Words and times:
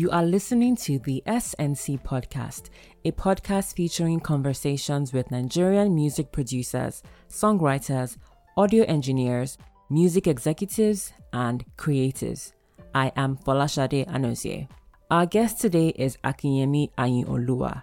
You 0.00 0.08
are 0.12 0.24
listening 0.24 0.76
to 0.76 0.98
the 0.98 1.22
SNC 1.26 2.00
podcast, 2.02 2.70
a 3.04 3.12
podcast 3.12 3.74
featuring 3.74 4.18
conversations 4.18 5.12
with 5.12 5.30
Nigerian 5.30 5.94
music 5.94 6.32
producers, 6.32 7.02
songwriters, 7.28 8.16
audio 8.56 8.84
engineers, 8.84 9.58
music 9.90 10.26
executives, 10.26 11.12
and 11.34 11.66
creatives. 11.76 12.52
I 12.94 13.12
am 13.14 13.36
Folashade 13.36 14.06
Anozie. 14.06 14.68
Our 15.10 15.26
guest 15.26 15.60
today 15.60 15.88
is 15.88 16.16
Akinyemi 16.24 16.92
Ayinoluwa. 16.96 17.82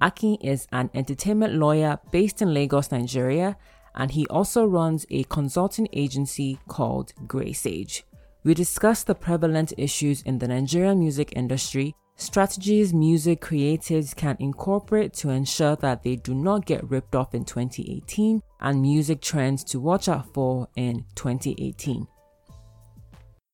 Akin 0.00 0.38
is 0.40 0.66
an 0.72 0.90
entertainment 0.94 1.54
lawyer 1.54 2.00
based 2.10 2.42
in 2.42 2.52
Lagos, 2.52 2.90
Nigeria, 2.90 3.56
and 3.94 4.10
he 4.10 4.26
also 4.26 4.64
runs 4.64 5.06
a 5.10 5.22
consulting 5.22 5.86
agency 5.92 6.58
called 6.66 7.12
Grey 7.28 7.52
Sage. 7.52 8.04
We 8.44 8.54
discuss 8.54 9.04
the 9.04 9.14
prevalent 9.14 9.72
issues 9.78 10.22
in 10.22 10.38
the 10.38 10.48
Nigerian 10.48 10.98
music 10.98 11.32
industry, 11.36 11.94
strategies 12.16 12.92
music 12.92 13.40
creatives 13.40 14.16
can 14.16 14.36
incorporate 14.40 15.12
to 15.14 15.30
ensure 15.30 15.76
that 15.76 16.02
they 16.02 16.16
do 16.16 16.34
not 16.34 16.66
get 16.66 16.88
ripped 16.90 17.14
off 17.14 17.34
in 17.34 17.44
2018, 17.44 18.42
and 18.60 18.82
music 18.82 19.20
trends 19.20 19.62
to 19.64 19.78
watch 19.80 20.08
out 20.08 20.32
for 20.34 20.66
in 20.74 21.04
2018. 21.14 22.06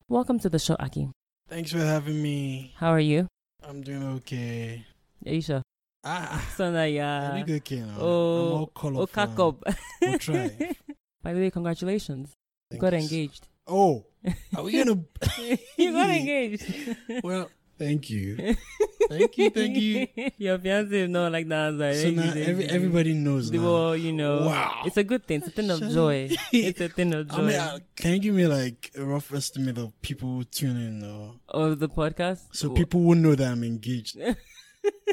Welcome 0.09 0.38
to 0.41 0.48
the 0.48 0.59
show, 0.59 0.77
Aki. 0.80 1.11
Thanks 1.50 1.73
for 1.73 1.78
having 1.78 2.23
me. 2.23 2.73
How 2.77 2.89
are 2.89 3.00
you? 3.00 3.27
I'm 3.62 3.83
doing 3.83 4.05
okay. 4.16 4.86
Are 5.27 5.33
you 5.33 5.42
sure? 5.42 5.62
Ah, 6.05 6.48
So 6.56 6.70
na 6.70 6.80
I 6.83 6.86
yeah. 6.86 7.33
think 7.45 7.50
okay 7.50 7.80
now. 7.80 7.95
I'm 7.97 8.00
Oh, 8.00 8.52
all 8.56 8.66
colorful. 8.69 9.06
Okakop. 9.06 9.62
We'll 10.00 10.19
try. 10.19 10.48
By 11.23 11.34
the 11.34 11.41
way, 11.41 11.50
congratulations. 11.50 12.33
You 12.70 12.78
Thanks. 12.78 12.80
got 12.80 12.95
engaged. 12.95 13.48
Oh, 13.69 14.06
are 14.56 14.62
we 14.64 14.72
gonna? 14.72 14.98
you 15.77 15.92
got 15.92 16.11
engaged. 16.19 16.97
well, 17.22 17.50
thank 17.78 18.08
you, 18.11 18.56
thank 19.08 19.36
you, 19.38 19.50
thank 19.50 19.77
you. 19.77 20.08
Your 20.38 20.58
fiance 20.58 20.91
is 21.02 21.08
not 21.08 21.30
like 21.33 21.47
that. 21.48 21.74
Like, 21.74 21.94
So 21.96 22.11
now 22.11 22.33
every, 22.34 22.64
everybody 22.64 23.12
knows 23.14 23.50
The- 23.50 23.58
now. 23.58 23.64
Well, 23.64 23.96
you 23.96 24.12
know, 24.12 24.46
Wow. 24.46 24.83
it's 24.86 24.96
a 24.96 25.05
good 25.05 25.27
thing. 25.27 25.39
It's 25.39 25.48
a 25.48 25.50
thing 25.50 25.70
of 25.70 25.80
joy. 25.92 26.30
It's 26.52 26.80
a 26.80 26.89
thing 26.89 27.14
of 27.14 27.30
I 27.30 27.36
joy. 27.36 27.42
mean, 27.42 27.56
uh, 27.56 27.78
can 27.94 28.14
you 28.14 28.19
give 28.20 28.34
me 28.34 28.46
like 28.46 28.91
a 28.96 29.05
rough 29.05 29.33
estimate 29.33 29.78
of 29.78 29.92
people 30.02 30.42
tuning 30.50 31.02
in? 31.02 31.05
Or, 31.05 31.34
of 31.69 31.78
the 31.78 31.89
podcast. 31.89 32.41
so 32.52 32.70
people 32.70 33.00
will 33.02 33.16
know 33.16 33.34
that 33.34 33.52
I'm 33.52 33.62
engaged. 33.64 34.16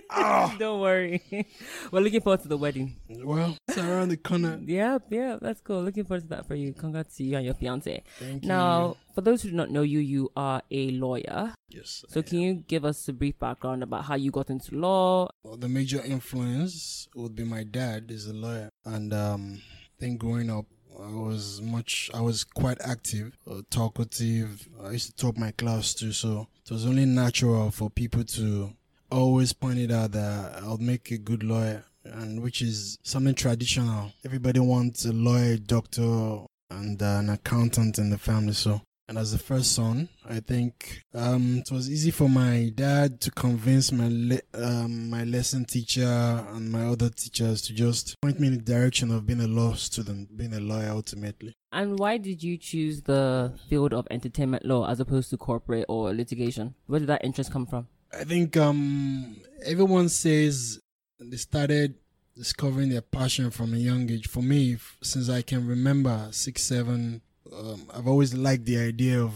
Ah, 0.09 0.56
Don't 0.59 0.81
worry. 0.81 1.22
We're 1.92 2.02
looking 2.02 2.22
forward 2.22 2.42
to 2.42 2.48
the 2.48 2.58
wedding. 2.58 2.98
well, 3.23 3.58
it's 3.68 3.78
around 3.78 4.09
the 4.09 4.17
corner. 4.17 4.59
Yeah, 4.64 5.00
yeah, 5.09 5.38
that's 5.42 5.62
cool. 5.62 5.82
Looking 5.84 6.06
forward 6.06 6.23
to 6.23 6.28
that 6.30 6.45
for 6.48 6.56
you. 6.56 6.73
Congrats 6.73 7.16
to 7.17 7.23
you 7.23 7.36
and 7.38 7.45
your 7.45 7.54
fiance. 7.54 8.04
Thank 8.20 8.44
Now, 8.44 8.98
for 9.14 9.22
those 9.22 9.42
who 9.42 9.50
do 9.50 9.56
not 9.56 9.72
know 9.72 9.82
you, 9.82 10.00
you 10.00 10.32
are 10.36 10.62
a 10.72 10.92
lawyer. 10.92 11.54
Yes. 11.70 12.04
So, 12.09 12.20
I 12.20 12.23
can 12.23 12.40
you 12.40 12.54
give 12.56 12.86
us 12.86 13.08
a 13.08 13.14
brief 13.14 13.38
background 13.40 13.84
about 13.84 14.06
how 14.06 14.16
you 14.16 14.32
got 14.32 14.50
into 14.50 14.76
law? 14.76 15.30
Well, 15.44 15.58
the 15.58 15.70
major 15.70 16.02
influence 16.04 17.08
would 17.16 17.36
be 17.36 17.44
my 17.44 17.64
dad 17.64 18.12
is 18.12 18.28
a 18.28 18.34
lawyer 18.34 18.70
and 18.86 19.14
um 19.14 19.62
I 19.98 20.00
think 20.00 20.20
growing 20.20 20.50
up 20.50 20.66
I 21.02 21.10
was 21.14 21.62
much 21.62 22.10
I 22.14 22.22
was 22.22 22.44
quite 22.44 22.78
active, 22.82 23.38
uh, 23.50 23.62
talkative. 23.70 24.67
I 24.84 24.92
used 24.92 25.08
to 25.08 25.16
top 25.26 25.38
my 25.38 25.52
class 25.52 25.94
too, 25.94 26.12
so 26.14 26.48
it 26.66 26.72
was 26.72 26.86
only 26.86 27.06
natural 27.06 27.72
for 27.72 27.89
people 27.89 28.23
to 28.23 28.72
always 29.11 29.53
pointed 29.53 29.92
out 29.92 30.11
that 30.11 30.64
I'll 30.64 30.78
make 30.78 31.11
a 31.11 31.17
good 31.17 31.44
lawyer 31.44 31.86
and 32.03 32.42
which 32.42 32.61
is 32.61 32.98
something 33.03 33.36
traditional. 33.36 34.11
Everybody 34.23 34.59
wants 34.59 35.06
a 35.06 35.14
lawyer, 35.14 35.58
doctor 35.58 36.45
and 36.70 37.02
uh, 37.02 37.06
an 37.20 37.30
accountant 37.30 37.98
in 38.00 38.10
the 38.10 38.17
family, 38.17 38.54
so 38.54 38.82
and 39.08 39.20
as 39.20 39.32
the 39.32 39.38
first 39.38 39.73
son, 39.73 40.10
I 40.27 40.39
think 40.39 41.02
um, 41.14 41.60
it 41.60 41.71
was 41.71 41.92
easy 41.92 42.10
for 42.10 42.27
my 42.27 42.71
dad 42.73 43.21
to 43.21 43.32
convince 43.32 43.92
my 43.92 44.08
le- 44.10 44.42
um, 44.55 45.11
my 45.11 45.23
lesson 45.23 45.66
teacher 45.66 46.04
and 46.04 46.72
my 46.72 46.87
other 46.87 47.10
teachers 47.10 47.61
to 47.64 47.73
just 47.73 48.20
point 48.22 48.39
me 48.39 48.48
in 48.48 48.55
the 48.55 48.64
direction 48.64 49.11
of 49.11 49.27
being 49.27 49.42
a 49.42 49.48
law 49.48 49.73
student, 49.73 50.36
being 50.36 50.54
a 50.54 50.60
lawyer 50.60 50.89
ultimately. 50.89 51.54
And 51.72 51.99
why 51.99 52.17
did 52.17 52.42
you 52.42 52.58
choose 52.58 53.04
the 53.04 53.54
field 53.70 53.93
of 53.93 54.08
entertainment 54.10 54.66
law 54.66 54.89
as 54.89 54.99
opposed 54.99 55.30
to 55.30 55.37
corporate 55.37 55.86
or 55.87 56.11
litigation? 56.11 56.73
Where 56.87 56.99
did 56.99 57.10
that 57.10 57.23
interest 57.23 57.52
come 57.52 57.67
from? 57.67 57.87
I 58.17 58.23
think 58.23 58.55
um, 58.55 59.36
everyone 59.65 60.08
says 60.08 60.80
they 61.20 61.36
started 61.36 61.95
discovering 62.36 62.89
their 62.89 63.02
passion 63.02 63.52
from 63.52 63.73
a 63.73 63.77
young 63.77 64.09
age. 64.09 64.27
For 64.27 64.42
me, 64.42 64.77
since 65.03 65.30
I 65.30 65.42
can 65.42 65.67
remember 65.67 66.30
six, 66.31 66.64
seven, 66.64 67.21
um, 67.54 67.89
I've 67.93 68.08
always 68.08 68.33
liked 68.33 68.65
the 68.65 68.77
idea 68.77 69.21
of 69.21 69.33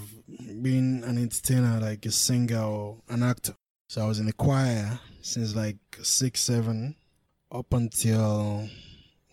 being 0.62 1.03
an 1.03 1.18
entertainer, 1.18 1.79
like 1.81 2.06
a 2.06 2.12
singer 2.12 2.62
or 2.62 2.97
an 3.09 3.23
actor. 3.23 3.53
So 3.89 4.01
I 4.01 4.07
was 4.07 4.19
in 4.19 4.28
the 4.28 4.34
choir 4.34 5.00
since 5.22 5.56
like 5.56 5.78
six, 6.01 6.41
seven, 6.41 6.95
up 7.51 7.73
until 7.73 8.69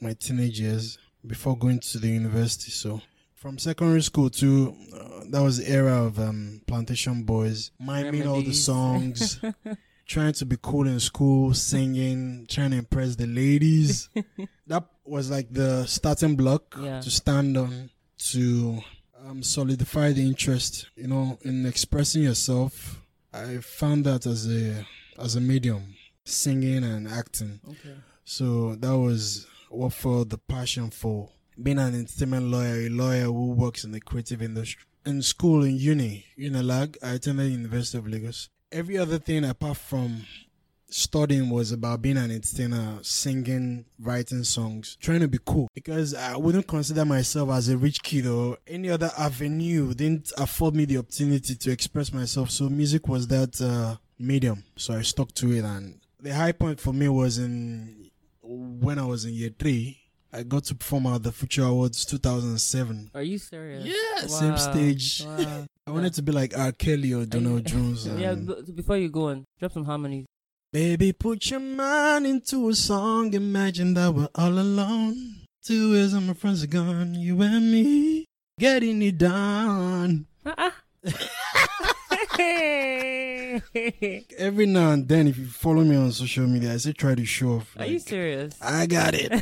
my 0.00 0.14
teenage 0.14 0.58
years 0.58 0.98
before 1.24 1.56
going 1.56 1.78
to 1.80 1.98
the 1.98 2.08
university. 2.08 2.72
So 2.72 3.00
from 3.46 3.58
secondary 3.58 4.02
school 4.02 4.28
to 4.28 4.74
uh, 4.92 5.20
that 5.30 5.40
was 5.40 5.58
the 5.58 5.70
era 5.70 6.02
of 6.04 6.18
um, 6.18 6.60
plantation 6.66 7.22
boys 7.22 7.70
miming 7.78 8.26
all 8.26 8.42
the 8.42 8.52
songs 8.52 9.38
trying 10.08 10.32
to 10.32 10.44
be 10.44 10.56
cool 10.60 10.84
in 10.88 10.98
school 10.98 11.54
singing 11.54 12.44
trying 12.48 12.72
to 12.72 12.76
impress 12.78 13.14
the 13.14 13.26
ladies 13.28 14.08
that 14.66 14.82
was 15.04 15.30
like 15.30 15.46
the 15.52 15.86
starting 15.86 16.34
block 16.34 16.76
Yeah. 16.76 16.98
to 17.00 17.08
stand 17.08 17.56
on 17.56 17.90
to 18.32 18.80
um, 19.24 19.44
solidify 19.44 20.10
the 20.10 20.26
interest 20.26 20.88
you 20.96 21.06
know 21.06 21.38
in 21.42 21.66
expressing 21.66 22.24
yourself 22.24 23.00
i 23.32 23.58
found 23.58 24.04
that 24.06 24.26
as 24.26 24.48
a 24.50 24.84
as 25.20 25.36
a 25.36 25.40
medium 25.40 25.94
singing 26.24 26.82
and 26.82 27.06
acting 27.06 27.60
Okay. 27.68 27.94
so 28.24 28.74
that 28.74 28.96
was 28.98 29.46
what 29.70 29.92
for 29.92 30.24
the 30.24 30.38
passion 30.38 30.90
for 30.90 31.28
being 31.60 31.78
an 31.78 31.94
entertainment 31.94 32.46
lawyer, 32.46 32.86
a 32.86 32.88
lawyer 32.88 33.24
who 33.24 33.52
works 33.52 33.84
in 33.84 33.92
the 33.92 34.00
creative 34.00 34.42
industry. 34.42 34.84
In 35.04 35.22
school, 35.22 35.64
in 35.64 35.76
uni, 35.76 36.26
Unilag, 36.38 36.96
I 37.02 37.12
attended 37.12 37.52
University 37.52 37.98
of 37.98 38.08
Lagos. 38.08 38.48
Every 38.72 38.98
other 38.98 39.18
thing 39.18 39.44
apart 39.44 39.76
from 39.76 40.24
studying 40.88 41.50
was 41.50 41.72
about 41.72 42.02
being 42.02 42.16
an 42.16 42.30
entertainer, 42.30 42.98
singing, 43.02 43.84
writing 44.00 44.44
songs, 44.44 44.96
trying 45.00 45.20
to 45.20 45.28
be 45.28 45.38
cool. 45.44 45.68
Because 45.74 46.14
I 46.14 46.36
wouldn't 46.36 46.66
consider 46.66 47.04
myself 47.04 47.50
as 47.50 47.68
a 47.68 47.76
rich 47.76 48.02
kid 48.02 48.26
or 48.26 48.58
any 48.66 48.90
other 48.90 49.10
avenue 49.16 49.94
didn't 49.94 50.32
afford 50.36 50.74
me 50.74 50.84
the 50.84 50.98
opportunity 50.98 51.54
to 51.54 51.70
express 51.70 52.12
myself. 52.12 52.50
So 52.50 52.68
music 52.68 53.08
was 53.08 53.28
that 53.28 53.60
uh, 53.60 53.96
medium. 54.18 54.64
So 54.76 54.94
I 54.94 55.02
stuck 55.02 55.32
to 55.34 55.52
it 55.52 55.64
and 55.64 56.00
the 56.20 56.34
high 56.34 56.52
point 56.52 56.80
for 56.80 56.92
me 56.92 57.08
was 57.08 57.38
in 57.38 58.10
when 58.42 58.98
I 58.98 59.04
was 59.04 59.24
in 59.24 59.34
year 59.34 59.50
three. 59.56 60.00
I 60.36 60.42
got 60.42 60.64
to 60.64 60.74
perform 60.74 61.06
at 61.06 61.22
the 61.22 61.32
Future 61.32 61.64
Awards 61.64 62.04
2007. 62.04 63.12
Are 63.14 63.22
you 63.22 63.38
serious? 63.38 63.86
Yeah, 63.86 64.26
same 64.26 64.58
stage. 64.58 65.24
Wow. 65.24 65.64
I 65.86 65.90
wanted 65.90 66.12
to 66.12 66.22
be 66.22 66.30
like 66.30 66.52
R. 66.58 66.72
Kelly 66.72 67.14
or 67.14 67.24
Donell 67.24 67.60
Jones. 67.60 68.06
yeah, 68.18 68.34
before 68.34 68.98
you 68.98 69.08
go 69.08 69.28
on, 69.30 69.46
drop 69.58 69.72
some 69.72 69.86
harmonies. 69.86 70.26
Baby, 70.74 71.14
put 71.14 71.50
your 71.50 71.60
mind 71.60 72.26
into 72.26 72.68
a 72.68 72.74
song. 72.74 73.32
Imagine 73.32 73.94
that 73.94 74.12
we're 74.12 74.28
all 74.34 74.58
alone. 74.58 75.46
Two 75.64 75.94
years 75.94 76.12
and 76.12 76.26
my 76.26 76.34
friends 76.34 76.62
are 76.62 76.66
gone. 76.66 77.14
You 77.14 77.40
and 77.40 77.72
me 77.72 78.26
getting 78.58 79.00
it 79.00 79.16
done. 79.16 80.26
Ah. 80.44 80.74
Every 84.38 84.66
now 84.66 84.90
and 84.90 85.08
then, 85.08 85.28
if 85.28 85.38
you 85.38 85.46
follow 85.46 85.82
me 85.82 85.96
on 85.96 86.12
social 86.12 86.46
media, 86.46 86.74
I 86.74 86.76
say 86.76 86.92
try 86.92 87.14
to 87.14 87.24
show 87.24 87.56
off. 87.56 87.74
Are 87.78 87.86
you 87.86 87.98
serious? 87.98 88.54
I 88.60 88.86
got 88.86 89.14
it. 89.14 89.32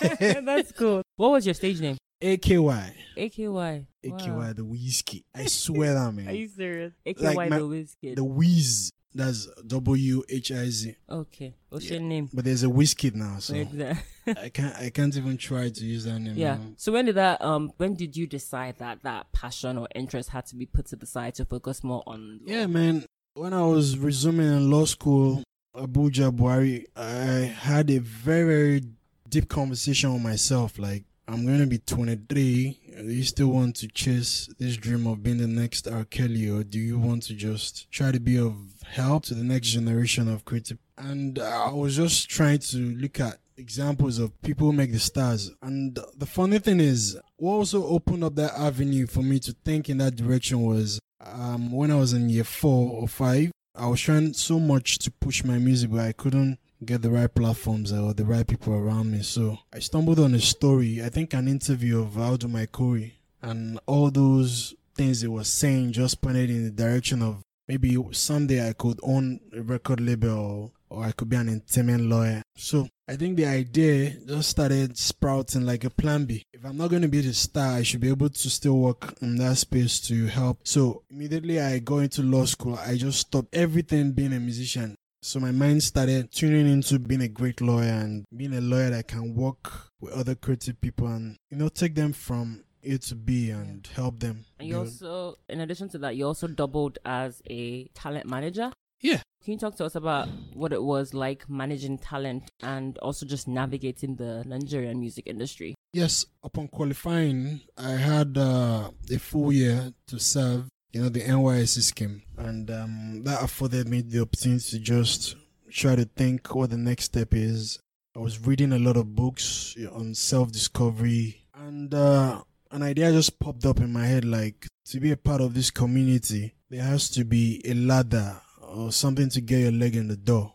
That's 0.44 0.72
cool. 0.72 1.00
What 1.16 1.30
was 1.30 1.46
your 1.46 1.54
stage 1.54 1.80
name? 1.80 1.96
AKY. 2.22 2.92
AKY. 3.16 3.86
AKY, 4.04 4.30
Wow. 4.30 4.52
the 4.52 4.64
whiskey. 4.64 5.24
I 5.34 5.46
swear 5.46 5.94
that, 5.94 6.12
man. 6.14 6.28
Are 6.28 6.32
you 6.32 6.48
serious? 6.48 6.92
AKY 7.04 7.34
Like 7.34 7.50
my- 7.50 7.58
the 7.58 7.66
whiskey. 7.66 8.14
the 8.14 8.24
Whiz. 8.24 8.90
That's 9.14 9.46
W 9.66 10.22
H 10.26 10.52
I 10.52 10.70
Z. 10.70 10.94
Okay. 11.10 11.54
What's 11.68 11.84
Yeah. 11.84 11.98
your 11.98 12.00
name? 12.00 12.30
But 12.32 12.46
there's 12.46 12.62
a 12.62 12.70
whiskey 12.70 13.10
now, 13.10 13.40
so? 13.40 13.54
I 14.26 14.48
can't. 14.48 14.74
I 14.76 14.88
can't 14.88 15.14
even 15.14 15.36
try 15.36 15.68
to 15.68 15.84
use 15.84 16.04
that 16.04 16.18
name. 16.18 16.34
yeah. 16.38 16.54
now. 16.56 16.72
So 16.78 16.92
when 16.92 17.04
did 17.04 17.16
that 17.16 17.42
um 17.42 17.72
when 17.76 17.92
did 17.94 18.16
you 18.16 18.26
decide 18.26 18.76
that 18.78 19.02
that 19.02 19.30
passion 19.32 19.76
or 19.76 19.86
interest 19.94 20.30
had 20.30 20.46
to 20.46 20.56
be 20.56 20.64
put 20.64 20.86
to 20.86 20.96
the 20.96 21.04
side 21.04 21.34
to 21.34 21.44
focus 21.44 21.84
more 21.84 22.02
on 22.06 22.40
law? 22.42 22.52
Yeah, 22.54 22.66
man. 22.66 23.04
When 23.34 23.52
I 23.52 23.66
was 23.66 23.98
resuming 23.98 24.46
in 24.46 24.70
law 24.70 24.86
school, 24.86 25.42
Abuja, 25.76 26.30
Bwari, 26.34 26.86
I 26.96 27.52
had 27.52 27.90
a 27.90 27.98
very, 27.98 28.44
very 28.46 28.82
deep 29.28 29.48
conversation 29.50 30.14
with 30.14 30.22
myself. 30.22 30.78
Like, 30.78 31.04
I'm 31.28 31.46
to 31.46 31.66
be 31.66 31.78
23. 31.78 32.80
Do 32.96 33.04
you 33.04 33.22
still 33.22 33.48
want 33.48 33.76
to 33.76 33.88
chase 33.88 34.48
this 34.58 34.76
dream 34.76 35.06
of 35.06 35.22
being 35.22 35.38
the 35.38 35.46
next 35.46 35.86
R. 35.86 36.04
Kelly, 36.04 36.50
or 36.50 36.64
do 36.64 36.78
you 36.78 36.98
want 36.98 37.22
to 37.24 37.34
just 37.34 37.90
try 37.90 38.10
to 38.10 38.20
be 38.20 38.38
of 38.38 38.54
help 38.84 39.24
to 39.24 39.34
the 39.34 39.44
next 39.44 39.68
generation 39.68 40.28
of 40.28 40.44
creative? 40.44 40.78
And 40.98 41.38
I 41.38 41.70
was 41.72 41.96
just 41.96 42.28
trying 42.28 42.58
to 42.58 42.76
look 42.76 43.20
at 43.20 43.38
examples 43.56 44.18
of 44.18 44.40
people 44.42 44.66
who 44.66 44.72
make 44.72 44.92
the 44.92 44.98
stars. 44.98 45.50
And 45.62 45.98
the 46.16 46.26
funny 46.26 46.58
thing 46.58 46.80
is, 46.80 47.18
what 47.36 47.54
also 47.54 47.86
opened 47.86 48.24
up 48.24 48.34
that 48.36 48.58
avenue 48.58 49.06
for 49.06 49.22
me 49.22 49.38
to 49.40 49.54
think 49.64 49.88
in 49.88 49.98
that 49.98 50.16
direction 50.16 50.62
was 50.62 50.98
um, 51.24 51.70
when 51.72 51.90
I 51.90 51.96
was 51.96 52.12
in 52.12 52.28
year 52.28 52.44
four 52.44 52.90
or 52.90 53.08
five. 53.08 53.52
I 53.74 53.86
was 53.86 54.00
trying 54.00 54.34
so 54.34 54.58
much 54.58 54.98
to 54.98 55.10
push 55.10 55.44
my 55.44 55.56
music, 55.56 55.90
but 55.90 56.00
I 56.00 56.12
couldn't 56.12 56.58
get 56.84 57.02
the 57.02 57.10
right 57.10 57.32
platforms 57.32 57.92
or 57.92 58.12
the 58.14 58.24
right 58.24 58.46
people 58.46 58.74
around 58.74 59.10
me. 59.10 59.22
So 59.22 59.58
I 59.72 59.78
stumbled 59.78 60.18
on 60.18 60.34
a 60.34 60.40
story, 60.40 61.02
I 61.02 61.08
think 61.08 61.34
an 61.34 61.48
interview 61.48 62.00
of 62.00 62.12
Audu 62.12 62.48
Maikori, 62.50 63.12
and 63.40 63.78
all 63.86 64.10
those 64.10 64.74
things 64.94 65.20
he 65.22 65.28
was 65.28 65.48
saying 65.48 65.92
just 65.92 66.20
pointed 66.20 66.50
in 66.50 66.64
the 66.64 66.70
direction 66.70 67.22
of 67.22 67.42
maybe 67.68 67.96
someday 68.12 68.68
I 68.68 68.72
could 68.72 69.00
own 69.02 69.40
a 69.56 69.62
record 69.62 70.00
label 70.00 70.30
or, 70.30 70.70
or 70.90 71.04
I 71.04 71.12
could 71.12 71.28
be 71.28 71.36
an 71.36 71.48
entertainment 71.48 72.04
lawyer. 72.04 72.42
So 72.56 72.88
I 73.08 73.16
think 73.16 73.36
the 73.36 73.46
idea 73.46 74.10
just 74.26 74.50
started 74.50 74.98
sprouting 74.98 75.64
like 75.64 75.84
a 75.84 75.90
plan 75.90 76.24
B. 76.24 76.42
If 76.52 76.64
I'm 76.64 76.76
not 76.76 76.90
going 76.90 77.02
to 77.02 77.08
be 77.08 77.20
the 77.20 77.32
star, 77.32 77.76
I 77.76 77.82
should 77.82 78.00
be 78.00 78.08
able 78.10 78.28
to 78.28 78.50
still 78.50 78.78
work 78.78 79.14
in 79.22 79.36
that 79.36 79.56
space 79.56 80.00
to 80.08 80.26
help. 80.26 80.58
So 80.64 81.02
immediately 81.10 81.60
I 81.60 81.78
go 81.78 81.98
into 81.98 82.22
law 82.22 82.44
school, 82.44 82.78
I 82.78 82.96
just 82.96 83.20
stopped 83.20 83.54
everything 83.54 84.12
being 84.12 84.32
a 84.32 84.40
musician. 84.40 84.96
So 85.24 85.38
my 85.38 85.52
mind 85.52 85.84
started 85.84 86.32
tuning 86.32 86.68
into 86.68 86.98
being 86.98 87.22
a 87.22 87.28
great 87.28 87.60
lawyer 87.60 87.84
and 87.88 88.24
being 88.36 88.54
a 88.54 88.60
lawyer 88.60 88.90
that 88.90 89.06
can 89.06 89.34
work 89.36 89.70
with 90.00 90.12
other 90.14 90.34
creative 90.34 90.80
people 90.80 91.06
and 91.06 91.36
you 91.50 91.56
know 91.56 91.68
take 91.68 91.94
them 91.94 92.12
from 92.12 92.64
A 92.82 92.98
to 92.98 93.14
B 93.14 93.50
and 93.50 93.88
help 93.94 94.18
them. 94.18 94.44
And 94.58 94.68
you 94.68 94.74
build- 94.74 94.86
also, 94.88 95.38
in 95.48 95.60
addition 95.60 95.88
to 95.90 95.98
that, 95.98 96.16
you 96.16 96.26
also 96.26 96.48
doubled 96.48 96.98
as 97.04 97.40
a 97.48 97.84
talent 97.94 98.26
manager. 98.26 98.72
Yeah. 99.00 99.20
Can 99.44 99.52
you 99.54 99.58
talk 99.58 99.76
to 99.76 99.84
us 99.84 99.94
about 99.94 100.28
what 100.54 100.72
it 100.72 100.82
was 100.82 101.14
like 101.14 101.48
managing 101.48 101.98
talent 101.98 102.48
and 102.62 102.98
also 102.98 103.24
just 103.26 103.46
navigating 103.48 104.16
the 104.16 104.42
Nigerian 104.46 104.98
music 105.00 105.26
industry? 105.26 105.74
Yes, 105.92 106.26
upon 106.42 106.68
qualifying, 106.68 107.60
I 107.76 107.90
had 107.92 108.38
uh, 108.38 108.90
a 109.10 109.18
full 109.18 109.52
year 109.52 109.92
to 110.06 110.18
serve, 110.18 110.68
you 110.92 111.02
know, 111.02 111.08
the 111.08 111.22
NYSC 111.22 111.82
scheme, 111.82 112.22
and 112.36 112.70
um, 112.70 113.22
that 113.24 113.42
afforded 113.42 113.88
me 113.88 114.02
the 114.02 114.20
opportunity 114.20 114.70
to 114.70 114.78
just 114.78 115.36
try 115.70 115.96
to 115.96 116.04
think 116.04 116.54
what 116.54 116.70
the 116.70 116.76
next 116.76 117.04
step 117.04 117.32
is. 117.32 117.78
I 118.14 118.18
was 118.18 118.46
reading 118.46 118.72
a 118.72 118.78
lot 118.78 118.96
of 118.98 119.14
books 119.14 119.74
on 119.92 120.14
self 120.14 120.52
discovery, 120.52 121.46
and 121.54 121.92
uh, 121.94 122.42
an 122.70 122.82
idea 122.82 123.10
just 123.10 123.38
popped 123.38 123.64
up 123.64 123.80
in 123.80 123.92
my 123.92 124.06
head 124.06 124.24
like 124.24 124.66
to 124.86 125.00
be 125.00 125.12
a 125.12 125.16
part 125.16 125.40
of 125.40 125.54
this 125.54 125.70
community, 125.70 126.54
there 126.68 126.82
has 126.82 127.08
to 127.10 127.24
be 127.24 127.62
a 127.64 127.74
ladder 127.74 128.40
or 128.60 128.92
something 128.92 129.28
to 129.30 129.40
get 129.40 129.60
your 129.60 129.72
leg 129.72 129.96
in 129.96 130.08
the 130.08 130.16
door. 130.16 130.52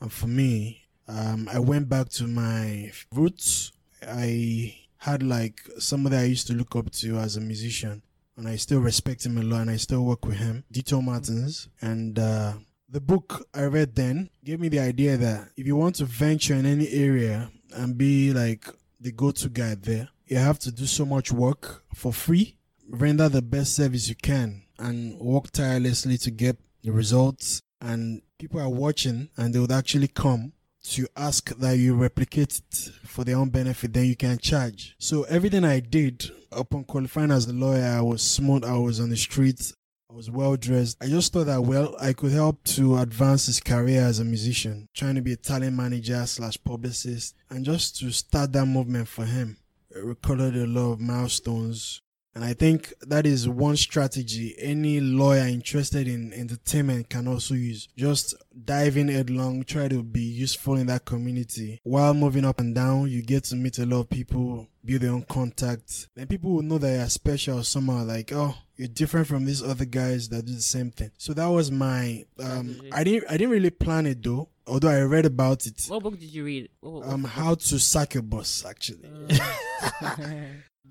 And 0.00 0.12
for 0.12 0.26
me, 0.26 0.86
um, 1.08 1.48
I 1.52 1.58
went 1.58 1.88
back 1.88 2.08
to 2.10 2.24
my 2.26 2.92
roots. 3.14 3.72
I 4.06 4.76
had 4.98 5.22
like 5.22 5.60
somebody 5.78 6.16
I 6.16 6.24
used 6.24 6.46
to 6.48 6.54
look 6.54 6.74
up 6.74 6.90
to 6.90 7.18
as 7.18 7.36
a 7.36 7.40
musician, 7.40 8.02
and 8.36 8.46
I 8.48 8.56
still 8.56 8.80
respect 8.80 9.24
him 9.24 9.38
a 9.38 9.42
lot, 9.42 9.62
and 9.62 9.70
I 9.70 9.76
still 9.76 10.04
work 10.04 10.24
with 10.26 10.36
him, 10.36 10.64
Dito 10.72 11.02
Martins. 11.02 11.68
And 11.80 12.18
uh, 12.18 12.54
the 12.88 13.00
book 13.00 13.48
I 13.54 13.64
read 13.64 13.94
then 13.94 14.30
gave 14.44 14.60
me 14.60 14.68
the 14.68 14.80
idea 14.80 15.16
that 15.16 15.50
if 15.56 15.66
you 15.66 15.76
want 15.76 15.96
to 15.96 16.04
venture 16.04 16.54
in 16.54 16.66
any 16.66 16.88
area 16.90 17.50
and 17.74 17.96
be 17.96 18.32
like 18.32 18.68
the 19.00 19.12
go-to 19.12 19.48
guy 19.48 19.74
there, 19.74 20.08
you 20.26 20.36
have 20.36 20.58
to 20.60 20.72
do 20.72 20.86
so 20.86 21.04
much 21.04 21.32
work 21.32 21.84
for 21.94 22.12
free, 22.12 22.56
render 22.88 23.28
the 23.28 23.42
best 23.42 23.74
service 23.74 24.08
you 24.08 24.14
can, 24.16 24.62
and 24.78 25.18
work 25.18 25.50
tirelessly 25.50 26.18
to 26.18 26.30
get 26.30 26.58
the 26.82 26.92
results. 26.92 27.60
And 27.80 28.22
people 28.38 28.60
are 28.60 28.68
watching, 28.68 29.28
and 29.36 29.54
they 29.54 29.58
would 29.58 29.72
actually 29.72 30.08
come 30.08 30.52
to 30.90 31.06
ask 31.16 31.50
that 31.56 31.78
you 31.78 31.94
replicate 31.94 32.60
it 32.60 32.90
for 33.04 33.24
their 33.24 33.36
own 33.36 33.48
benefit, 33.48 33.92
then 33.92 34.06
you 34.06 34.16
can 34.16 34.38
charge. 34.38 34.94
So 34.98 35.24
everything 35.24 35.64
I 35.64 35.80
did 35.80 36.30
upon 36.52 36.84
qualifying 36.84 37.30
as 37.30 37.46
a 37.46 37.52
lawyer, 37.52 37.84
I 37.84 38.00
was 38.00 38.22
smart, 38.22 38.64
I 38.64 38.76
was 38.76 39.00
on 39.00 39.10
the 39.10 39.16
streets, 39.16 39.74
I 40.10 40.14
was 40.14 40.30
well 40.30 40.56
dressed. 40.56 40.96
I 41.02 41.06
just 41.06 41.32
thought 41.32 41.46
that 41.46 41.62
well, 41.62 41.96
I 42.00 42.12
could 42.12 42.32
help 42.32 42.62
to 42.64 42.98
advance 42.98 43.46
his 43.46 43.60
career 43.60 44.02
as 44.02 44.20
a 44.20 44.24
musician, 44.24 44.88
trying 44.94 45.16
to 45.16 45.22
be 45.22 45.32
a 45.32 45.36
talent 45.36 45.76
manager 45.76 46.24
slash 46.26 46.62
publicist, 46.62 47.34
and 47.50 47.64
just 47.64 47.98
to 47.98 48.10
start 48.12 48.52
that 48.52 48.66
movement 48.66 49.08
for 49.08 49.24
him. 49.24 49.56
I 49.94 49.98
recorded 49.98 50.56
a 50.56 50.66
lot 50.66 50.92
of 50.92 51.00
milestones. 51.00 52.00
And 52.36 52.44
I 52.44 52.52
think 52.52 52.92
that 53.00 53.24
is 53.24 53.48
one 53.48 53.78
strategy 53.78 54.54
any 54.58 55.00
lawyer 55.00 55.46
interested 55.46 56.06
in 56.06 56.34
entertainment 56.34 57.08
can 57.08 57.26
also 57.26 57.54
use. 57.54 57.88
Just 57.96 58.34
dive 58.62 58.98
in 58.98 59.08
headlong, 59.08 59.64
try 59.64 59.88
to 59.88 60.02
be 60.02 60.20
useful 60.20 60.74
in 60.74 60.86
that 60.88 61.06
community. 61.06 61.80
While 61.82 62.12
moving 62.12 62.44
up 62.44 62.60
and 62.60 62.74
down, 62.74 63.08
you 63.08 63.22
get 63.22 63.44
to 63.44 63.56
meet 63.56 63.78
a 63.78 63.86
lot 63.86 64.00
of 64.00 64.10
people, 64.10 64.68
build 64.84 65.02
your 65.02 65.14
own 65.14 65.22
contacts. 65.22 66.08
Then 66.14 66.26
people 66.26 66.50
will 66.50 66.62
know 66.62 66.76
that 66.76 66.92
you're 66.94 67.08
special 67.08 67.64
somehow, 67.64 68.04
like, 68.04 68.30
oh, 68.34 68.54
you're 68.76 68.88
different 68.88 69.28
from 69.28 69.46
these 69.46 69.62
other 69.62 69.86
guys 69.86 70.28
that 70.28 70.44
do 70.44 70.52
the 70.52 70.60
same 70.60 70.90
thing. 70.90 71.12
So 71.16 71.32
that 71.32 71.46
was 71.46 71.70
my 71.70 72.26
um 72.38 72.76
I 72.92 73.02
didn't 73.02 73.24
I 73.30 73.38
didn't 73.38 73.52
really 73.52 73.70
plan 73.70 74.04
it 74.04 74.22
though, 74.22 74.50
although 74.66 74.88
I 74.88 75.02
read 75.02 75.26
about 75.26 75.66
it. 75.66 75.84
What 75.88 76.02
book 76.02 76.18
did 76.18 76.30
you 76.32 76.44
read? 76.44 76.68
What, 76.80 76.92
what- 76.94 77.06
Um 77.08 77.24
how 77.24 77.54
to 77.54 77.78
sack 77.78 78.14
a 78.14 78.22
boss 78.22 78.64
actually. 78.64 79.08
Uh, 79.30 80.16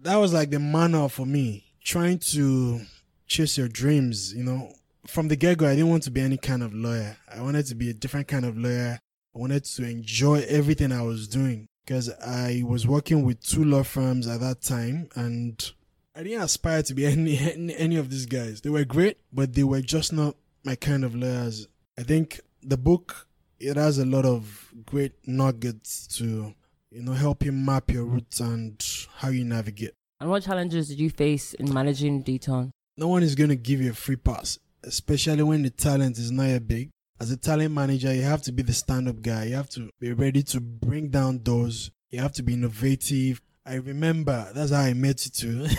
that 0.02 0.16
was 0.18 0.34
like 0.34 0.50
the 0.50 0.60
manual 0.60 1.10
for 1.10 1.26
me 1.26 1.66
trying 1.84 2.18
to 2.20 2.82
chase 3.28 3.58
your 3.58 3.68
dreams 3.68 4.34
you 4.34 4.44
know 4.44 4.72
from 5.08 5.28
the 5.28 5.36
get-go 5.36 5.68
i 5.68 5.76
didn't 5.76 5.90
want 5.90 6.04
to 6.04 6.12
be 6.12 6.22
any 6.22 6.38
kind 6.38 6.62
of 6.64 6.74
lawyer 6.74 7.18
i 7.34 7.42
wanted 7.42 7.66
to 7.66 7.76
be 7.76 7.90
a 7.90 7.94
different 7.94 8.28
kind 8.28 8.46
of 8.46 8.58
lawyer 8.58 9.00
i 9.36 9.40
wanted 9.40 9.64
to 9.64 9.84
enjoy 9.84 10.44
everything 10.48 10.92
i 10.92 11.02
was 11.02 11.28
doing 11.28 11.68
because 11.86 12.10
i 12.24 12.62
was 12.66 12.88
working 12.88 13.24
with 13.24 13.40
two 13.44 13.64
law 13.64 13.84
firms 13.84 14.28
at 14.28 14.40
that 14.40 14.62
time 14.62 15.08
and 15.16 15.72
i 16.16 16.22
didn't 16.24 16.42
aspire 16.42 16.82
to 16.84 16.94
be 16.94 17.06
any 17.16 17.38
any, 17.38 17.76
any 17.76 17.96
of 17.98 18.10
these 18.10 18.26
guys 18.28 18.62
they 18.62 18.70
were 18.70 18.86
great 18.86 19.18
but 19.34 19.54
they 19.54 19.64
were 19.64 19.82
just 19.82 20.14
not 20.14 20.36
my 20.64 20.76
kind 20.76 21.04
of 21.04 21.16
lawyers 21.16 21.68
i 21.98 22.04
think 22.04 22.40
the 22.62 22.78
book 22.78 23.28
it 23.70 23.78
has 23.78 23.98
a 23.98 24.06
lot 24.06 24.26
of 24.26 24.72
great 24.86 25.14
nuggets 25.28 26.08
to 26.18 26.54
you 26.92 27.02
know 27.06 27.14
help 27.14 27.44
you 27.46 27.52
map 27.52 27.92
your 27.92 28.06
routes 28.06 28.40
and 28.40 28.84
how 29.20 29.30
you 29.30 29.44
navigate 29.44 29.94
and 30.20 30.30
what 30.30 30.44
challenges 30.44 30.88
did 30.90 31.00
you 31.00 31.10
face 31.10 31.54
in 31.54 31.74
managing 31.74 32.24
Deton? 32.24 32.70
no 32.98 33.08
one 33.08 33.24
is 33.24 33.36
going 33.36 33.50
to 33.50 33.56
give 33.58 33.82
you 33.82 33.92
a 33.92 33.94
free 33.94 34.16
pass, 34.16 34.58
especially 34.84 35.44
when 35.44 35.62
the 35.64 35.70
talent 35.70 36.18
is 36.18 36.32
not 36.32 36.46
yet 36.46 36.66
big. 36.68 36.90
As 37.20 37.30
a 37.32 37.38
talent 37.38 37.74
manager, 37.74 38.14
you 38.14 38.22
have 38.24 38.42
to 38.44 38.52
be 38.54 38.64
the 38.64 38.72
stand 38.74 39.10
up 39.10 39.22
guy. 39.22 39.46
You 39.46 39.56
have 39.56 39.70
to 39.72 39.90
be 40.00 40.14
ready 40.14 40.42
to 40.44 40.62
bring 40.62 41.10
down 41.10 41.40
doors. 41.40 41.92
You 42.10 42.20
have 42.22 42.32
to 42.34 42.44
be 42.44 42.54
innovative. 42.54 43.42
I 43.66 43.76
remember 43.76 44.50
that's 44.56 44.72
how 44.72 44.82
I 44.82 44.94
met 44.94 45.26
you 45.26 45.32
too. 45.32 45.68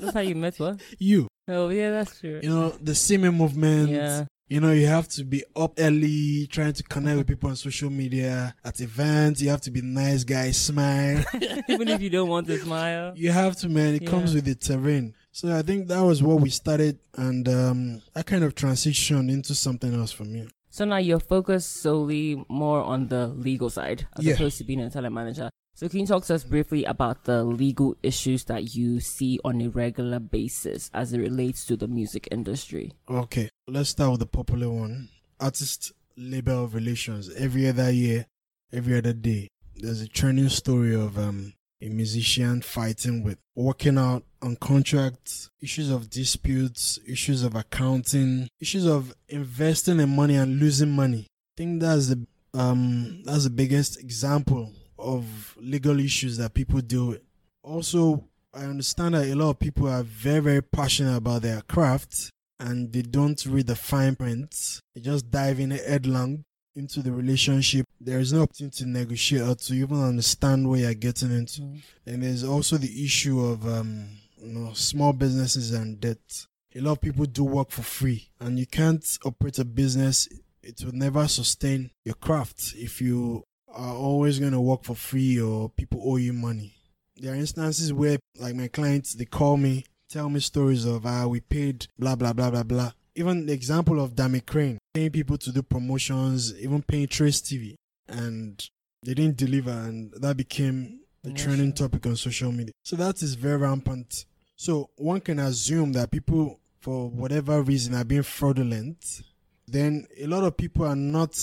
That's 0.00 0.14
how 0.14 0.20
you 0.20 0.34
met 0.34 0.58
what? 0.58 0.80
you, 0.98 1.28
Oh 1.46 1.68
yeah, 1.68 1.90
that's 1.90 2.20
true. 2.20 2.40
you 2.42 2.48
know, 2.48 2.70
the 2.70 2.94
singing 2.94 3.34
movement. 3.34 3.90
Yeah. 3.90 4.24
You 4.50 4.60
know, 4.60 4.72
you 4.72 4.88
have 4.88 5.06
to 5.10 5.22
be 5.22 5.44
up 5.54 5.74
early, 5.78 6.48
trying 6.48 6.72
to 6.72 6.82
connect 6.82 7.18
with 7.18 7.28
people 7.28 7.50
on 7.50 7.54
social 7.54 7.88
media. 7.88 8.52
At 8.64 8.80
events, 8.80 9.40
you 9.40 9.48
have 9.48 9.60
to 9.60 9.70
be 9.70 9.80
nice 9.80 10.24
guy, 10.24 10.50
smile. 10.50 11.24
Even 11.68 11.86
if 11.86 12.00
you 12.02 12.10
don't 12.10 12.28
want 12.28 12.48
to 12.48 12.58
smile. 12.58 13.12
You 13.14 13.30
have 13.30 13.54
to, 13.58 13.68
man. 13.68 13.94
It 13.94 14.06
comes 14.06 14.34
with 14.34 14.46
the 14.46 14.56
terrain. 14.56 15.14
So 15.30 15.56
I 15.56 15.62
think 15.62 15.86
that 15.86 16.00
was 16.00 16.20
what 16.20 16.40
we 16.40 16.50
started, 16.50 16.98
and 17.16 17.48
um, 17.48 18.02
I 18.16 18.22
kind 18.22 18.42
of 18.42 18.56
transitioned 18.56 19.30
into 19.30 19.54
something 19.54 19.94
else 19.94 20.10
for 20.10 20.24
me. 20.24 20.48
So 20.68 20.84
now 20.84 20.96
you're 20.96 21.20
focused 21.20 21.76
solely 21.76 22.44
more 22.48 22.82
on 22.82 23.06
the 23.06 23.28
legal 23.28 23.70
side 23.70 24.08
as 24.18 24.24
Yeah. 24.24 24.34
opposed 24.34 24.58
to 24.58 24.64
being 24.64 24.80
a 24.80 24.90
talent 24.90 25.14
manager. 25.14 25.48
So 25.80 25.88
can 25.88 26.00
you 26.00 26.06
talk 26.06 26.26
to 26.26 26.34
us 26.34 26.44
briefly 26.44 26.84
about 26.84 27.24
the 27.24 27.42
legal 27.42 27.96
issues 28.02 28.44
that 28.44 28.74
you 28.74 29.00
see 29.00 29.40
on 29.42 29.62
a 29.62 29.68
regular 29.68 30.20
basis 30.20 30.90
as 30.92 31.14
it 31.14 31.18
relates 31.20 31.64
to 31.64 31.74
the 31.74 31.88
music 31.88 32.28
industry? 32.30 32.92
Okay, 33.08 33.48
let's 33.66 33.88
start 33.88 34.10
with 34.10 34.20
the 34.20 34.26
popular 34.26 34.68
one: 34.68 35.08
artist 35.40 35.92
label 36.18 36.66
relations. 36.68 37.30
Every 37.34 37.66
other 37.66 37.90
year, 37.90 38.26
every 38.70 38.98
other 38.98 39.14
day, 39.14 39.48
there's 39.74 40.02
a 40.02 40.08
trending 40.08 40.50
story 40.50 40.94
of 40.94 41.16
um, 41.16 41.54
a 41.80 41.88
musician 41.88 42.60
fighting 42.60 43.24
with 43.24 43.38
working 43.54 43.96
out 43.96 44.24
on 44.42 44.56
contracts, 44.56 45.48
issues 45.62 45.88
of 45.88 46.10
disputes, 46.10 46.98
issues 47.08 47.42
of 47.42 47.54
accounting, 47.54 48.50
issues 48.60 48.84
of 48.84 49.14
investing 49.30 49.98
in 49.98 50.14
money 50.14 50.36
and 50.36 50.60
losing 50.60 50.90
money. 50.90 51.26
I 51.30 51.56
think 51.56 51.80
that's 51.80 52.08
the 52.08 52.26
um 52.52 53.22
that's 53.24 53.44
the 53.44 53.50
biggest 53.50 53.98
example 53.98 54.74
of 55.00 55.56
legal 55.60 55.98
issues 56.00 56.36
that 56.38 56.54
people 56.54 56.80
deal 56.80 57.08
with. 57.08 57.22
Also, 57.62 58.24
I 58.52 58.64
understand 58.64 59.14
that 59.14 59.28
a 59.28 59.34
lot 59.34 59.50
of 59.50 59.58
people 59.58 59.88
are 59.88 60.02
very 60.02 60.40
very 60.40 60.62
passionate 60.62 61.16
about 61.16 61.42
their 61.42 61.60
craft 61.62 62.30
and 62.58 62.92
they 62.92 63.02
don't 63.02 63.44
read 63.46 63.66
the 63.66 63.76
fine 63.76 64.14
print. 64.14 64.80
They 64.94 65.00
just 65.00 65.30
dive 65.30 65.60
in 65.60 65.70
headlong 65.70 66.44
into 66.76 67.02
the 67.02 67.12
relationship. 67.12 67.86
There 68.00 68.20
is 68.20 68.32
no 68.32 68.42
opportunity 68.42 68.84
to 68.84 68.88
negotiate 68.88 69.42
or 69.42 69.54
to 69.54 69.74
even 69.74 70.02
understand 70.02 70.68
what 70.68 70.80
you're 70.80 70.94
getting 70.94 71.32
into. 71.32 71.62
And 72.06 72.22
there's 72.22 72.44
also 72.44 72.76
the 72.76 73.04
issue 73.04 73.40
of 73.40 73.66
um, 73.66 74.08
you 74.38 74.52
know 74.52 74.72
small 74.74 75.12
businesses 75.12 75.72
and 75.72 76.00
debt. 76.00 76.46
A 76.74 76.80
lot 76.80 76.92
of 76.92 77.00
people 77.00 77.24
do 77.24 77.44
work 77.44 77.70
for 77.70 77.82
free, 77.82 78.28
and 78.38 78.58
you 78.58 78.66
can't 78.66 79.04
operate 79.24 79.58
a 79.58 79.64
business. 79.64 80.28
It 80.62 80.84
will 80.84 80.92
never 80.92 81.26
sustain 81.26 81.90
your 82.04 82.14
craft 82.14 82.74
if 82.76 83.00
you 83.00 83.42
are 83.72 83.94
always 83.94 84.38
going 84.38 84.52
to 84.52 84.60
work 84.60 84.84
for 84.84 84.94
free 84.94 85.40
or 85.40 85.70
people 85.70 86.02
owe 86.04 86.16
you 86.16 86.32
money. 86.32 86.74
There 87.16 87.32
are 87.32 87.36
instances 87.36 87.92
where, 87.92 88.18
like 88.38 88.54
my 88.54 88.68
clients, 88.68 89.14
they 89.14 89.26
call 89.26 89.56
me, 89.56 89.84
tell 90.08 90.28
me 90.28 90.40
stories 90.40 90.84
of 90.84 91.04
how 91.04 91.28
we 91.28 91.40
paid 91.40 91.86
blah 91.98 92.16
blah 92.16 92.32
blah 92.32 92.50
blah 92.50 92.62
blah, 92.62 92.92
even 93.14 93.46
the 93.46 93.52
example 93.52 94.00
of 94.00 94.14
Dammy 94.14 94.40
Krane 94.40 94.78
paying 94.94 95.10
people 95.10 95.36
to 95.38 95.52
do 95.52 95.62
promotions, 95.62 96.54
even 96.60 96.82
paying 96.82 97.06
Trace 97.06 97.40
TV, 97.40 97.74
and 98.08 98.68
they 99.04 99.14
didn't 99.14 99.36
deliver, 99.36 99.70
and 99.70 100.12
that 100.16 100.36
became 100.36 101.00
the 101.22 101.32
trending 101.32 101.72
topic 101.72 102.06
on 102.06 102.16
social 102.16 102.50
media. 102.50 102.72
So 102.82 102.96
that 102.96 103.22
is 103.22 103.34
very 103.34 103.58
rampant. 103.58 104.24
So 104.56 104.90
one 104.96 105.20
can 105.20 105.38
assume 105.38 105.92
that 105.92 106.10
people, 106.10 106.60
for 106.80 107.08
whatever 107.08 107.62
reason, 107.62 107.94
are 107.94 108.04
being 108.04 108.22
fraudulent. 108.22 109.22
Then 109.66 110.06
a 110.18 110.26
lot 110.26 110.44
of 110.44 110.56
people 110.56 110.86
are 110.86 110.96
not 110.96 111.36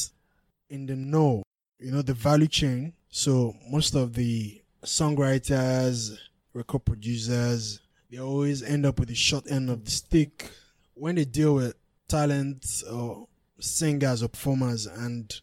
in 0.69 0.85
the 0.85 0.95
know, 0.95 1.43
you 1.79 1.91
know, 1.91 2.01
the 2.01 2.13
value 2.13 2.47
chain. 2.47 2.93
So 3.09 3.55
most 3.69 3.95
of 3.95 4.13
the 4.13 4.61
songwriters, 4.83 6.17
record 6.53 6.85
producers, 6.85 7.79
they 8.11 8.19
always 8.19 8.63
end 8.63 8.85
up 8.85 8.99
with 8.99 9.09
the 9.09 9.15
short 9.15 9.49
end 9.51 9.69
of 9.69 9.83
the 9.83 9.91
stick 9.91 10.49
when 10.93 11.15
they 11.15 11.25
deal 11.25 11.55
with 11.55 11.75
talent 12.07 12.83
or 12.91 13.27
singers 13.59 14.23
or 14.23 14.29
performers. 14.29 14.85
And 14.85 15.39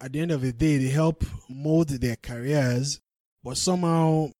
at 0.00 0.12
the 0.12 0.20
end 0.20 0.30
of 0.30 0.40
the 0.42 0.52
day 0.52 0.78
they 0.78 0.88
help 0.88 1.24
mold 1.48 1.88
their 1.88 2.16
careers. 2.16 3.00
But 3.42 3.56
somehow 3.56 4.30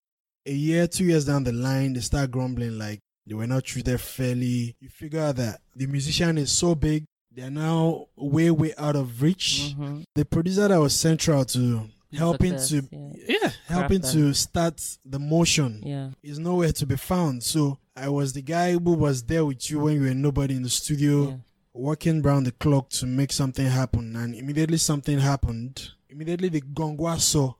a 0.44 0.52
year 0.52 0.86
two 0.86 1.04
years 1.04 1.26
down 1.26 1.44
the 1.44 1.52
line 1.52 1.92
they 1.92 2.00
start 2.00 2.30
grumbling 2.30 2.78
like 2.78 3.00
they 3.26 3.34
were 3.34 3.46
not 3.46 3.64
treated 3.64 4.00
fairly. 4.00 4.76
You 4.80 4.88
figure 4.88 5.20
out 5.20 5.36
that 5.36 5.60
the 5.74 5.86
musician 5.86 6.38
is 6.38 6.52
so 6.52 6.74
big 6.74 7.04
they're 7.36 7.50
now 7.50 8.06
way 8.16 8.50
way 8.50 8.72
out 8.78 8.96
of 8.96 9.20
reach 9.22 9.74
Mhm. 9.78 10.04
the 10.14 10.24
producer 10.24 10.66
that 10.68 10.80
was 10.80 10.94
central 10.98 11.44
to 11.44 11.88
helping 12.12 12.58
Success, 12.58 12.68
to 12.90 12.96
yeah. 13.28 13.36
yeah 13.42 13.50
helping 13.66 14.00
to 14.00 14.32
start 14.32 14.80
the 15.04 15.18
motion 15.18 15.82
Yeah. 15.84 16.10
is 16.22 16.38
nowhere 16.38 16.72
to 16.72 16.86
be 16.86 16.96
found. 16.96 17.42
So 17.42 17.78
I 17.94 18.08
was 18.08 18.32
the 18.32 18.42
guy 18.42 18.72
who 18.72 18.78
was 18.94 19.22
there 19.24 19.44
with 19.44 19.70
you 19.70 19.80
when 19.80 19.94
you 19.96 20.02
were 20.02 20.14
nobody 20.14 20.54
in 20.56 20.62
the 20.62 20.68
studio, 20.70 21.28
Yeah. 21.28 21.36
Working 21.76 22.22
round 22.22 22.46
the 22.46 22.52
clock 22.52 22.90
to 22.90 23.06
make 23.06 23.32
something 23.32 23.66
happen. 23.66 24.16
And 24.16 24.34
immediately 24.34 24.78
something 24.78 25.18
happened. 25.18 25.90
Immediately 26.08 26.48
the 26.48 26.60
gongwa 26.62 27.18
saw. 27.20 27.54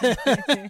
so 0.00 0.68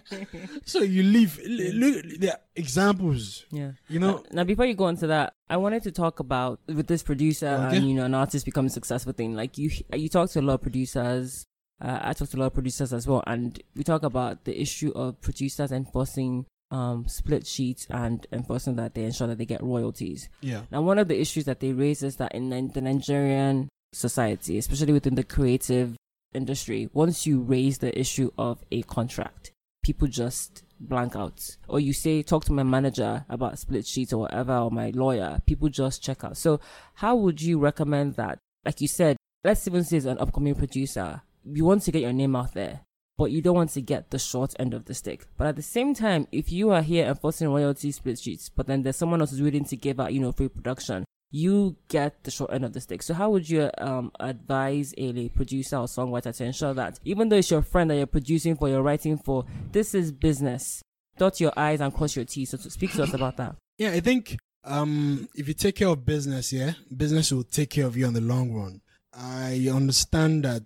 so 0.65 0.79
you 0.81 1.03
leave. 1.03 1.39
Look, 1.45 2.05
are 2.29 2.37
examples. 2.55 3.45
Yeah. 3.51 3.71
You 3.87 3.99
know, 3.99 4.17
Uh, 4.17 4.21
now 4.31 4.43
before 4.43 4.65
you 4.65 4.73
go 4.75 4.87
into 4.87 5.07
that, 5.07 5.33
I 5.49 5.57
wanted 5.57 5.83
to 5.83 5.91
talk 5.91 6.19
about 6.19 6.59
with 6.67 6.87
this 6.87 7.03
producer 7.03 7.47
Okay. 7.47 7.77
and 7.77 7.87
you 7.87 7.95
know 7.95 8.05
an 8.05 8.13
artist 8.13 8.45
becoming 8.45 8.69
successful 8.69 9.13
thing. 9.13 9.35
Like 9.35 9.57
you, 9.57 9.71
you 9.93 10.09
talk 10.09 10.29
to 10.31 10.39
a 10.39 10.41
lot 10.41 10.55
of 10.55 10.61
producers. 10.61 11.45
Uh, 11.81 11.97
I 12.01 12.13
talk 12.13 12.29
to 12.29 12.37
a 12.37 12.39
lot 12.39 12.47
of 12.47 12.53
producers 12.53 12.93
as 12.93 13.07
well, 13.07 13.23
and 13.25 13.59
we 13.75 13.83
talk 13.83 14.03
about 14.03 14.43
the 14.45 14.59
issue 14.61 14.91
of 14.93 15.19
producers 15.21 15.71
enforcing 15.71 16.45
um, 16.71 17.05
split 17.07 17.45
sheets 17.45 17.85
and 17.89 18.25
enforcing 18.31 18.77
that 18.77 18.95
they 18.95 19.03
ensure 19.03 19.27
that 19.27 19.37
they 19.37 19.45
get 19.45 19.61
royalties. 19.61 20.29
yeah, 20.41 20.61
Now, 20.71 20.81
one 20.81 20.97
of 20.97 21.07
the 21.07 21.19
issues 21.19 21.45
that 21.45 21.59
they 21.59 21.73
raise 21.73 22.01
is 22.01 22.15
that 22.15 22.33
in 22.33 22.49
the 22.49 22.81
Nigerian 22.81 23.69
society, 23.93 24.57
especially 24.57 24.93
within 24.93 25.15
the 25.15 25.23
creative 25.23 25.95
industry, 26.33 26.89
once 26.93 27.25
you 27.27 27.41
raise 27.41 27.79
the 27.79 27.97
issue 27.99 28.31
of 28.37 28.63
a 28.71 28.81
contract, 28.83 29.51
people 29.83 30.07
just 30.07 30.63
blank 30.79 31.15
out. 31.15 31.57
Or 31.67 31.79
you 31.79 31.93
say, 31.93 32.23
talk 32.23 32.45
to 32.45 32.53
my 32.53 32.63
manager 32.63 33.25
about 33.29 33.59
split 33.59 33.85
sheets 33.85 34.13
or 34.13 34.21
whatever, 34.21 34.57
or 34.57 34.71
my 34.71 34.91
lawyer, 34.91 35.41
people 35.45 35.69
just 35.69 36.01
check 36.01 36.23
out. 36.23 36.37
So, 36.37 36.59
how 36.95 37.15
would 37.15 37.41
you 37.41 37.59
recommend 37.59 38.15
that? 38.15 38.39
Like 38.65 38.81
you 38.81 38.87
said, 38.87 39.17
let's 39.43 39.67
even 39.67 39.83
say 39.83 39.97
as 39.97 40.05
an 40.05 40.19
upcoming 40.19 40.55
producer, 40.55 41.21
you 41.43 41.65
want 41.65 41.83
to 41.83 41.91
get 41.91 42.01
your 42.01 42.13
name 42.13 42.35
out 42.35 42.53
there. 42.53 42.81
But 43.17 43.31
you 43.31 43.41
don't 43.41 43.55
want 43.55 43.69
to 43.71 43.81
get 43.81 44.09
the 44.09 44.17
short 44.17 44.53
end 44.59 44.73
of 44.73 44.85
the 44.85 44.93
stick. 44.93 45.27
But 45.37 45.47
at 45.47 45.55
the 45.55 45.61
same 45.61 45.93
time, 45.93 46.27
if 46.31 46.51
you 46.51 46.71
are 46.71 46.81
here 46.81 47.05
enforcing 47.05 47.49
royalty 47.49 47.91
split 47.91 48.19
sheets, 48.19 48.49
but 48.49 48.67
then 48.67 48.81
there's 48.83 48.95
someone 48.95 49.21
else 49.21 49.31
who's 49.31 49.41
willing 49.41 49.65
to 49.65 49.75
give 49.75 49.99
out, 49.99 50.13
you 50.13 50.19
know, 50.19 50.31
free 50.31 50.47
production, 50.49 51.05
you 51.29 51.77
get 51.87 52.23
the 52.23 52.31
short 52.31 52.51
end 52.51 52.65
of 52.65 52.73
the 52.73 52.81
stick. 52.81 53.01
So 53.03 53.13
how 53.13 53.29
would 53.29 53.49
you 53.49 53.69
um 53.77 54.11
advise 54.19 54.93
a 54.97 55.29
producer 55.29 55.77
or 55.77 55.85
songwriter 55.85 56.35
to 56.35 56.43
ensure 56.43 56.73
that 56.73 56.99
even 57.05 57.29
though 57.29 57.37
it's 57.37 57.51
your 57.51 57.61
friend 57.61 57.89
that 57.89 57.97
you're 57.97 58.05
producing 58.05 58.55
for, 58.55 58.67
you're 58.69 58.81
writing 58.81 59.17
for, 59.17 59.45
this 59.71 59.93
is 59.93 60.11
business. 60.11 60.81
Dot 61.17 61.39
your 61.39 61.53
I's 61.55 61.81
and 61.81 61.93
cross 61.93 62.15
your 62.15 62.25
T's. 62.25 62.49
So 62.49 62.57
to 62.57 62.69
speak 62.69 62.93
to 62.93 63.03
us 63.03 63.13
about 63.13 63.37
that. 63.37 63.55
yeah. 63.77 63.91
I 63.91 63.99
think 63.99 64.37
um, 64.63 65.27
if 65.35 65.47
you 65.47 65.53
take 65.53 65.75
care 65.75 65.89
of 65.89 66.05
business, 66.05 66.51
yeah, 66.51 66.73
business 66.95 67.31
will 67.31 67.43
take 67.43 67.69
care 67.69 67.85
of 67.85 67.95
you 67.95 68.05
on 68.07 68.13
the 68.13 68.21
long 68.21 68.53
run. 68.53 68.81
I 69.13 69.69
understand 69.71 70.45
that 70.45 70.63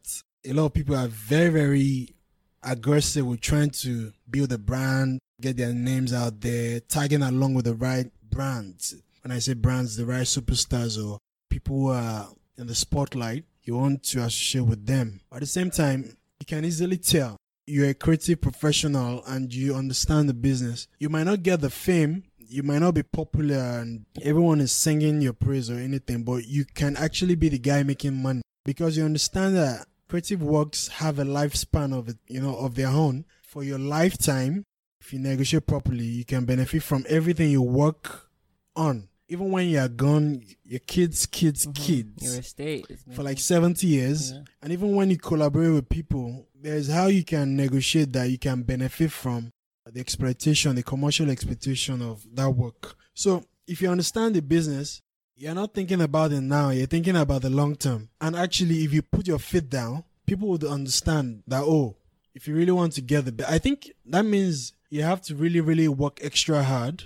a 0.48 0.54
lot 0.54 0.66
of 0.68 0.74
people 0.74 0.96
are 0.96 1.08
very, 1.08 1.50
very 1.50 2.15
aggressive 2.66 3.26
with 3.26 3.42
trying 3.42 3.70
to 3.70 4.12
build 4.30 4.52
a 4.52 4.58
brand, 4.58 5.20
get 5.42 5.58
their 5.58 5.74
names 5.74 6.14
out 6.14 6.42
there, 6.42 6.80
tagging 6.82 7.22
along 7.22 7.54
with 7.54 7.66
the 7.66 7.76
right 7.76 8.12
brands. 8.30 8.96
When 9.24 9.32
I 9.32 9.40
say 9.40 9.54
brands, 9.54 9.96
the 9.96 10.06
right 10.06 10.24
superstars 10.24 11.04
or 11.04 11.20
people 11.50 11.80
who 11.80 11.90
are 11.90 12.28
in 12.58 12.68
the 12.68 12.76
spotlight, 12.76 13.46
you 13.64 13.76
want 13.76 14.04
to 14.04 14.20
associate 14.20 14.66
with 14.66 14.86
them. 14.86 15.22
At 15.32 15.40
the 15.40 15.46
same 15.46 15.72
time, 15.72 16.18
you 16.40 16.46
can 16.46 16.66
easily 16.66 16.98
tell 16.98 17.38
you're 17.68 17.90
a 17.90 17.94
creative 17.94 18.42
professional 18.42 19.24
and 19.26 19.54
you 19.54 19.76
understand 19.76 20.30
the 20.30 20.34
business. 20.34 20.88
You 21.00 21.10
might 21.10 21.24
not 21.24 21.44
get 21.44 21.62
the 21.62 21.70
fame, 21.70 22.24
you 22.38 22.62
might 22.64 22.80
not 22.80 22.94
be 22.94 23.04
popular 23.04 23.80
and 23.80 24.06
everyone 24.22 24.62
is 24.62 24.72
singing 24.72 25.22
your 25.22 25.34
praise 25.34 25.70
or 25.70 25.80
anything, 25.80 26.24
but 26.24 26.46
you 26.46 26.66
can 26.66 26.96
actually 26.96 27.36
be 27.36 27.50
the 27.50 27.58
guy 27.58 27.84
making 27.84 28.22
money 28.22 28.42
because 28.66 28.98
you 28.98 29.04
understand 29.04 29.56
that 29.56 29.88
creative 30.08 30.42
works 30.42 30.88
have 30.88 31.20
a 31.20 31.26
lifespan 31.26 31.98
of 31.98 32.10
it, 32.10 32.18
you 32.28 32.42
know, 32.42 32.56
of 32.58 32.76
their 32.76 32.88
own. 32.88 33.26
For 33.42 33.64
your 33.64 33.80
lifetime, 33.80 34.64
if 35.00 35.14
you 35.14 35.20
negotiate 35.20 35.68
properly, 35.68 36.06
you 36.06 36.26
can 36.26 36.46
benefit 36.46 36.84
from 36.84 37.06
everything 37.08 37.52
you 37.52 37.62
work 37.62 38.30
on. 38.76 39.08
Even 39.28 39.52
when 39.52 39.68
you 39.68 39.80
are 39.80 39.88
gone, 39.88 40.44
your 40.64 40.80
kids, 40.80 41.26
kids, 41.26 41.66
Mhm. 41.66 41.76
kids 41.76 42.24
Your 42.24 42.40
estate 42.40 42.86
is 42.90 43.00
for 43.12 43.24
like 43.24 43.40
70 43.40 43.88
years. 43.88 44.32
Yeah. 44.32 44.44
And 44.62 44.72
even 44.72 44.96
when 44.96 45.10
you 45.10 45.18
collaborate 45.18 45.74
with 45.74 45.90
people, 45.90 46.48
there's 46.54 46.90
how 46.90 47.08
you 47.08 47.24
can 47.24 47.56
negotiate 47.56 48.14
that 48.14 48.30
you 48.30 48.38
can 48.38 48.62
benefit 48.64 49.12
from 49.12 49.52
the 49.92 50.00
exploitation, 50.00 50.76
the 50.76 50.84
commercial 50.84 51.30
exploitation 51.30 52.02
of 52.02 52.26
that 52.34 52.50
work. 52.50 52.96
So 53.14 53.46
if 53.68 53.82
you 53.82 53.90
understand 53.90 54.36
the 54.36 54.42
business, 54.42 55.02
you're 55.36 55.56
not 55.56 55.74
thinking 55.74 56.01
about 56.01 56.32
it 56.32 56.42
now, 56.42 56.70
you're 56.70 56.88
thinking 56.88 57.15
about 57.15 57.42
the 57.42 57.50
long 57.50 57.75
term. 57.75 58.10
And 58.22 58.36
actually, 58.36 58.84
if 58.84 58.94
you 58.94 59.01
put 59.01 59.27
your 59.27 59.39
feet 59.39 59.70
down, 59.70 60.04
people 60.25 60.48
would 60.50 60.63
understand 60.63 61.44
that, 61.48 61.63
oh, 61.63 61.96
if 62.34 62.48
you 62.48 62.56
really 62.56 62.72
want 62.72 62.94
to 62.94 63.01
get 63.01 63.25
the 63.25 63.32
best, 63.32 63.50
I 63.50 63.60
think 63.60 63.92
that 64.06 64.25
means 64.25 64.74
you 64.89 65.04
have 65.04 65.22
to 65.24 65.36
really, 65.36 65.62
really 65.62 65.88
work 65.88 66.20
extra 66.22 66.63
hard 66.63 67.04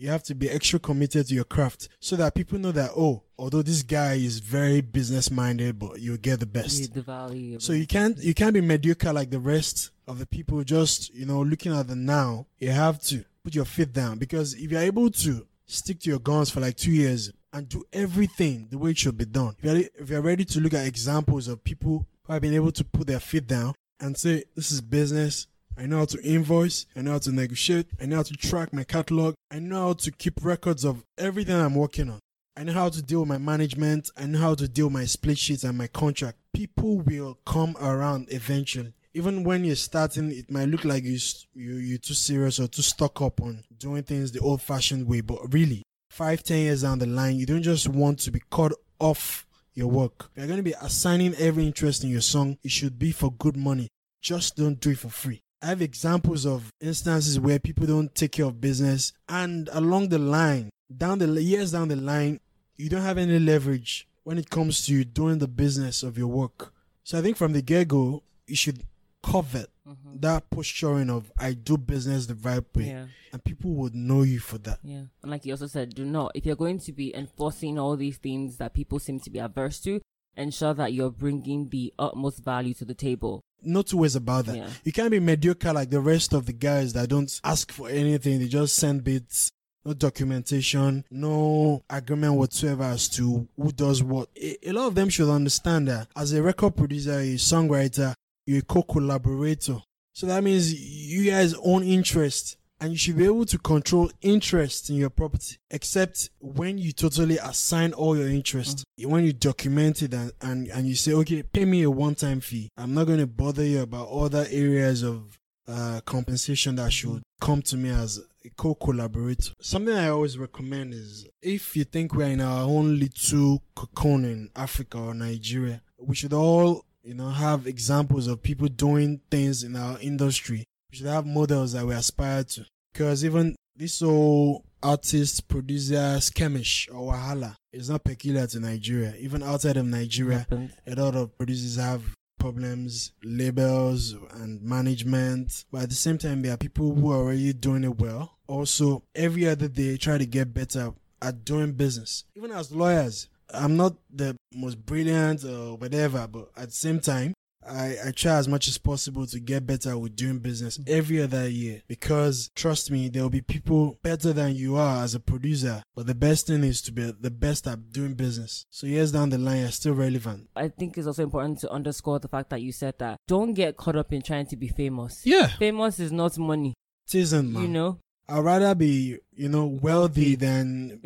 you 0.00 0.08
have 0.08 0.22
to 0.22 0.34
be 0.34 0.48
extra 0.48 0.78
committed 0.78 1.26
to 1.26 1.34
your 1.34 1.44
craft 1.44 1.90
so 2.00 2.16
that 2.16 2.34
people 2.34 2.58
know 2.58 2.72
that 2.72 2.90
oh 2.96 3.22
although 3.38 3.60
this 3.60 3.82
guy 3.82 4.14
is 4.14 4.38
very 4.38 4.80
business 4.80 5.30
minded 5.30 5.78
but 5.78 6.00
you'll 6.00 6.16
get 6.16 6.40
the 6.40 6.46
best 6.46 6.94
the 6.94 7.02
value. 7.02 7.60
so 7.60 7.74
you 7.74 7.86
can't 7.86 8.16
you 8.18 8.32
can't 8.32 8.54
be 8.54 8.62
mediocre 8.62 9.12
like 9.12 9.30
the 9.30 9.38
rest 9.38 9.90
of 10.08 10.18
the 10.18 10.24
people 10.24 10.64
just 10.64 11.14
you 11.14 11.26
know 11.26 11.42
looking 11.42 11.72
at 11.72 11.86
the 11.86 11.94
now 11.94 12.46
you 12.58 12.70
have 12.70 12.98
to 13.00 13.22
put 13.44 13.54
your 13.54 13.66
feet 13.66 13.92
down 13.92 14.16
because 14.18 14.54
if 14.54 14.70
you're 14.70 14.80
able 14.80 15.10
to 15.10 15.46
stick 15.66 16.00
to 16.00 16.08
your 16.08 16.18
guns 16.18 16.48
for 16.48 16.60
like 16.60 16.76
two 16.76 16.92
years 16.92 17.30
and 17.52 17.68
do 17.68 17.84
everything 17.92 18.68
the 18.70 18.78
way 18.78 18.90
it 18.90 18.98
should 18.98 19.18
be 19.18 19.24
done 19.24 19.54
if 19.58 19.64
you're, 19.64 19.76
if 19.98 20.10
you're 20.10 20.22
ready 20.22 20.44
to 20.44 20.60
look 20.60 20.74
at 20.74 20.86
examples 20.86 21.48
of 21.48 21.64
people 21.64 22.06
who 22.24 22.32
have 22.32 22.42
been 22.42 22.54
able 22.54 22.72
to 22.72 22.84
put 22.84 23.06
their 23.06 23.20
feet 23.20 23.46
down 23.46 23.74
and 23.98 24.16
say 24.16 24.44
this 24.54 24.70
is 24.70 24.80
business 24.80 25.46
I 25.80 25.86
know 25.86 25.98
how 25.98 26.04
to 26.04 26.22
invoice. 26.22 26.84
I 26.94 27.00
know 27.00 27.12
how 27.12 27.18
to 27.20 27.32
negotiate. 27.32 27.86
I 27.98 28.04
know 28.04 28.16
how 28.16 28.22
to 28.24 28.34
track 28.34 28.72
my 28.74 28.84
catalog. 28.84 29.34
I 29.50 29.60
know 29.60 29.88
how 29.88 29.92
to 29.94 30.10
keep 30.10 30.44
records 30.44 30.84
of 30.84 31.04
everything 31.16 31.56
I'm 31.56 31.74
working 31.74 32.10
on. 32.10 32.20
I 32.54 32.64
know 32.64 32.74
how 32.74 32.90
to 32.90 33.00
deal 33.00 33.20
with 33.20 33.30
my 33.30 33.38
management. 33.38 34.10
I 34.14 34.26
know 34.26 34.40
how 34.40 34.54
to 34.56 34.68
deal 34.68 34.86
with 34.86 34.92
my 34.92 35.04
split 35.06 35.38
sheets 35.38 35.64
and 35.64 35.78
my 35.78 35.86
contract. 35.86 36.36
People 36.52 36.98
will 36.98 37.38
come 37.46 37.76
around 37.80 38.28
eventually. 38.30 38.92
Even 39.14 39.42
when 39.42 39.64
you're 39.64 39.74
starting, 39.76 40.30
it 40.30 40.50
might 40.50 40.68
look 40.68 40.84
like 40.84 41.04
you, 41.04 41.18
you, 41.54 41.76
you're 41.76 41.98
too 41.98 42.14
serious 42.14 42.60
or 42.60 42.68
too 42.68 42.82
stuck 42.82 43.22
up 43.22 43.40
on 43.40 43.64
doing 43.78 44.02
things 44.02 44.32
the 44.32 44.40
old 44.40 44.60
fashioned 44.60 45.06
way. 45.06 45.22
But 45.22 45.52
really, 45.52 45.82
five, 46.20 46.42
ten 46.42 46.58
years 46.58 46.82
down 46.82 46.98
the 46.98 47.06
line, 47.06 47.36
you 47.36 47.46
don't 47.46 47.62
just 47.62 47.88
want 47.88 48.18
to 48.18 48.30
be 48.30 48.42
cut 48.50 48.72
off 48.98 49.46
your 49.72 49.86
work. 49.86 50.28
You're 50.36 50.46
going 50.46 50.58
to 50.58 50.62
be 50.62 50.74
assigning 50.82 51.34
every 51.36 51.64
interest 51.64 52.04
in 52.04 52.10
your 52.10 52.20
song, 52.20 52.58
it 52.62 52.70
should 52.70 52.98
be 52.98 53.10
for 53.10 53.32
good 53.32 53.56
money. 53.56 53.88
Just 54.20 54.54
don't 54.54 54.78
do 54.78 54.90
it 54.90 54.98
for 54.98 55.08
free. 55.08 55.40
I 55.62 55.68
have 55.68 55.80
examples 55.80 56.44
of 56.44 56.70
instances 56.78 57.40
where 57.40 57.58
people 57.58 57.86
don't 57.86 58.14
take 58.14 58.32
care 58.32 58.44
of 58.44 58.60
business, 58.60 59.14
and 59.30 59.70
along 59.72 60.10
the 60.10 60.18
line, 60.18 60.68
down 60.94 61.20
the 61.20 61.42
years 61.42 61.72
down 61.72 61.88
the 61.88 61.96
line, 61.96 62.38
you 62.76 62.90
don't 62.90 63.00
have 63.00 63.16
any 63.16 63.38
leverage 63.38 64.06
when 64.22 64.36
it 64.36 64.50
comes 64.50 64.84
to 64.88 65.04
doing 65.04 65.38
the 65.38 65.48
business 65.48 66.02
of 66.02 66.18
your 66.18 66.28
work. 66.28 66.74
So 67.02 67.18
I 67.18 67.22
think 67.22 67.38
from 67.38 67.54
the 67.54 67.62
get 67.62 67.88
go, 67.88 68.24
you 68.46 68.56
should 68.56 68.82
covet 69.22 69.68
Mhm. 69.88 70.20
that 70.20 70.48
posturing 70.50 71.10
of 71.10 71.30
I 71.38 71.52
do 71.52 71.76
business 71.76 72.26
the 72.26 72.34
right 72.36 72.64
way, 72.74 72.86
Yeah. 72.88 73.06
and 73.32 73.42
people 73.44 73.72
would 73.74 73.94
know 73.94 74.22
you 74.22 74.38
for 74.40 74.58
that. 74.58 74.78
Yeah. 74.82 75.04
And 75.22 75.30
like 75.30 75.44
you 75.44 75.52
also 75.52 75.66
said, 75.66 75.94
do 75.94 76.04
not, 76.04 76.32
if 76.34 76.46
you're 76.46 76.56
going 76.56 76.78
to 76.80 76.92
be 76.92 77.14
enforcing 77.14 77.78
all 77.78 77.96
these 77.96 78.16
things 78.18 78.56
that 78.58 78.72
people 78.74 78.98
seem 78.98 79.20
to 79.20 79.30
be 79.30 79.38
averse 79.38 79.80
to, 79.80 80.00
ensure 80.36 80.74
that 80.74 80.92
you're 80.92 81.10
bringing 81.10 81.68
the 81.70 81.92
utmost 81.98 82.38
value 82.44 82.72
to 82.74 82.84
the 82.84 82.94
table. 82.94 83.40
No 83.62 83.82
two 83.82 83.98
ways 83.98 84.16
about 84.16 84.46
that. 84.46 84.56
Yeah. 84.56 84.70
You 84.84 84.92
can't 84.92 85.10
be 85.10 85.20
mediocre 85.20 85.72
like 85.72 85.90
the 85.90 86.00
rest 86.00 86.32
of 86.32 86.46
the 86.46 86.52
guys 86.52 86.92
that 86.94 87.08
don't 87.10 87.40
ask 87.44 87.70
for 87.72 87.88
anything; 87.90 88.38
they 88.38 88.48
just 88.48 88.76
send 88.76 89.04
bits 89.04 89.50
no 89.84 89.92
documentation, 89.94 91.04
no 91.10 91.82
agreement 91.90 92.34
whatsoever 92.34 92.84
as 92.84 93.08
to 93.08 93.48
who 93.56 93.72
does 93.72 94.02
what. 94.02 94.28
A 94.36 94.72
lot 94.72 94.86
of 94.86 94.94
them 94.94 95.08
should 95.08 95.28
understand 95.28 95.88
that 95.88 96.08
as 96.16 96.32
a 96.32 96.42
record 96.42 96.76
producer, 96.76 97.18
a 97.18 97.34
songwriter, 97.34 98.14
you're 98.46 98.60
a 98.60 98.62
co-collaborator. 98.62 99.78
So 100.12 100.26
that 100.26 100.42
means 100.42 100.74
you 100.74 101.30
guys 101.30 101.54
own 101.54 101.82
interest 101.82 102.56
and 102.80 102.92
you 102.92 102.98
should 102.98 103.16
be 103.16 103.24
able 103.24 103.44
to 103.44 103.58
control 103.58 104.10
interest 104.22 104.90
in 104.90 104.96
your 104.96 105.10
property 105.10 105.56
except 105.70 106.30
when 106.40 106.78
you 106.78 106.92
totally 106.92 107.36
assign 107.38 107.92
all 107.92 108.16
your 108.16 108.28
interest. 108.28 108.84
When 108.98 109.24
you 109.24 109.32
document 109.32 110.02
it 110.02 110.14
and, 110.14 110.32
and, 110.40 110.68
and 110.68 110.86
you 110.86 110.94
say 110.94 111.12
okay 111.12 111.42
pay 111.42 111.64
me 111.64 111.82
a 111.82 111.90
one-time 111.90 112.40
fee. 112.40 112.70
I'm 112.76 112.94
not 112.94 113.06
going 113.06 113.18
to 113.18 113.26
bother 113.26 113.64
you 113.64 113.82
about 113.82 114.08
other 114.08 114.46
areas 114.50 115.02
of 115.02 115.38
uh, 115.68 116.00
compensation 116.04 116.76
that 116.76 116.92
should 116.92 117.22
come 117.40 117.62
to 117.62 117.76
me 117.76 117.90
as 117.90 118.20
a 118.44 118.50
co-collaborator. 118.56 119.52
Something 119.60 119.94
i 119.94 120.08
always 120.08 120.38
recommend 120.38 120.94
is 120.94 121.26
if 121.42 121.76
you 121.76 121.84
think 121.84 122.14
we're 122.14 122.28
in 122.30 122.40
our 122.40 122.62
own 122.64 122.98
little 122.98 123.62
cocoon 123.74 124.24
in 124.24 124.50
africa 124.56 124.98
or 124.98 125.14
nigeria 125.14 125.82
we 125.98 126.14
should 126.14 126.32
all 126.32 126.84
you 127.02 127.14
know 127.14 127.30
have 127.30 127.66
examples 127.66 128.26
of 128.26 128.42
people 128.42 128.68
doing 128.68 129.20
things 129.30 129.62
in 129.62 129.76
our 129.76 129.98
industry 130.00 130.64
we 130.90 130.98
should 130.98 131.06
have 131.06 131.26
models 131.26 131.72
that 131.72 131.86
we 131.86 131.94
aspire 131.94 132.44
to. 132.44 132.66
Because 132.92 133.24
even 133.24 133.54
this 133.76 134.00
whole 134.00 134.64
artist, 134.82 135.46
producer, 135.48 136.18
skirmish 136.20 136.88
or 136.92 137.12
wahala 137.12 137.54
is 137.72 137.90
not 137.90 138.04
peculiar 138.04 138.46
to 138.48 138.60
Nigeria. 138.60 139.14
Even 139.18 139.42
outside 139.42 139.76
of 139.76 139.86
Nigeria, 139.86 140.46
a 140.86 140.94
lot 140.94 141.14
of 141.14 141.36
producers 141.38 141.76
have 141.76 142.02
problems, 142.38 143.12
labels 143.22 144.16
and 144.32 144.60
management. 144.62 145.64
But 145.70 145.82
at 145.84 145.88
the 145.90 145.94
same 145.94 146.18
time, 146.18 146.42
there 146.42 146.54
are 146.54 146.58
people 146.58 146.94
who 146.94 147.12
are 147.12 147.18
already 147.18 147.52
doing 147.52 147.84
it 147.84 147.98
well. 147.98 148.38
Also, 148.48 149.04
every 149.14 149.48
other 149.48 149.68
day, 149.68 149.96
try 149.96 150.18
to 150.18 150.26
get 150.26 150.52
better 150.52 150.92
at 151.22 151.44
doing 151.44 151.72
business. 151.72 152.24
Even 152.34 152.50
as 152.50 152.72
lawyers, 152.72 153.28
I'm 153.54 153.76
not 153.76 153.94
the 154.12 154.36
most 154.54 154.84
brilliant 154.84 155.44
or 155.44 155.76
whatever, 155.76 156.26
but 156.26 156.50
at 156.56 156.68
the 156.68 156.74
same 156.74 157.00
time, 157.00 157.34
I, 157.66 157.96
I 158.06 158.10
try 158.12 158.36
as 158.36 158.48
much 158.48 158.68
as 158.68 158.78
possible 158.78 159.26
to 159.26 159.38
get 159.38 159.66
better 159.66 159.96
with 159.98 160.16
doing 160.16 160.38
business 160.38 160.78
mm. 160.78 160.88
every 160.88 161.22
other 161.22 161.48
year 161.48 161.82
because 161.88 162.50
trust 162.54 162.90
me, 162.90 163.08
there 163.08 163.22
will 163.22 163.30
be 163.30 163.42
people 163.42 163.98
better 164.02 164.32
than 164.32 164.54
you 164.54 164.76
are 164.76 165.04
as 165.04 165.14
a 165.14 165.20
producer. 165.20 165.82
But 165.94 166.06
the 166.06 166.14
best 166.14 166.46
thing 166.46 166.64
is 166.64 166.80
to 166.82 166.92
be 166.92 167.12
the 167.12 167.30
best 167.30 167.66
at 167.66 167.92
doing 167.92 168.14
business. 168.14 168.64
So 168.70 168.86
years 168.86 169.12
down 169.12 169.30
the 169.30 169.38
line, 169.38 169.60
you're 169.60 169.70
still 169.70 169.94
relevant. 169.94 170.48
I 170.56 170.68
think 170.68 170.96
it's 170.96 171.06
also 171.06 171.22
important 171.22 171.58
to 171.60 171.70
underscore 171.70 172.18
the 172.18 172.28
fact 172.28 172.50
that 172.50 172.62
you 172.62 172.72
said 172.72 172.94
that 172.98 173.18
don't 173.28 173.54
get 173.54 173.76
caught 173.76 173.96
up 173.96 174.12
in 174.12 174.22
trying 174.22 174.46
to 174.46 174.56
be 174.56 174.68
famous. 174.68 175.22
Yeah, 175.24 175.48
Famous 175.58 176.00
is 176.00 176.12
not 176.12 176.38
money, 176.38 176.74
it 177.08 177.14
isn't, 177.14 177.52
man. 177.52 177.62
you 177.62 177.68
know. 177.68 177.98
I'd 178.30 178.44
rather 178.44 178.74
be, 178.74 179.18
you 179.34 179.48
know, 179.48 179.66
wealthy 179.66 180.36
than 180.36 181.00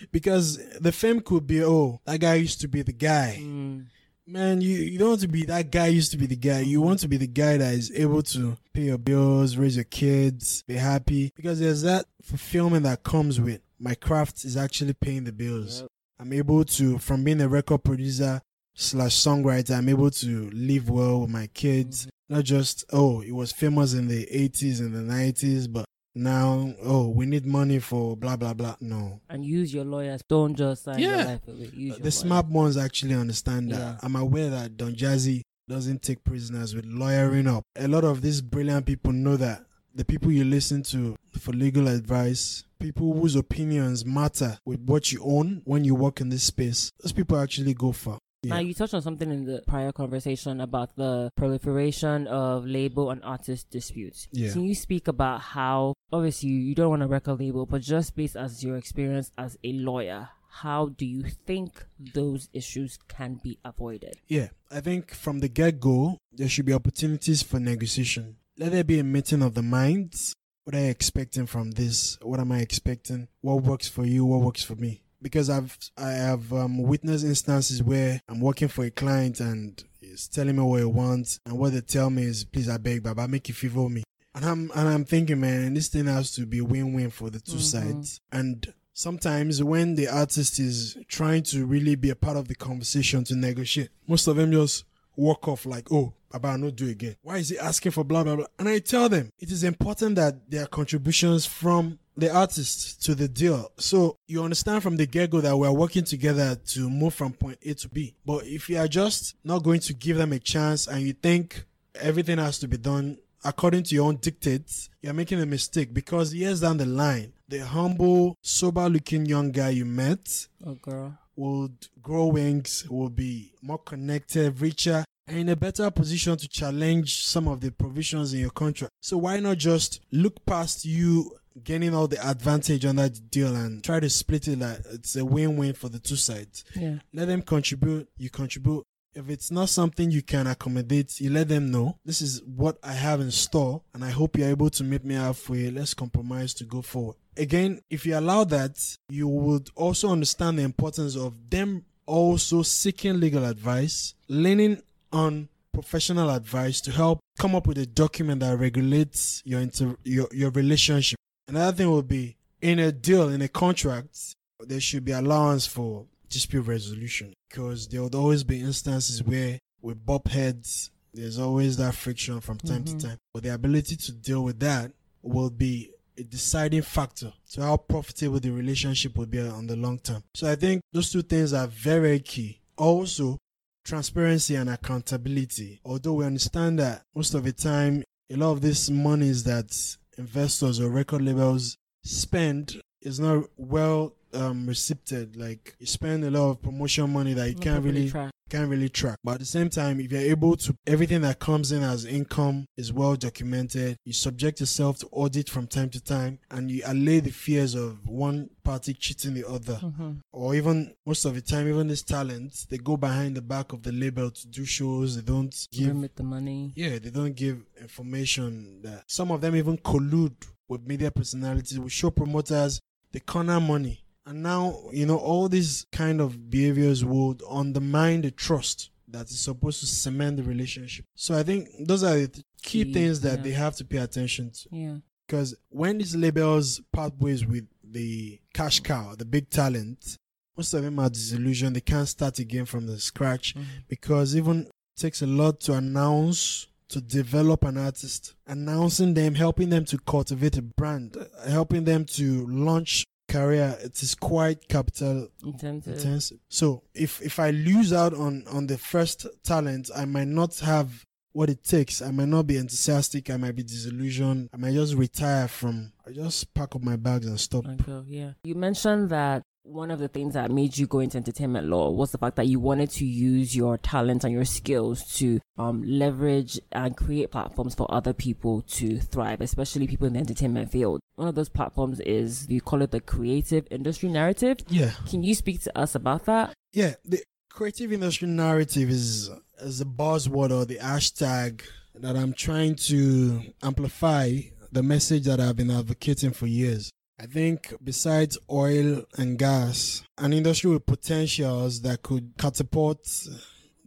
because 0.12 0.58
the 0.78 0.92
fame 0.92 1.20
could 1.20 1.46
be, 1.46 1.62
oh, 1.62 2.00
that 2.04 2.20
guy 2.20 2.34
used 2.34 2.60
to 2.62 2.68
be 2.68 2.82
the 2.82 2.92
guy. 2.92 3.38
Mm. 3.40 3.86
Man, 4.26 4.60
you, 4.60 4.76
you 4.76 4.98
don't 4.98 5.10
want 5.10 5.20
to 5.22 5.28
be 5.28 5.44
that 5.46 5.70
guy 5.70 5.88
used 5.88 6.12
to 6.12 6.16
be 6.16 6.26
the 6.26 6.36
guy. 6.36 6.60
You 6.60 6.80
want 6.80 7.00
to 7.00 7.08
be 7.08 7.16
the 7.16 7.26
guy 7.26 7.56
that 7.56 7.74
is 7.74 7.92
able 7.94 8.22
to 8.22 8.56
pay 8.72 8.82
your 8.82 8.98
bills, 8.98 9.56
raise 9.56 9.76
your 9.76 9.84
kids, 9.84 10.62
be 10.62 10.74
happy. 10.74 11.32
Because 11.34 11.58
there's 11.60 11.82
that 11.82 12.06
fulfillment 12.22 12.84
that 12.84 13.02
comes 13.02 13.40
with 13.40 13.60
my 13.78 13.94
craft 13.94 14.44
is 14.44 14.56
actually 14.56 14.94
paying 14.94 15.24
the 15.24 15.32
bills. 15.32 15.80
Yep. 15.80 15.90
I'm 16.20 16.32
able 16.32 16.64
to, 16.64 16.98
from 16.98 17.24
being 17.24 17.40
a 17.40 17.48
record 17.48 17.82
producer 17.82 18.40
slash 18.74 19.12
songwriter, 19.12 19.76
I'm 19.76 19.88
able 19.88 20.10
to 20.10 20.50
live 20.50 20.88
well 20.88 21.20
with 21.20 21.30
my 21.30 21.48
kids. 21.48 22.06
Not 22.28 22.44
just, 22.44 22.84
oh, 22.92 23.20
it 23.22 23.32
was 23.32 23.50
famous 23.50 23.92
in 23.92 24.06
the 24.06 24.24
80s 24.26 24.78
and 24.78 24.94
the 24.94 25.12
90s, 25.12 25.70
but 25.70 25.84
now, 26.14 26.74
oh, 26.82 27.08
we 27.08 27.26
need 27.26 27.46
money 27.46 27.78
for 27.78 28.16
blah, 28.16 28.36
blah, 28.36 28.52
blah. 28.54 28.76
No. 28.80 29.20
And 29.28 29.44
use 29.44 29.72
your 29.72 29.84
lawyers. 29.84 30.22
Don't 30.28 30.54
just 30.54 30.84
sign 30.84 30.98
your 30.98 31.16
life 31.16 31.48
away. 31.48 31.70
Use 31.72 31.92
uh, 31.92 31.96
your 31.96 32.04
the 32.04 32.10
smart 32.10 32.46
ones 32.46 32.76
actually 32.76 33.14
understand 33.14 33.70
that. 33.72 33.78
Yeah. 33.78 33.96
I'm 34.02 34.16
aware 34.16 34.50
that 34.50 34.76
Don 34.76 34.94
Jazzy 34.94 35.42
doesn't 35.68 36.02
take 36.02 36.22
prisoners 36.24 36.74
with 36.74 36.84
lawyering 36.84 37.46
up. 37.46 37.64
A 37.76 37.88
lot 37.88 38.04
of 38.04 38.20
these 38.20 38.42
brilliant 38.42 38.84
people 38.84 39.12
know 39.12 39.36
that 39.36 39.64
the 39.94 40.04
people 40.04 40.30
you 40.30 40.44
listen 40.44 40.82
to 40.82 41.16
for 41.38 41.52
legal 41.52 41.88
advice, 41.88 42.64
people 42.78 43.12
whose 43.14 43.36
opinions 43.36 44.04
matter 44.04 44.58
with 44.64 44.80
what 44.80 45.12
you 45.12 45.22
own 45.24 45.62
when 45.64 45.84
you 45.84 45.94
work 45.94 46.20
in 46.20 46.28
this 46.28 46.44
space, 46.44 46.92
those 47.02 47.12
people 47.12 47.38
actually 47.38 47.74
go 47.74 47.92
far. 47.92 48.18
Now, 48.44 48.58
you 48.58 48.74
touched 48.74 48.94
on 48.94 49.02
something 49.02 49.30
in 49.30 49.44
the 49.44 49.62
prior 49.68 49.92
conversation 49.92 50.60
about 50.60 50.96
the 50.96 51.30
proliferation 51.36 52.26
of 52.26 52.66
label 52.66 53.10
and 53.10 53.22
artist 53.22 53.70
disputes. 53.70 54.26
Yeah. 54.32 54.52
Can 54.52 54.64
you 54.64 54.74
speak 54.74 55.06
about 55.06 55.40
how, 55.40 55.94
obviously, 56.12 56.48
you 56.48 56.74
don't 56.74 56.90
want 56.90 57.02
a 57.04 57.06
record 57.06 57.38
label, 57.38 57.66
but 57.66 57.82
just 57.82 58.16
based 58.16 58.34
as 58.34 58.64
your 58.64 58.76
experience 58.76 59.30
as 59.38 59.56
a 59.62 59.72
lawyer, 59.72 60.30
how 60.50 60.88
do 60.88 61.06
you 61.06 61.22
think 61.46 61.86
those 62.14 62.48
issues 62.52 62.98
can 63.06 63.40
be 63.42 63.58
avoided? 63.64 64.16
Yeah, 64.26 64.48
I 64.70 64.80
think 64.80 65.14
from 65.14 65.38
the 65.38 65.48
get 65.48 65.78
go, 65.78 66.18
there 66.32 66.48
should 66.48 66.66
be 66.66 66.72
opportunities 66.72 67.42
for 67.42 67.60
negotiation. 67.60 68.36
Let 68.58 68.72
there 68.72 68.84
be 68.84 68.98
a 68.98 69.04
meeting 69.04 69.42
of 69.42 69.54
the 69.54 69.62
minds. 69.62 70.34
What 70.64 70.76
are 70.76 70.80
you 70.80 70.90
expecting 70.90 71.46
from 71.46 71.72
this? 71.72 72.18
What 72.22 72.38
am 72.38 72.52
I 72.52 72.58
expecting? 72.58 73.28
What 73.40 73.62
works 73.62 73.88
for 73.88 74.04
you? 74.04 74.24
What 74.24 74.42
works 74.42 74.62
for 74.62 74.74
me? 74.74 75.01
Because 75.22 75.48
I've 75.50 75.76
I 75.96 76.10
have 76.10 76.52
um, 76.52 76.82
witnessed 76.82 77.24
instances 77.24 77.82
where 77.82 78.20
I'm 78.28 78.40
working 78.40 78.68
for 78.68 78.84
a 78.84 78.90
client 78.90 79.40
and 79.40 79.82
he's 80.00 80.28
telling 80.28 80.56
me 80.56 80.62
what 80.62 80.80
he 80.80 80.84
wants, 80.84 81.38
and 81.46 81.58
what 81.58 81.72
they 81.72 81.80
tell 81.80 82.10
me 82.10 82.24
is, 82.24 82.44
"Please, 82.44 82.68
I 82.68 82.76
beg, 82.78 83.02
Baba, 83.02 83.28
make 83.28 83.48
it 83.48 83.54
favor 83.54 83.88
me." 83.88 84.02
And 84.34 84.44
I'm 84.44 84.70
and 84.74 84.88
I'm 84.88 85.04
thinking, 85.04 85.40
man, 85.40 85.74
this 85.74 85.88
thing 85.88 86.06
has 86.06 86.32
to 86.34 86.46
be 86.46 86.60
win-win 86.60 87.10
for 87.10 87.30
the 87.30 87.38
2 87.40 87.52
Mhm. 87.56 87.60
sides. 87.60 88.20
And 88.32 88.72
sometimes 88.94 89.62
when 89.62 89.94
the 89.94 90.08
artist 90.08 90.58
is 90.58 90.96
trying 91.08 91.42
to 91.44 91.66
really 91.66 91.94
be 91.96 92.10
a 92.10 92.16
part 92.16 92.36
of 92.36 92.48
the 92.48 92.54
conversation 92.54 93.24
to 93.24 93.34
negotiate, 93.36 93.90
most 94.08 94.26
of 94.26 94.36
them 94.36 94.50
just 94.52 94.84
walk 95.16 95.46
off 95.48 95.66
like, 95.66 95.92
oh, 95.92 96.14
Baba, 96.30 96.56
not 96.56 96.76
do 96.76 96.88
again. 96.88 97.16
Why 97.22 97.36
is 97.38 97.50
he 97.50 97.58
asking 97.58 97.92
for 97.92 98.04
blah 98.04 98.24
blah 98.24 98.36
blah? 98.36 98.46
And 98.58 98.68
I 98.68 98.78
tell 98.78 99.10
them 99.10 99.28
it 99.38 99.50
is 99.50 99.62
important 99.64 100.16
that 100.16 100.50
there 100.50 100.62
are 100.62 100.66
contributions 100.66 101.44
from 101.44 101.98
the 102.16 102.34
artist 102.34 103.02
to 103.04 103.14
the 103.14 103.28
deal. 103.28 103.70
So 103.78 104.16
you 104.28 104.42
understand 104.42 104.82
from 104.82 104.96
the 104.96 105.06
get 105.06 105.30
go 105.30 105.40
that 105.40 105.56
we're 105.56 105.72
working 105.72 106.04
together 106.04 106.54
to 106.54 106.90
move 106.90 107.14
from 107.14 107.32
point 107.32 107.58
A 107.64 107.74
to 107.74 107.88
B. 107.88 108.14
But 108.24 108.44
if 108.46 108.68
you 108.68 108.78
are 108.78 108.88
just 108.88 109.36
not 109.44 109.62
going 109.62 109.80
to 109.80 109.94
give 109.94 110.16
them 110.16 110.32
a 110.32 110.38
chance 110.38 110.86
and 110.86 111.02
you 111.02 111.12
think 111.14 111.64
everything 111.94 112.38
has 112.38 112.58
to 112.60 112.68
be 112.68 112.76
done 112.76 113.18
according 113.44 113.82
to 113.84 113.94
your 113.94 114.06
own 114.08 114.16
dictates, 114.16 114.88
you're 115.00 115.12
making 115.14 115.40
a 115.40 115.46
mistake 115.46 115.92
because 115.92 116.32
years 116.34 116.60
down 116.60 116.76
the 116.76 116.86
line, 116.86 117.32
the 117.48 117.58
humble, 117.64 118.36
sober 118.42 118.88
looking 118.88 119.26
young 119.26 119.50
guy 119.50 119.70
you 119.70 119.84
met 119.84 120.46
Oh, 120.64 120.74
girl. 120.74 121.18
would 121.36 121.88
grow 122.02 122.26
wings, 122.26 122.86
will 122.88 123.08
be 123.10 123.52
more 123.62 123.78
connected, 123.78 124.60
richer, 124.60 125.04
and 125.26 125.38
in 125.38 125.48
a 125.48 125.56
better 125.56 125.90
position 125.90 126.36
to 126.36 126.48
challenge 126.48 127.24
some 127.24 127.48
of 127.48 127.60
the 127.60 127.70
provisions 127.70 128.32
in 128.34 128.40
your 128.40 128.50
contract. 128.50 128.92
So 129.00 129.18
why 129.18 129.40
not 129.40 129.58
just 129.58 130.00
look 130.12 130.44
past 130.46 130.84
you 130.84 131.36
gaining 131.62 131.94
all 131.94 132.08
the 132.08 132.24
advantage 132.26 132.84
on 132.84 132.96
that 132.96 133.30
deal 133.30 133.54
and 133.54 133.82
try 133.82 134.00
to 134.00 134.10
split 134.10 134.48
it 134.48 134.58
like 134.58 134.78
it's 134.92 135.16
a 135.16 135.24
win-win 135.24 135.74
for 135.74 135.88
the 135.88 135.98
two 135.98 136.16
sides. 136.16 136.64
Yeah. 136.74 136.96
Let 137.12 137.28
them 137.28 137.42
contribute, 137.42 138.08
you 138.16 138.30
contribute. 138.30 138.84
If 139.14 139.28
it's 139.28 139.50
not 139.50 139.68
something 139.68 140.10
you 140.10 140.22
can 140.22 140.46
accommodate, 140.46 141.20
you 141.20 141.28
let 141.28 141.48
them 141.48 141.70
know. 141.70 141.98
This 142.04 142.22
is 142.22 142.42
what 142.44 142.78
I 142.82 142.94
have 142.94 143.20
in 143.20 143.30
store, 143.30 143.82
and 143.92 144.02
I 144.02 144.10
hope 144.10 144.38
you're 144.38 144.48
able 144.48 144.70
to 144.70 144.84
meet 144.84 145.04
me 145.04 145.16
halfway. 145.16 145.70
Let's 145.70 145.92
compromise 145.92 146.54
to 146.54 146.64
go 146.64 146.80
forward. 146.80 147.16
Again, 147.36 147.82
if 147.90 148.06
you 148.06 148.18
allow 148.18 148.44
that, 148.44 148.78
you 149.10 149.28
would 149.28 149.68
also 149.74 150.10
understand 150.10 150.58
the 150.58 150.62
importance 150.62 151.14
of 151.16 151.50
them 151.50 151.84
also 152.06 152.62
seeking 152.62 153.20
legal 153.20 153.44
advice, 153.44 154.14
leaning 154.28 154.82
on 155.12 155.48
professional 155.72 156.30
advice 156.30 156.80
to 156.82 156.90
help 156.90 157.20
come 157.38 157.54
up 157.54 157.66
with 157.66 157.78
a 157.78 157.86
document 157.86 158.40
that 158.40 158.58
regulates 158.58 159.42
your 159.44 159.60
inter- 159.60 159.96
your, 160.04 160.28
your 160.32 160.50
relationship. 160.50 161.18
Another 161.52 161.76
thing 161.76 161.90
would 161.90 162.08
be 162.08 162.34
in 162.62 162.78
a 162.78 162.90
deal, 162.90 163.28
in 163.28 163.42
a 163.42 163.48
contract, 163.48 164.36
there 164.60 164.80
should 164.80 165.04
be 165.04 165.12
allowance 165.12 165.66
for 165.66 166.06
dispute 166.30 166.62
resolution 166.62 167.34
because 167.50 167.86
there 167.88 168.02
would 168.02 168.14
always 168.14 168.42
be 168.42 168.58
instances 168.58 169.22
where 169.22 169.58
we 169.82 169.92
bump 169.92 170.28
heads. 170.28 170.90
There's 171.12 171.38
always 171.38 171.76
that 171.76 171.94
friction 171.94 172.40
from 172.40 172.56
time 172.56 172.84
Mhm. 172.84 172.98
to 172.98 173.06
time. 173.06 173.18
But 173.34 173.42
the 173.42 173.52
ability 173.52 173.96
to 173.96 174.12
deal 174.12 174.42
with 174.42 174.60
that 174.60 174.92
will 175.20 175.50
be 175.50 175.90
a 176.16 176.22
deciding 176.22 176.80
factor 176.80 177.34
to 177.50 177.60
how 177.60 177.76
profitable 177.76 178.40
the 178.40 178.50
relationship 178.50 179.18
will 179.18 179.26
be 179.26 179.40
on 179.40 179.66
the 179.66 179.76
long 179.76 179.98
term. 179.98 180.24
So 180.34 180.50
I 180.50 180.56
think 180.56 180.80
those 180.94 181.10
two 181.12 181.20
things 181.20 181.52
are 181.52 181.66
very, 181.66 182.20
key. 182.20 182.60
Also, 182.78 183.36
transparency 183.84 184.54
and 184.54 184.70
accountability. 184.70 185.80
Although 185.84 186.14
we 186.14 186.24
understand 186.24 186.78
that 186.78 187.02
most 187.14 187.34
of 187.34 187.44
the 187.44 187.52
time, 187.52 188.04
a 188.30 188.36
lot 188.36 188.52
of 188.52 188.62
this 188.62 188.88
monies 188.88 189.42
that 189.44 189.98
investors 190.18 190.80
or 190.80 190.90
record 190.90 191.22
labels 191.22 191.78
spend 192.04 192.80
is 193.00 193.18
not 193.18 193.44
well 193.56 194.14
um 194.34 194.66
receipted. 194.66 195.36
Like 195.36 195.74
you 195.78 195.86
spend 195.86 196.24
a 196.24 196.30
lot 196.30 196.50
of 196.50 196.62
promotion 196.62 197.10
money 197.12 197.34
that 197.34 197.48
you 197.48 197.54
Not 197.54 197.62
can't 197.62 197.84
really 197.84 198.10
tracked. 198.10 198.32
can't 198.50 198.68
really 198.68 198.88
track. 198.90 199.18
But 199.24 199.32
at 199.34 199.38
the 199.40 199.46
same 199.46 199.70
time, 199.70 199.98
if 200.00 200.12
you're 200.12 200.20
able 200.20 200.56
to, 200.58 200.74
everything 200.86 201.22
that 201.22 201.38
comes 201.38 201.72
in 201.72 201.82
as 201.82 202.04
income 202.04 202.66
is 202.76 202.92
well 202.92 203.16
documented. 203.16 203.96
You 204.04 204.12
subject 204.12 204.60
yourself 204.60 204.98
to 204.98 205.08
audit 205.10 205.48
from 205.48 205.66
time 205.66 205.88
to 205.90 206.00
time, 206.02 206.38
and 206.50 206.70
you 206.70 206.82
allay 206.84 207.20
the 207.20 207.30
fears 207.30 207.74
of 207.74 208.06
one 208.06 208.50
party 208.62 208.92
cheating 208.94 209.34
the 209.34 209.48
other, 209.48 209.76
Mhm. 209.82 210.18
or 210.32 210.54
even 210.54 210.94
most 211.06 211.24
of 211.24 211.34
the 211.34 211.40
time, 211.40 211.66
even 211.68 211.88
these 211.88 212.02
talents 212.02 212.66
they 212.66 212.78
go 212.78 212.96
behind 212.96 213.36
the 213.36 213.42
back 213.42 213.72
of 213.72 213.82
the 213.82 213.92
label 213.92 214.30
to 214.30 214.46
do 214.48 214.64
shows. 214.64 215.16
They 215.16 215.22
don't 215.22 215.54
give 215.72 215.88
Remit 215.88 216.16
the 216.16 216.22
money. 216.22 216.72
yeah, 216.76 216.98
they 216.98 217.10
don't 217.10 217.34
give 217.34 217.64
information 217.80 218.82
that 218.82 219.04
some 219.06 219.30
of 219.30 219.40
them 219.40 219.56
even 219.56 219.78
collude 219.78 220.34
with 220.68 220.86
media 220.86 221.10
personalities, 221.10 221.78
with 221.78 221.92
show 221.92 222.10
promoters, 222.10 222.80
they 223.12 223.20
corner 223.20 223.60
money. 223.60 224.01
And 224.26 224.42
now, 224.42 224.78
you 224.92 225.06
know, 225.06 225.18
all 225.18 225.48
these 225.48 225.86
kind 225.92 226.20
of 226.20 226.48
behaviors 226.50 227.04
would 227.04 227.42
undermine 227.50 228.22
the 228.22 228.30
trust 228.30 228.90
that 229.08 229.26
is 229.30 229.40
supposed 229.40 229.80
to 229.80 229.86
cement 229.86 230.36
the 230.38 230.42
relationship. 230.44 231.04
So 231.14 231.36
I 231.36 231.42
think 231.42 231.68
those 231.80 232.02
are 232.04 232.14
the 232.16 232.28
th- 232.28 232.44
key 232.62 232.84
Key, 232.84 232.92
things 232.92 233.20
that 233.22 233.38
yeah. 233.38 233.44
they 233.44 233.50
have 233.50 233.74
to 233.76 233.84
pay 233.84 233.98
attention 233.98 234.50
to. 234.50 234.68
Yeah. 234.70 234.96
Because 235.26 235.54
when 235.70 235.98
these 235.98 236.14
labels 236.14 236.80
part 236.92 237.18
ways 237.18 237.44
with 237.44 237.66
the 237.82 238.40
cash 238.54 238.80
cow, 238.80 239.14
the 239.16 239.24
big 239.24 239.50
talent, 239.50 240.16
most 240.56 240.72
of 240.74 240.82
them 240.82 240.98
are 240.98 241.10
disillusioned. 241.10 241.74
They 241.76 241.80
can't 241.80 242.08
start 242.08 242.38
again 242.38 242.64
from 242.66 242.86
the 242.86 242.98
scratch 243.00 243.54
Mhm. 243.54 243.64
because 243.88 244.36
even 244.36 244.68
takes 244.96 245.20
a 245.22 245.26
lot 245.26 245.58
to 245.60 245.74
announce 245.74 246.68
to 246.88 247.00
develop 247.00 247.64
an 247.64 247.78
artist 247.78 248.34
announcing 248.46 249.14
them 249.14 249.34
helping 249.34 249.70
them 249.70 249.82
to 249.86 249.96
cultivate 249.98 250.58
a 250.58 250.62
brand 250.62 251.16
uh, 251.16 251.48
helping 251.50 251.84
them 251.84 252.04
to 252.04 252.46
launch 252.46 253.06
career 253.32 253.76
it 253.80 254.02
is 254.02 254.14
quite 254.14 254.68
capital 254.68 255.28
Intensive. 255.44 255.94
intensive. 255.96 256.38
So 256.48 256.82
if 256.94 257.20
if 257.22 257.38
i 257.38 257.50
lose 257.50 257.92
out 257.92 258.14
on 258.14 258.44
on 258.56 258.66
the 258.66 258.78
first 258.78 259.26
talent 259.42 259.90
i 259.96 260.04
might 260.04 260.28
not 260.28 260.58
have 260.60 260.88
what 261.34 261.48
it 261.48 261.64
takes. 261.64 262.02
I 262.02 262.10
might 262.10 262.28
not 262.28 262.46
be 262.46 262.56
enthusiastic. 262.58 263.30
I 263.30 263.38
might 263.38 263.56
be 263.56 263.62
disillusioned. 263.62 264.50
I 264.52 264.56
might 264.58 264.74
just 264.74 264.94
retire 264.94 265.48
from 265.48 265.92
i 266.06 266.10
just 266.12 266.52
pack 266.52 266.76
up 266.76 266.82
my 266.82 266.96
bags 266.96 267.26
and 267.26 267.40
stop. 267.40 267.64
Go, 267.86 268.04
yeah. 268.06 268.32
You 268.44 268.54
mentioned 268.54 269.08
that 269.10 269.42
one 269.64 269.90
of 269.90 269.98
the 269.98 270.08
things 270.08 270.34
that 270.34 270.50
made 270.50 270.76
you 270.76 270.86
go 270.86 270.98
into 270.98 271.16
entertainment 271.16 271.68
law 271.68 271.90
was 271.90 272.10
the 272.12 272.18
fact 272.18 272.36
that 272.36 272.46
you 272.46 272.58
wanted 272.58 272.90
to 272.90 273.04
use 273.04 273.54
your 273.54 273.78
talents 273.78 274.24
and 274.24 274.34
your 274.34 274.44
skills 274.44 275.04
to 275.16 275.40
um, 275.56 275.82
leverage 275.84 276.58
and 276.72 276.96
create 276.96 277.30
platforms 277.30 277.74
for 277.74 277.92
other 277.92 278.12
people 278.12 278.62
to 278.62 278.98
thrive, 278.98 279.40
especially 279.40 279.86
people 279.86 280.06
in 280.06 280.14
the 280.14 280.18
entertainment 280.18 280.70
field. 280.70 281.00
One 281.14 281.28
of 281.28 281.34
those 281.34 281.48
platforms 281.48 282.00
is 282.00 282.46
you 282.48 282.60
call 282.60 282.82
it 282.82 282.90
the 282.90 283.00
creative 283.00 283.66
industry 283.70 284.08
narrative. 284.08 284.58
yeah 284.68 284.92
Can 285.08 285.22
you 285.22 285.34
speak 285.34 285.62
to 285.62 285.78
us 285.78 285.94
about 285.94 286.24
that? 286.26 286.52
Yeah, 286.72 286.94
the 287.04 287.22
creative 287.50 287.92
industry 287.92 288.28
narrative 288.28 288.90
is 288.90 289.30
is 289.60 289.80
a 289.80 289.84
buzzword 289.84 290.50
or 290.50 290.64
the 290.64 290.78
hashtag 290.78 291.62
that 291.94 292.16
I'm 292.16 292.32
trying 292.32 292.74
to 292.76 293.42
amplify 293.62 294.40
the 294.72 294.82
message 294.82 295.24
that 295.24 295.38
I've 295.38 295.56
been 295.56 295.70
advocating 295.70 296.32
for 296.32 296.46
years. 296.46 296.90
I 297.22 297.26
think 297.26 297.72
besides 297.84 298.36
oil 298.50 299.04
and 299.16 299.38
gas, 299.38 300.02
an 300.18 300.32
industry 300.32 300.72
with 300.72 300.84
potentials 300.86 301.82
that 301.82 302.02
could 302.02 302.32
catapult 302.36 303.28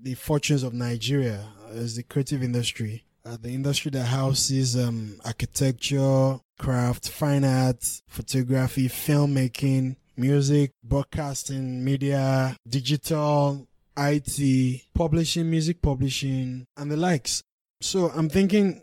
the 0.01 0.13
fortunes 0.13 0.63
of 0.63 0.73
Nigeria 0.73 1.45
is 1.71 1.97
the 1.97 2.03
creative 2.03 2.41
industry. 2.41 3.03
Uh, 3.25 3.35
the 3.41 3.49
industry 3.49 3.91
that 3.91 4.05
houses 4.05 4.77
um, 4.77 5.19
architecture, 5.25 6.39
craft, 6.57 7.09
fine 7.09 7.43
arts, 7.43 8.03
photography, 8.07 8.87
filmmaking, 8.87 9.97
music, 10.15 10.71
broadcasting, 10.81 11.83
media, 11.83 12.55
digital, 12.69 13.67
IT, 13.97 14.81
publishing, 14.93 15.51
music 15.51 15.81
publishing, 15.81 16.65
and 16.77 16.89
the 16.89 16.95
likes. 16.95 17.43
So 17.81 18.11
I'm 18.15 18.29
thinking 18.29 18.81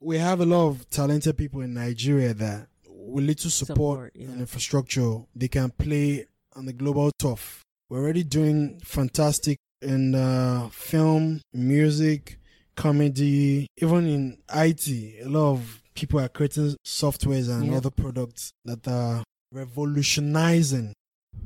we 0.00 0.16
have 0.16 0.40
a 0.40 0.46
lot 0.46 0.68
of 0.68 0.88
talented 0.88 1.36
people 1.36 1.60
in 1.60 1.74
Nigeria 1.74 2.32
that 2.32 2.69
with 3.10 3.24
little 3.24 3.50
support, 3.50 3.76
Support, 3.76 4.12
yeah. 4.14 4.28
and 4.28 4.40
infrastructure, 4.40 5.18
they 5.34 5.48
can 5.48 5.70
play 5.70 6.26
on 6.56 6.66
the 6.66 6.72
global 6.72 7.10
turf. 7.18 7.62
We're 7.88 7.98
already 8.00 8.24
doing 8.24 8.80
fantastic 8.84 9.56
in 9.82 10.14
uh, 10.14 10.68
film, 10.72 11.40
music, 11.52 12.38
comedy, 12.76 13.66
even 13.78 14.06
in 14.06 14.38
IT. 14.54 14.88
A 15.24 15.28
lot 15.28 15.52
of 15.52 15.80
people 15.94 16.20
are 16.20 16.28
creating 16.28 16.76
softwares 16.86 17.48
and 17.50 17.66
Yeah. 17.70 17.76
other 17.78 17.90
products 17.90 18.52
that 18.64 18.86
are 18.88 19.22
revolutionizing. 19.52 20.92